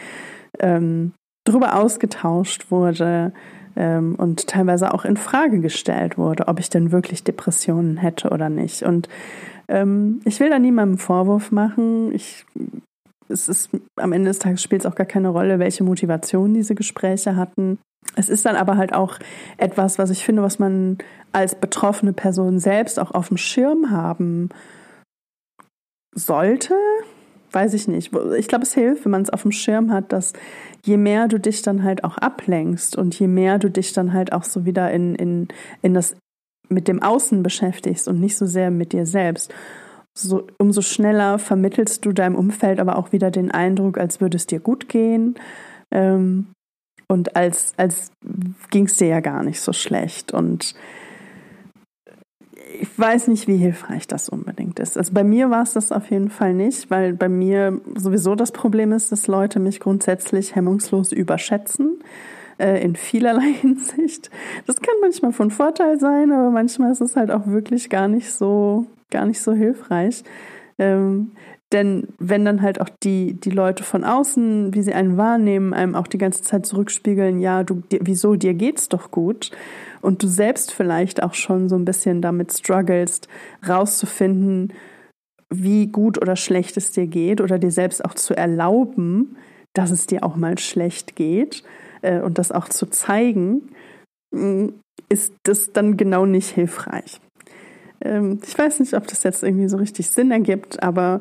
ähm, 0.60 1.12
drüber 1.44 1.74
ausgetauscht 1.74 2.70
wurde, 2.70 3.32
ähm, 3.76 4.14
und 4.16 4.46
teilweise 4.46 4.92
auch 4.92 5.04
in 5.04 5.16
Frage 5.16 5.60
gestellt 5.60 6.18
wurde, 6.18 6.48
ob 6.48 6.60
ich 6.60 6.70
denn 6.70 6.92
wirklich 6.92 7.24
Depressionen 7.24 7.96
hätte 7.96 8.30
oder 8.30 8.48
nicht. 8.48 8.82
Und 8.82 9.08
ähm, 9.68 10.20
ich 10.24 10.40
will 10.40 10.50
da 10.50 10.58
niemandem 10.58 10.98
Vorwurf 10.98 11.50
machen. 11.52 12.12
Ich, 12.14 12.44
es 13.28 13.48
ist 13.48 13.70
am 13.96 14.12
Ende 14.12 14.30
des 14.30 14.38
Tages 14.38 14.62
spielt 14.62 14.82
es 14.82 14.86
auch 14.86 14.94
gar 14.94 15.06
keine 15.06 15.28
Rolle, 15.28 15.58
welche 15.58 15.84
Motivation 15.84 16.54
diese 16.54 16.74
Gespräche 16.74 17.36
hatten. 17.36 17.78
Es 18.16 18.28
ist 18.28 18.44
dann 18.44 18.56
aber 18.56 18.76
halt 18.76 18.92
auch 18.92 19.18
etwas, 19.56 19.98
was 19.98 20.10
ich 20.10 20.24
finde, 20.24 20.42
was 20.42 20.58
man 20.58 20.98
als 21.32 21.54
betroffene 21.54 22.12
Person 22.12 22.58
selbst 22.58 22.98
auch 22.98 23.12
auf 23.12 23.28
dem 23.28 23.36
Schirm 23.36 23.90
haben 23.90 24.50
sollte. 26.14 26.74
Weiß 27.52 27.74
ich 27.74 27.86
nicht. 27.86 28.12
Ich 28.38 28.48
glaube, 28.48 28.64
es 28.64 28.72
hilft, 28.72 29.04
wenn 29.04 29.12
man 29.12 29.22
es 29.22 29.30
auf 29.30 29.42
dem 29.42 29.52
Schirm 29.52 29.92
hat, 29.92 30.12
dass 30.12 30.32
je 30.84 30.96
mehr 30.96 31.28
du 31.28 31.38
dich 31.38 31.62
dann 31.62 31.82
halt 31.82 32.02
auch 32.02 32.16
ablenkst 32.18 32.96
und 32.96 33.18
je 33.18 33.28
mehr 33.28 33.58
du 33.58 33.70
dich 33.70 33.92
dann 33.92 34.12
halt 34.12 34.32
auch 34.32 34.44
so 34.44 34.64
wieder 34.64 34.90
in, 34.90 35.14
in, 35.14 35.48
in 35.82 35.92
das 35.92 36.16
mit 36.68 36.88
dem 36.88 37.02
Außen 37.02 37.42
beschäftigst 37.42 38.08
und 38.08 38.20
nicht 38.20 38.36
so 38.36 38.46
sehr 38.46 38.70
mit 38.70 38.92
dir 38.92 39.04
selbst, 39.04 39.52
so, 40.14 40.46
umso 40.58 40.82
schneller 40.82 41.38
vermittelst 41.38 42.04
du 42.04 42.12
deinem 42.12 42.36
Umfeld 42.36 42.80
aber 42.80 42.96
auch 42.96 43.12
wieder 43.12 43.30
den 43.30 43.50
Eindruck, 43.50 43.98
als 43.98 44.20
würde 44.20 44.36
es 44.36 44.46
dir 44.46 44.60
gut 44.60 44.88
gehen. 44.88 45.36
Ähm, 45.90 46.48
und 47.08 47.36
als, 47.36 47.72
als 47.76 48.10
ging 48.70 48.86
es 48.86 48.96
dir 48.96 49.08
ja 49.08 49.20
gar 49.20 49.42
nicht 49.42 49.60
so 49.60 49.72
schlecht. 49.72 50.32
Und 50.32 50.74
ich 52.82 52.98
weiß 52.98 53.28
nicht, 53.28 53.46
wie 53.46 53.56
hilfreich 53.56 54.08
das 54.08 54.28
unbedingt 54.28 54.80
ist. 54.80 54.98
Also 54.98 55.12
bei 55.12 55.22
mir 55.22 55.50
war 55.50 55.62
es 55.62 55.72
das 55.72 55.92
auf 55.92 56.10
jeden 56.10 56.30
Fall 56.30 56.52
nicht, 56.52 56.90
weil 56.90 57.12
bei 57.12 57.28
mir 57.28 57.80
sowieso 57.94 58.34
das 58.34 58.50
Problem 58.50 58.90
ist, 58.90 59.12
dass 59.12 59.28
Leute 59.28 59.60
mich 59.60 59.78
grundsätzlich 59.78 60.56
hemmungslos 60.56 61.12
überschätzen 61.12 62.00
äh, 62.58 62.82
in 62.82 62.96
vielerlei 62.96 63.52
Hinsicht. 63.60 64.30
Das 64.66 64.80
kann 64.80 64.96
manchmal 65.00 65.32
von 65.32 65.52
Vorteil 65.52 66.00
sein, 66.00 66.32
aber 66.32 66.50
manchmal 66.50 66.90
ist 66.90 67.00
es 67.00 67.14
halt 67.14 67.30
auch 67.30 67.46
wirklich 67.46 67.88
gar 67.88 68.08
nicht 68.08 68.32
so, 68.32 68.86
gar 69.10 69.26
nicht 69.26 69.40
so 69.40 69.52
hilfreich. 69.52 70.24
Ähm, 70.76 71.30
denn 71.70 72.08
wenn 72.18 72.44
dann 72.44 72.62
halt 72.62 72.80
auch 72.80 72.88
die, 73.04 73.34
die 73.34 73.50
Leute 73.50 73.84
von 73.84 74.02
außen, 74.02 74.74
wie 74.74 74.82
sie 74.82 74.92
einen 74.92 75.16
wahrnehmen, 75.16 75.72
einem 75.72 75.94
auch 75.94 76.08
die 76.08 76.18
ganze 76.18 76.42
Zeit 76.42 76.66
zurückspiegeln, 76.66 77.38
ja, 77.38 77.62
du, 77.62 77.82
dir, 77.92 78.00
wieso, 78.02 78.34
dir 78.34 78.54
geht's 78.54 78.88
doch 78.88 79.12
gut. 79.12 79.52
Und 80.02 80.22
du 80.22 80.26
selbst 80.26 80.72
vielleicht 80.72 81.22
auch 81.22 81.34
schon 81.34 81.68
so 81.68 81.76
ein 81.76 81.84
bisschen 81.84 82.20
damit 82.20 82.52
strugglest, 82.52 83.28
rauszufinden, 83.66 84.72
wie 85.48 85.86
gut 85.86 86.20
oder 86.20 86.36
schlecht 86.36 86.76
es 86.76 86.90
dir 86.90 87.06
geht 87.06 87.40
oder 87.40 87.58
dir 87.58 87.70
selbst 87.70 88.04
auch 88.04 88.14
zu 88.14 88.34
erlauben, 88.36 89.36
dass 89.74 89.90
es 89.90 90.06
dir 90.06 90.24
auch 90.24 90.36
mal 90.36 90.58
schlecht 90.58 91.16
geht 91.16 91.62
äh, 92.02 92.20
und 92.20 92.38
das 92.38 92.52
auch 92.52 92.68
zu 92.68 92.86
zeigen, 92.86 93.70
mm, 94.34 94.68
ist 95.08 95.32
das 95.44 95.72
dann 95.72 95.96
genau 95.96 96.26
nicht 96.26 96.50
hilfreich. 96.50 97.20
Ähm, 98.00 98.40
ich 98.46 98.58
weiß 98.58 98.80
nicht, 98.80 98.94
ob 98.94 99.06
das 99.06 99.22
jetzt 99.22 99.42
irgendwie 99.42 99.68
so 99.68 99.76
richtig 99.76 100.10
Sinn 100.10 100.30
ergibt, 100.30 100.82
aber 100.82 101.20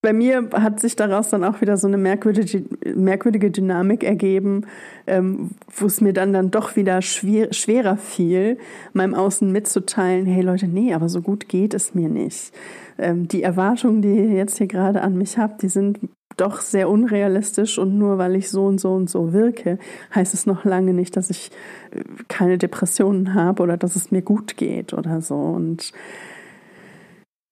bei 0.00 0.12
mir 0.12 0.48
hat 0.52 0.80
sich 0.80 0.96
daraus 0.96 1.30
dann 1.30 1.44
auch 1.44 1.60
wieder 1.60 1.76
so 1.76 1.86
eine 1.86 1.98
merkwürdige, 1.98 2.64
merkwürdige 2.94 3.50
Dynamik 3.50 4.04
ergeben, 4.04 4.66
ähm, 5.06 5.50
wo 5.74 5.86
es 5.86 6.00
mir 6.00 6.12
dann 6.12 6.32
dann 6.32 6.50
doch 6.50 6.76
wieder 6.76 7.02
schwer, 7.02 7.52
schwerer 7.52 7.96
fiel, 7.96 8.58
meinem 8.92 9.14
Außen 9.14 9.50
mitzuteilen, 9.50 10.26
hey 10.26 10.42
Leute, 10.42 10.68
nee, 10.68 10.94
aber 10.94 11.08
so 11.08 11.20
gut 11.20 11.48
geht 11.48 11.74
es 11.74 11.94
mir 11.94 12.08
nicht. 12.08 12.52
Ähm, 12.98 13.28
die 13.28 13.42
Erwartungen, 13.42 14.02
die 14.02 14.14
ihr 14.14 14.32
jetzt 14.32 14.58
hier 14.58 14.68
gerade 14.68 15.02
an 15.02 15.16
mich 15.18 15.38
habt, 15.38 15.62
die 15.62 15.68
sind 15.68 15.98
doch 16.36 16.60
sehr 16.60 16.90
unrealistisch 16.90 17.78
und 17.78 17.98
nur 17.98 18.18
weil 18.18 18.36
ich 18.36 18.50
so 18.50 18.66
und 18.66 18.78
so 18.78 18.92
und 18.92 19.08
so 19.08 19.32
wirke, 19.32 19.78
heißt 20.14 20.34
es 20.34 20.46
noch 20.46 20.64
lange 20.64 20.92
nicht, 20.92 21.16
dass 21.16 21.30
ich 21.30 21.50
äh, 21.90 22.02
keine 22.28 22.58
Depressionen 22.58 23.34
habe 23.34 23.62
oder 23.62 23.76
dass 23.76 23.96
es 23.96 24.10
mir 24.10 24.22
gut 24.22 24.56
geht 24.56 24.92
oder 24.92 25.20
so. 25.20 25.36
Und 25.36 25.92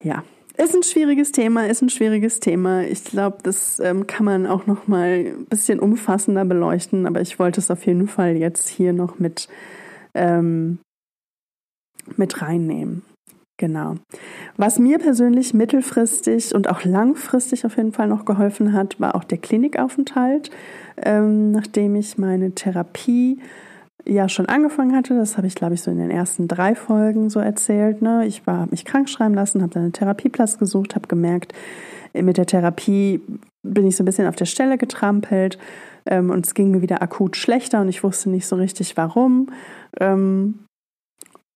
ja, 0.03 0.23
ist 0.57 0.75
ein 0.75 0.83
schwieriges 0.83 1.31
Thema, 1.31 1.67
ist 1.67 1.81
ein 1.81 1.89
schwieriges 1.89 2.39
Thema. 2.39 2.83
Ich 2.83 3.03
glaube, 3.03 3.37
das 3.43 3.79
ähm, 3.79 4.07
kann 4.07 4.25
man 4.25 4.45
auch 4.47 4.67
noch 4.67 4.87
mal 4.87 5.25
ein 5.25 5.45
bisschen 5.45 5.79
umfassender 5.79 6.45
beleuchten, 6.45 7.05
aber 7.07 7.21
ich 7.21 7.39
wollte 7.39 7.59
es 7.59 7.71
auf 7.71 7.85
jeden 7.85 8.07
Fall 8.07 8.35
jetzt 8.35 8.67
hier 8.67 8.93
noch 8.93 9.19
mit, 9.19 9.47
ähm, 10.13 10.79
mit 12.15 12.41
reinnehmen. 12.41 13.03
Genau. 13.57 13.95
Was 14.57 14.79
mir 14.79 14.99
persönlich 14.99 15.53
mittelfristig 15.53 16.53
und 16.53 16.69
auch 16.69 16.83
langfristig 16.83 17.65
auf 17.65 17.77
jeden 17.77 17.93
Fall 17.93 18.07
noch 18.07 18.25
geholfen 18.25 18.73
hat, 18.73 18.99
war 18.99 19.15
auch 19.15 19.23
der 19.23 19.37
Klinikaufenthalt, 19.37 20.51
ähm, 20.97 21.51
nachdem 21.51 21.95
ich 21.95 22.17
meine 22.17 22.51
Therapie 22.51 23.39
ja 24.05 24.29
schon 24.29 24.45
angefangen 24.45 24.95
hatte. 24.95 25.15
Das 25.15 25.37
habe 25.37 25.47
ich, 25.47 25.55
glaube 25.55 25.73
ich, 25.73 25.81
so 25.81 25.91
in 25.91 25.97
den 25.97 26.11
ersten 26.11 26.47
drei 26.47 26.75
Folgen 26.75 27.29
so 27.29 27.39
erzählt. 27.39 28.01
Ne? 28.01 28.25
Ich 28.25 28.43
habe 28.45 28.71
mich 28.71 28.85
krank 28.85 29.09
schreiben 29.09 29.33
lassen, 29.33 29.61
habe 29.61 29.73
dann 29.73 29.83
einen 29.83 29.93
Therapieplatz 29.93 30.57
gesucht, 30.57 30.95
habe 30.95 31.07
gemerkt, 31.07 31.53
mit 32.13 32.37
der 32.37 32.45
Therapie 32.45 33.21
bin 33.63 33.87
ich 33.87 33.95
so 33.95 34.03
ein 34.03 34.05
bisschen 34.05 34.27
auf 34.27 34.35
der 34.35 34.45
Stelle 34.45 34.77
getrampelt 34.77 35.57
ähm, 36.05 36.29
und 36.29 36.45
es 36.45 36.53
ging 36.53 36.71
mir 36.71 36.81
wieder 36.81 37.01
akut 37.01 37.35
schlechter 37.35 37.81
und 37.81 37.89
ich 37.89 38.03
wusste 38.03 38.29
nicht 38.29 38.47
so 38.47 38.55
richtig 38.55 38.95
warum. 38.95 39.51
Ähm, 39.99 40.59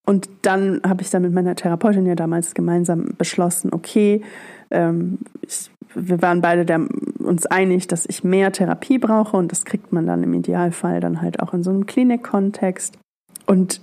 und 0.05 0.27
dann 0.41 0.81
habe 0.83 1.03
ich 1.03 1.11
dann 1.11 1.21
mit 1.21 1.33
meiner 1.33 1.55
Therapeutin 1.55 2.05
ja 2.05 2.15
damals 2.15 2.55
gemeinsam 2.55 3.13
beschlossen, 3.17 3.71
okay, 3.71 4.23
ähm, 4.71 5.19
ich, 5.41 5.69
wir 5.95 6.21
waren 6.21 6.41
beide 6.41 6.65
der, 6.65 6.81
uns 7.19 7.45
einig, 7.45 7.87
dass 7.87 8.05
ich 8.05 8.23
mehr 8.23 8.51
Therapie 8.51 8.99
brauche 8.99 9.37
und 9.37 9.51
das 9.51 9.65
kriegt 9.65 9.91
man 9.91 10.05
dann 10.05 10.23
im 10.23 10.33
Idealfall 10.33 10.99
dann 10.99 11.21
halt 11.21 11.39
auch 11.41 11.53
in 11.53 11.63
so 11.63 11.71
einem 11.71 11.85
Klinikkontext. 11.85 12.97
Und 13.45 13.81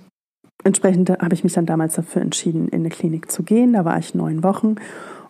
entsprechend 0.63 1.09
habe 1.09 1.33
ich 1.33 1.43
mich 1.43 1.53
dann 1.53 1.65
damals 1.65 1.95
dafür 1.95 2.21
entschieden, 2.21 2.67
in 2.69 2.81
eine 2.81 2.89
Klinik 2.89 3.31
zu 3.31 3.43
gehen. 3.43 3.73
Da 3.73 3.85
war 3.85 3.97
ich 3.99 4.15
neun 4.15 4.43
Wochen 4.43 4.75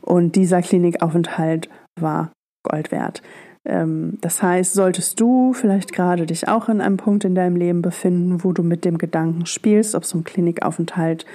und 0.02 0.36
dieser 0.36 0.62
Klinikaufenthalt 0.62 1.70
war 2.00 2.32
Gold 2.64 2.92
wert. 2.92 3.22
Ähm, 3.66 4.18
das 4.22 4.42
heißt, 4.42 4.74
solltest 4.74 5.20
du 5.20 5.54
vielleicht 5.54 5.94
gerade 5.94 6.26
dich 6.26 6.48
auch 6.48 6.70
in 6.70 6.82
einem 6.82 6.98
Punkt 6.98 7.26
in 7.26 7.36
deinem 7.36 7.56
Leben 7.56 7.82
befinden, 7.82 8.44
wo 8.44 8.54
du 8.54 8.64
mit 8.64 8.86
dem 8.86 8.98
Gedanken 8.98 9.46
spielst, 9.46 9.96
ob 9.96 10.06
so 10.06 10.18
ein 10.18 10.24
Klinikaufenthalt 10.24 11.26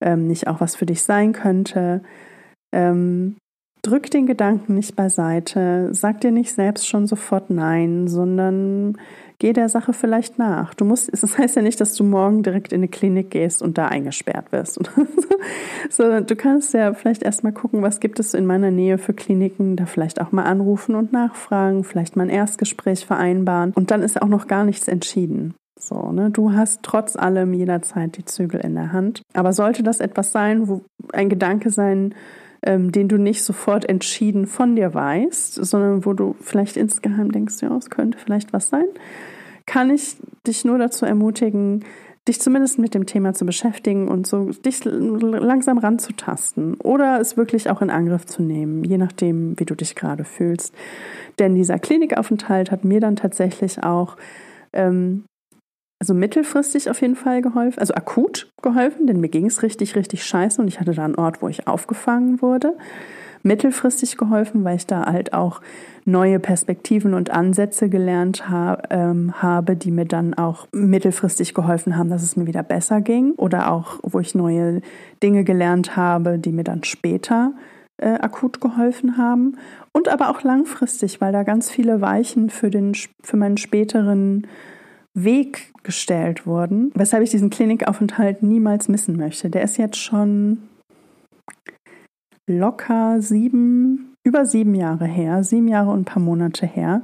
ähm, 0.00 0.26
nicht 0.26 0.48
auch 0.48 0.60
was 0.60 0.76
für 0.76 0.86
dich 0.86 1.02
sein 1.02 1.32
könnte, 1.32 2.02
ähm, 2.72 3.36
drück 3.86 4.10
den 4.10 4.26
Gedanken 4.26 4.74
nicht 4.74 4.96
beiseite, 4.96 5.88
sag 5.92 6.20
dir 6.20 6.32
nicht 6.32 6.52
selbst 6.52 6.88
schon 6.88 7.06
sofort 7.06 7.50
Nein, 7.50 8.08
sondern 8.08 8.96
geh 9.38 9.52
der 9.52 9.68
Sache 9.68 9.92
vielleicht 9.92 10.38
nach. 10.38 10.74
Du 10.74 10.84
musst, 10.84 11.08
es 11.12 11.38
heißt 11.38 11.56
ja 11.56 11.62
nicht, 11.62 11.80
dass 11.80 11.94
du 11.94 12.04
morgen 12.04 12.42
direkt 12.42 12.72
in 12.72 12.80
eine 12.80 12.88
Klinik 12.88 13.30
gehst 13.30 13.62
und 13.62 13.78
da 13.78 13.86
eingesperrt 13.86 14.50
wirst. 14.50 14.80
Sondern 15.90 16.26
du 16.26 16.34
kannst 16.36 16.74
ja 16.74 16.94
vielleicht 16.94 17.22
erstmal 17.22 17.52
gucken, 17.52 17.82
was 17.82 18.00
gibt 18.00 18.18
es 18.18 18.34
in 18.34 18.46
meiner 18.46 18.70
Nähe 18.70 18.98
für 18.98 19.14
Kliniken, 19.14 19.76
da 19.76 19.86
vielleicht 19.86 20.20
auch 20.20 20.32
mal 20.32 20.44
anrufen 20.44 20.94
und 20.94 21.12
nachfragen, 21.12 21.84
vielleicht 21.84 22.16
mal 22.16 22.24
ein 22.24 22.30
Erstgespräch 22.30 23.06
vereinbaren 23.06 23.72
und 23.74 23.90
dann 23.90 24.02
ist 24.02 24.20
auch 24.20 24.28
noch 24.28 24.48
gar 24.48 24.64
nichts 24.64 24.88
entschieden. 24.88 25.54
So, 25.78 26.10
ne? 26.10 26.30
Du 26.30 26.52
hast 26.52 26.82
trotz 26.82 27.16
allem 27.16 27.52
jederzeit 27.52 28.16
die 28.16 28.24
Zügel 28.24 28.60
in 28.60 28.74
der 28.74 28.92
Hand. 28.92 29.22
Aber 29.34 29.52
sollte 29.52 29.82
das 29.82 30.00
etwas 30.00 30.32
sein, 30.32 30.68
wo 30.68 30.82
ein 31.12 31.28
Gedanke 31.28 31.70
sein, 31.70 32.14
ähm, 32.62 32.92
den 32.92 33.08
du 33.08 33.18
nicht 33.18 33.42
sofort 33.42 33.88
entschieden 33.88 34.46
von 34.46 34.76
dir 34.76 34.94
weißt, 34.94 35.54
sondern 35.54 36.04
wo 36.04 36.12
du 36.12 36.36
vielleicht 36.40 36.76
insgeheim 36.76 37.32
denkst, 37.32 37.56
ja, 37.62 37.76
es 37.76 37.90
könnte 37.90 38.18
vielleicht 38.18 38.52
was 38.52 38.68
sein, 38.68 38.86
kann 39.66 39.90
ich 39.90 40.16
dich 40.46 40.64
nur 40.64 40.78
dazu 40.78 41.06
ermutigen, 41.06 41.84
dich 42.28 42.40
zumindest 42.40 42.78
mit 42.78 42.94
dem 42.94 43.06
Thema 43.06 43.34
zu 43.34 43.46
beschäftigen 43.46 44.08
und 44.08 44.26
so 44.26 44.50
dich 44.50 44.84
langsam 44.84 45.78
ranzutasten 45.78 46.74
oder 46.80 47.20
es 47.20 47.36
wirklich 47.36 47.70
auch 47.70 47.82
in 47.82 47.90
Angriff 47.90 48.26
zu 48.26 48.42
nehmen, 48.42 48.82
je 48.82 48.98
nachdem, 48.98 49.58
wie 49.58 49.64
du 49.64 49.74
dich 49.74 49.94
gerade 49.94 50.24
fühlst. 50.24 50.74
Denn 51.38 51.54
dieser 51.54 51.78
Klinikaufenthalt 51.78 52.70
hat 52.70 52.84
mir 52.84 53.00
dann 53.00 53.16
tatsächlich 53.16 53.82
auch 53.84 54.16
ähm, 54.72 55.24
also 55.98 56.14
mittelfristig 56.14 56.90
auf 56.90 57.00
jeden 57.00 57.16
Fall 57.16 57.40
geholfen, 57.42 57.78
also 57.78 57.94
akut 57.94 58.52
geholfen, 58.62 59.06
denn 59.06 59.20
mir 59.20 59.28
ging 59.28 59.46
es 59.46 59.62
richtig, 59.62 59.96
richtig 59.96 60.24
scheiße 60.24 60.60
und 60.60 60.68
ich 60.68 60.80
hatte 60.80 60.92
da 60.92 61.04
einen 61.04 61.14
Ort, 61.14 61.42
wo 61.42 61.48
ich 61.48 61.66
aufgefangen 61.66 62.42
wurde. 62.42 62.76
mittelfristig 63.42 64.16
geholfen, 64.16 64.64
weil 64.64 64.76
ich 64.76 64.86
da 64.86 65.06
halt 65.06 65.32
auch 65.32 65.60
neue 66.04 66.38
Perspektiven 66.40 67.14
und 67.14 67.30
Ansätze 67.30 67.88
gelernt 67.88 68.48
ha 68.48 68.78
ähm, 68.90 69.40
habe, 69.40 69.76
die 69.76 69.90
mir 69.90 70.04
dann 70.04 70.34
auch 70.34 70.68
mittelfristig 70.72 71.54
geholfen 71.54 71.96
haben, 71.96 72.10
dass 72.10 72.22
es 72.22 72.36
mir 72.36 72.46
wieder 72.46 72.62
besser 72.62 73.00
ging. 73.00 73.32
Oder 73.36 73.70
auch, 73.70 73.98
wo 74.02 74.20
ich 74.20 74.34
neue 74.34 74.82
Dinge 75.22 75.44
gelernt 75.44 75.96
habe, 75.96 76.38
die 76.38 76.52
mir 76.52 76.64
dann 76.64 76.84
später 76.84 77.52
äh, 77.98 78.14
akut 78.18 78.60
geholfen 78.60 79.16
haben. 79.16 79.58
Und 79.92 80.08
aber 80.08 80.30
auch 80.30 80.42
langfristig, 80.42 81.20
weil 81.20 81.32
da 81.32 81.42
ganz 81.42 81.70
viele 81.70 82.00
Weichen 82.00 82.50
für, 82.50 82.70
den, 82.70 82.94
für 83.22 83.36
meinen 83.36 83.56
späteren 83.56 84.46
Weg 85.16 85.72
gestellt 85.82 86.46
wurden, 86.46 86.92
weshalb 86.94 87.22
ich 87.22 87.30
diesen 87.30 87.48
Klinikaufenthalt 87.48 88.42
niemals 88.42 88.88
missen 88.88 89.16
möchte. 89.16 89.48
Der 89.48 89.62
ist 89.62 89.78
jetzt 89.78 89.96
schon 89.96 90.58
locker 92.46 93.22
sieben, 93.22 94.14
über 94.24 94.44
sieben 94.44 94.74
Jahre 94.74 95.06
her, 95.06 95.42
sieben 95.42 95.68
Jahre 95.68 95.90
und 95.90 96.00
ein 96.00 96.04
paar 96.04 96.22
Monate 96.22 96.66
her. 96.66 97.02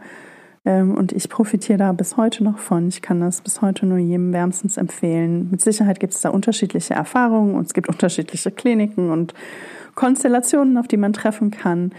Ähm, 0.67 0.95
und 0.95 1.13
ich 1.13 1.31
profitiere 1.31 1.79
da 1.79 1.93
bis 1.93 2.19
heute 2.19 2.45
noch 2.45 2.59
von. 2.59 2.87
Ich 2.89 3.01
kann 3.01 3.21
das 3.21 3.41
bis 3.41 3.63
heute 3.63 3.87
nur 3.87 3.99
jedem 3.99 4.33
wärmstens 4.35 4.77
empfehlen. 4.77 5.49
Mit 5.51 5.63
Sicherheit 5.63 5.99
gibt 5.99 6.13
es 6.13 6.21
da 6.21 6.29
unterschiedliche 6.29 6.93
Erfahrungen 6.93 7.55
und 7.55 7.67
es 7.67 7.73
gibt 7.73 7.89
unterschiedliche 7.89 8.51
Kliniken 8.51 9.11
und 9.11 9.33
Konstellationen, 9.95 10.77
auf 10.77 10.87
die 10.87 10.99
man 10.99 11.15
treffen 11.15 11.51
kann. 11.51 11.93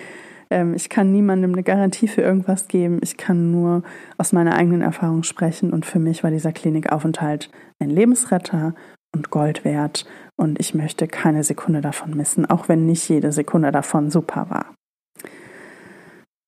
Ähm, 0.53 0.75
ich 0.75 0.87
kann 0.87 1.11
niemandem 1.11 1.53
eine 1.53 1.63
Garantie 1.63 2.07
für 2.07 2.21
irgendwas 2.21 2.67
geben. 2.67 2.99
Ich 3.01 3.17
kann 3.17 3.51
nur 3.51 3.81
aus 4.19 4.33
meiner 4.33 4.55
eigenen 4.55 4.81
Erfahrung 4.81 5.23
sprechen. 5.23 5.73
Und 5.73 5.85
für 5.85 5.99
mich 5.99 6.23
war 6.23 6.29
dieser 6.29 6.51
Klinikaufenthalt 6.51 7.49
ein 7.79 7.89
Lebensretter 7.89 8.75
und 9.15 9.31
Gold 9.31 9.65
wert. 9.65 10.05
Und 10.37 10.59
ich 10.59 10.75
möchte 10.75 11.07
keine 11.07 11.43
Sekunde 11.43 11.81
davon 11.81 12.15
missen, 12.15 12.45
auch 12.45 12.69
wenn 12.69 12.85
nicht 12.85 13.09
jede 13.09 13.31
Sekunde 13.31 13.71
davon 13.71 14.11
super 14.11 14.49
war. 14.51 14.75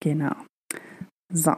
Genau. 0.02 0.36
So, 1.34 1.54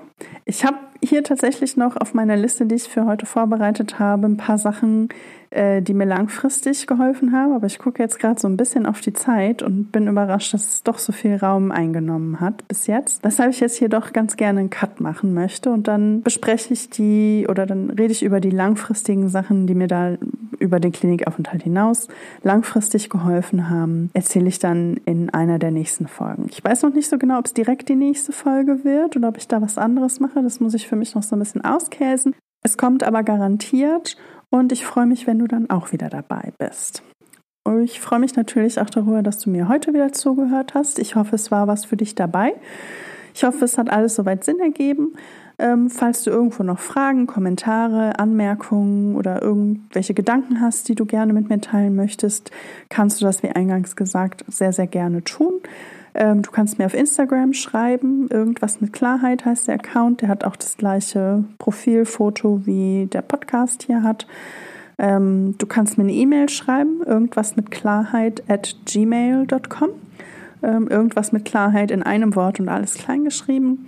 ich 0.46 0.64
habe 0.64 0.78
hier 1.04 1.24
tatsächlich 1.26 1.76
noch 1.76 1.98
auf 1.98 2.14
meiner 2.14 2.38
Liste, 2.38 2.66
die 2.66 2.76
ich 2.76 2.88
für 2.88 3.06
heute 3.06 3.26
vorbereitet 3.26 4.00
habe, 4.00 4.26
ein 4.26 4.38
paar 4.38 4.58
Sachen, 4.58 5.10
äh, 5.50 5.82
die 5.82 5.94
mir 5.94 6.06
langfristig 6.06 6.88
geholfen 6.88 7.32
haben. 7.32 7.54
Aber 7.54 7.68
ich 7.68 7.80
gucke 7.80 8.02
jetzt 8.02 8.20
gerade 8.20 8.40
so 8.40 8.48
ein 8.48 8.58
bisschen 8.58 8.86
auf 8.86 9.02
die 9.02 9.14
Zeit 9.14 9.62
und 9.62 9.92
bin 9.92 10.08
überrascht, 10.08 10.54
dass 10.54 10.68
es 10.68 10.84
doch 10.84 10.98
so 10.98 11.12
viel 11.12 11.36
Raum 11.36 11.72
eingenommen 11.72 12.40
hat 12.40 12.68
bis 12.68 12.88
jetzt. 12.88 13.24
Weshalb 13.24 13.52
ich 13.52 13.60
jetzt 13.60 13.78
hier 13.78 13.90
doch 13.90 14.14
ganz 14.14 14.38
gerne 14.38 14.60
einen 14.60 14.70
Cut 14.70 15.02
machen 15.02 15.34
möchte 15.34 15.72
und 15.72 15.88
dann 15.88 16.22
bespreche 16.22 16.74
ich 16.74 16.90
die 16.90 17.46
oder 17.50 17.66
dann 17.66 17.90
rede 17.90 18.12
ich 18.12 18.24
über 18.24 18.40
die 18.40 18.50
langfristigen 18.50 19.30
Sachen, 19.30 19.68
die 19.68 19.76
mir 19.76 19.88
da 19.88 20.18
über 20.60 20.80
den 20.80 20.92
Klinikaufenthalt 20.92 21.64
hinaus 21.64 22.08
langfristig 22.44 23.10
geholfen 23.10 23.70
haben, 23.70 24.10
erzähle 24.14 24.48
ich 24.48 24.60
dann 24.60 24.98
in 25.06 25.30
einer 25.30 25.60
der 25.60 25.72
nächsten 25.72 26.08
Folgen. 26.08 26.48
Ich 26.50 26.64
weiß 26.64 26.84
noch 26.84 26.94
nicht 26.94 27.10
so 27.10 27.18
genau, 27.18 27.40
ob 27.40 27.46
es 27.46 27.54
direkt 27.54 27.90
die 27.90 27.96
nächste 27.96 28.32
Folge 28.32 28.84
wird 28.84 29.16
oder 29.16 29.30
ob 29.30 29.38
ich 29.38 29.48
da 29.48 29.62
was 29.62 29.78
anderes 29.78 30.20
mache. 30.20 30.42
Das 30.42 30.60
muss 30.60 30.74
ich 30.74 30.88
für 30.88 30.96
mich 30.96 31.16
noch 31.16 31.24
so 31.24 31.36
ein 31.36 31.40
bisschen 31.40 31.64
auskäsen. 31.64 32.36
Es 32.64 32.78
kommt 32.78 33.04
aber 33.04 33.24
garantiert 33.24 34.18
und 34.50 34.72
ich 34.72 34.86
freue 34.86 35.06
mich, 35.06 35.28
wenn 35.28 35.40
du 35.40 35.48
dann 35.48 35.70
auch 35.70 35.92
wieder 35.92 36.10
dabei 36.10 36.52
bist. 36.58 37.04
Ich 37.84 38.00
freue 38.00 38.20
mich 38.20 38.36
natürlich 38.36 38.80
auch 38.80 38.90
darüber, 38.90 39.22
dass 39.22 39.40
du 39.40 39.50
mir 39.50 39.68
heute 39.68 39.94
wieder 39.94 40.14
zugehört 40.14 40.74
hast. 40.74 41.00
Ich 41.00 41.16
hoffe, 41.16 41.36
es 41.36 41.52
war 41.52 41.68
was 41.68 41.84
für 41.84 41.98
dich 41.98 42.16
dabei. 42.16 42.54
Ich 43.34 43.44
hoffe, 43.44 43.66
es 43.66 43.78
hat 43.78 43.90
alles 43.90 44.16
soweit 44.16 44.46
Sinn 44.46 44.60
ergeben. 44.60 45.14
Ähm, 45.60 45.90
falls 45.90 46.24
du 46.24 46.30
irgendwo 46.30 46.64
noch 46.64 46.80
Fragen, 46.80 47.28
Kommentare, 47.28 48.20
Anmerkungen 48.20 49.16
oder 49.16 49.42
irgendwelche 49.42 50.14
Gedanken 50.14 50.62
hast, 50.62 50.88
die 50.88 50.96
du 50.96 51.06
gerne 51.06 51.34
mit 51.34 51.50
mir 51.50 51.60
teilen 51.60 51.96
möchtest, 51.96 52.52
kannst 52.90 53.20
du 53.20 53.26
das, 53.26 53.44
wie 53.44 53.50
eingangs 53.50 53.96
gesagt, 53.96 54.46
sehr, 54.48 54.72
sehr 54.72 54.88
gerne 54.88 55.24
tun. 55.24 55.54
Ähm, 56.18 56.42
du 56.42 56.50
kannst 56.50 56.80
mir 56.80 56.88
auf 56.88 56.96
Instagram 56.96 57.54
schreiben, 57.54 58.28
irgendwas 58.30 58.82
mit 58.82 58.92
Klarheit 58.92 59.46
heißt 59.46 59.68
der 59.68 59.76
Account. 59.76 60.24
Der 60.24 60.30
hat 60.30 60.44
auch 60.44 60.56
das 60.56 60.76
gleiche 60.76 61.44
Profilfoto 61.60 62.66
wie 62.66 63.06
der 63.06 63.22
Podcast 63.22 63.84
hier 63.84 64.02
hat. 64.02 64.26
Ähm, 64.98 65.56
du 65.60 65.68
kannst 65.68 66.00
mir 66.00 66.06
eine 66.06 66.14
E-Mail 66.14 66.50
schreiben, 66.50 67.04
irgendwas 67.06 67.56
mit 67.56 67.70
Klarheit 67.70 68.44
at 68.50 68.76
gmail.com. 68.86 69.90
Ähm, 70.64 70.88
irgendwas 70.88 71.32
mit 71.32 71.46
Klarheit 71.46 71.92
in 71.92 72.02
einem 72.02 72.36
Wort 72.36 72.60
und 72.60 72.68
alles 72.68 72.96
klein 72.96 73.24
geschrieben. 73.24 73.88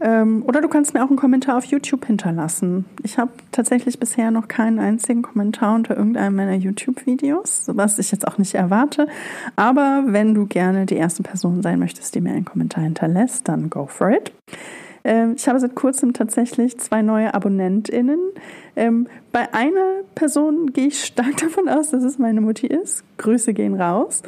Ähm, 0.00 0.42
oder 0.46 0.60
du 0.60 0.68
kannst 0.68 0.94
mir 0.94 1.04
auch 1.04 1.08
einen 1.08 1.16
Kommentar 1.16 1.58
auf 1.58 1.64
YouTube 1.64 2.06
hinterlassen. 2.06 2.84
Ich 3.02 3.18
habe 3.18 3.30
tatsächlich 3.52 3.98
bisher 3.98 4.30
noch 4.30 4.48
keinen 4.48 4.78
einzigen 4.78 5.22
Kommentar 5.22 5.74
unter 5.74 5.96
irgendeinem 5.96 6.36
meiner 6.36 6.54
YouTube-Videos, 6.54 7.70
was 7.74 7.98
ich 7.98 8.12
jetzt 8.12 8.26
auch 8.26 8.38
nicht 8.38 8.54
erwarte. 8.54 9.08
Aber 9.56 10.04
wenn 10.06 10.34
du 10.34 10.46
gerne 10.46 10.86
die 10.86 10.96
erste 10.96 11.22
Person 11.22 11.62
sein 11.62 11.78
möchtest, 11.78 12.14
die 12.14 12.20
mir 12.20 12.32
einen 12.32 12.44
Kommentar 12.44 12.84
hinterlässt, 12.84 13.48
dann 13.48 13.70
go 13.70 13.86
for 13.86 14.10
it. 14.10 14.32
Ähm, 15.04 15.34
ich 15.36 15.48
habe 15.48 15.60
seit 15.60 15.74
kurzem 15.74 16.12
tatsächlich 16.12 16.78
zwei 16.78 17.02
neue 17.02 17.34
AbonnentInnen. 17.34 18.18
Ähm, 18.76 19.06
bei 19.32 19.52
einer 19.54 20.02
Person 20.14 20.72
gehe 20.72 20.88
ich 20.88 21.04
stark 21.04 21.36
davon 21.40 21.68
aus, 21.68 21.90
dass 21.90 22.02
es 22.02 22.18
meine 22.18 22.40
Mutti 22.40 22.66
ist. 22.66 23.04
Grüße 23.18 23.54
gehen 23.54 23.80
raus. 23.80 24.22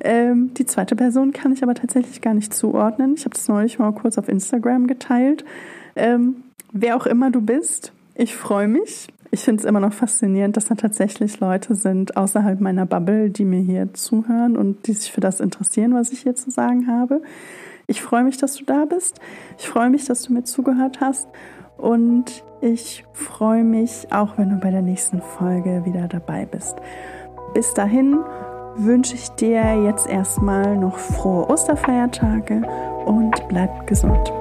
Ähm, 0.00 0.52
die 0.54 0.66
zweite 0.66 0.96
Person 0.96 1.32
kann 1.32 1.52
ich 1.52 1.62
aber 1.62 1.74
tatsächlich 1.74 2.20
gar 2.20 2.34
nicht 2.34 2.52
zuordnen. 2.52 3.14
Ich 3.16 3.24
habe 3.24 3.34
das 3.34 3.48
neulich 3.48 3.78
mal 3.78 3.92
kurz 3.92 4.18
auf 4.18 4.28
Instagram 4.28 4.86
geteilt. 4.86 5.44
Ähm, 5.94 6.44
wer 6.72 6.96
auch 6.96 7.06
immer 7.06 7.30
du 7.30 7.40
bist, 7.40 7.92
ich 8.14 8.34
freue 8.34 8.68
mich. 8.68 9.08
Ich 9.30 9.40
finde 9.40 9.60
es 9.60 9.66
immer 9.66 9.80
noch 9.80 9.92
faszinierend, 9.92 10.56
dass 10.56 10.66
da 10.66 10.76
tatsächlich 10.76 11.40
Leute 11.40 11.74
sind 11.74 12.16
außerhalb 12.16 12.60
meiner 12.60 12.86
Bubble, 12.86 13.30
die 13.30 13.44
mir 13.44 13.60
hier 13.60 13.92
zuhören 13.92 14.56
und 14.56 14.86
die 14.86 14.92
sich 14.92 15.10
für 15.10 15.20
das 15.20 15.40
interessieren, 15.40 15.94
was 15.94 16.12
ich 16.12 16.20
hier 16.20 16.34
zu 16.34 16.50
sagen 16.50 16.86
habe. 16.86 17.20
Ich 17.86 18.02
freue 18.02 18.24
mich, 18.24 18.36
dass 18.36 18.56
du 18.56 18.64
da 18.64 18.84
bist. 18.84 19.20
Ich 19.58 19.68
freue 19.68 19.90
mich, 19.90 20.04
dass 20.06 20.22
du 20.22 20.32
mir 20.32 20.44
zugehört 20.44 21.00
hast. 21.00 21.28
Und 21.76 22.44
ich 22.60 23.04
freue 23.12 23.64
mich 23.64 24.08
auch, 24.10 24.38
wenn 24.38 24.50
du 24.50 24.56
bei 24.56 24.70
der 24.70 24.82
nächsten 24.82 25.20
Folge 25.20 25.84
wieder 25.84 26.08
dabei 26.08 26.46
bist. 26.46 26.76
Bis 27.54 27.74
dahin 27.74 28.18
wünsche 28.76 29.14
ich 29.14 29.28
dir 29.30 29.82
jetzt 29.84 30.08
erstmal 30.08 30.76
noch 30.76 30.98
frohe 30.98 31.48
Osterfeiertage 31.48 32.62
und 33.06 33.48
bleib 33.48 33.86
gesund. 33.86 34.32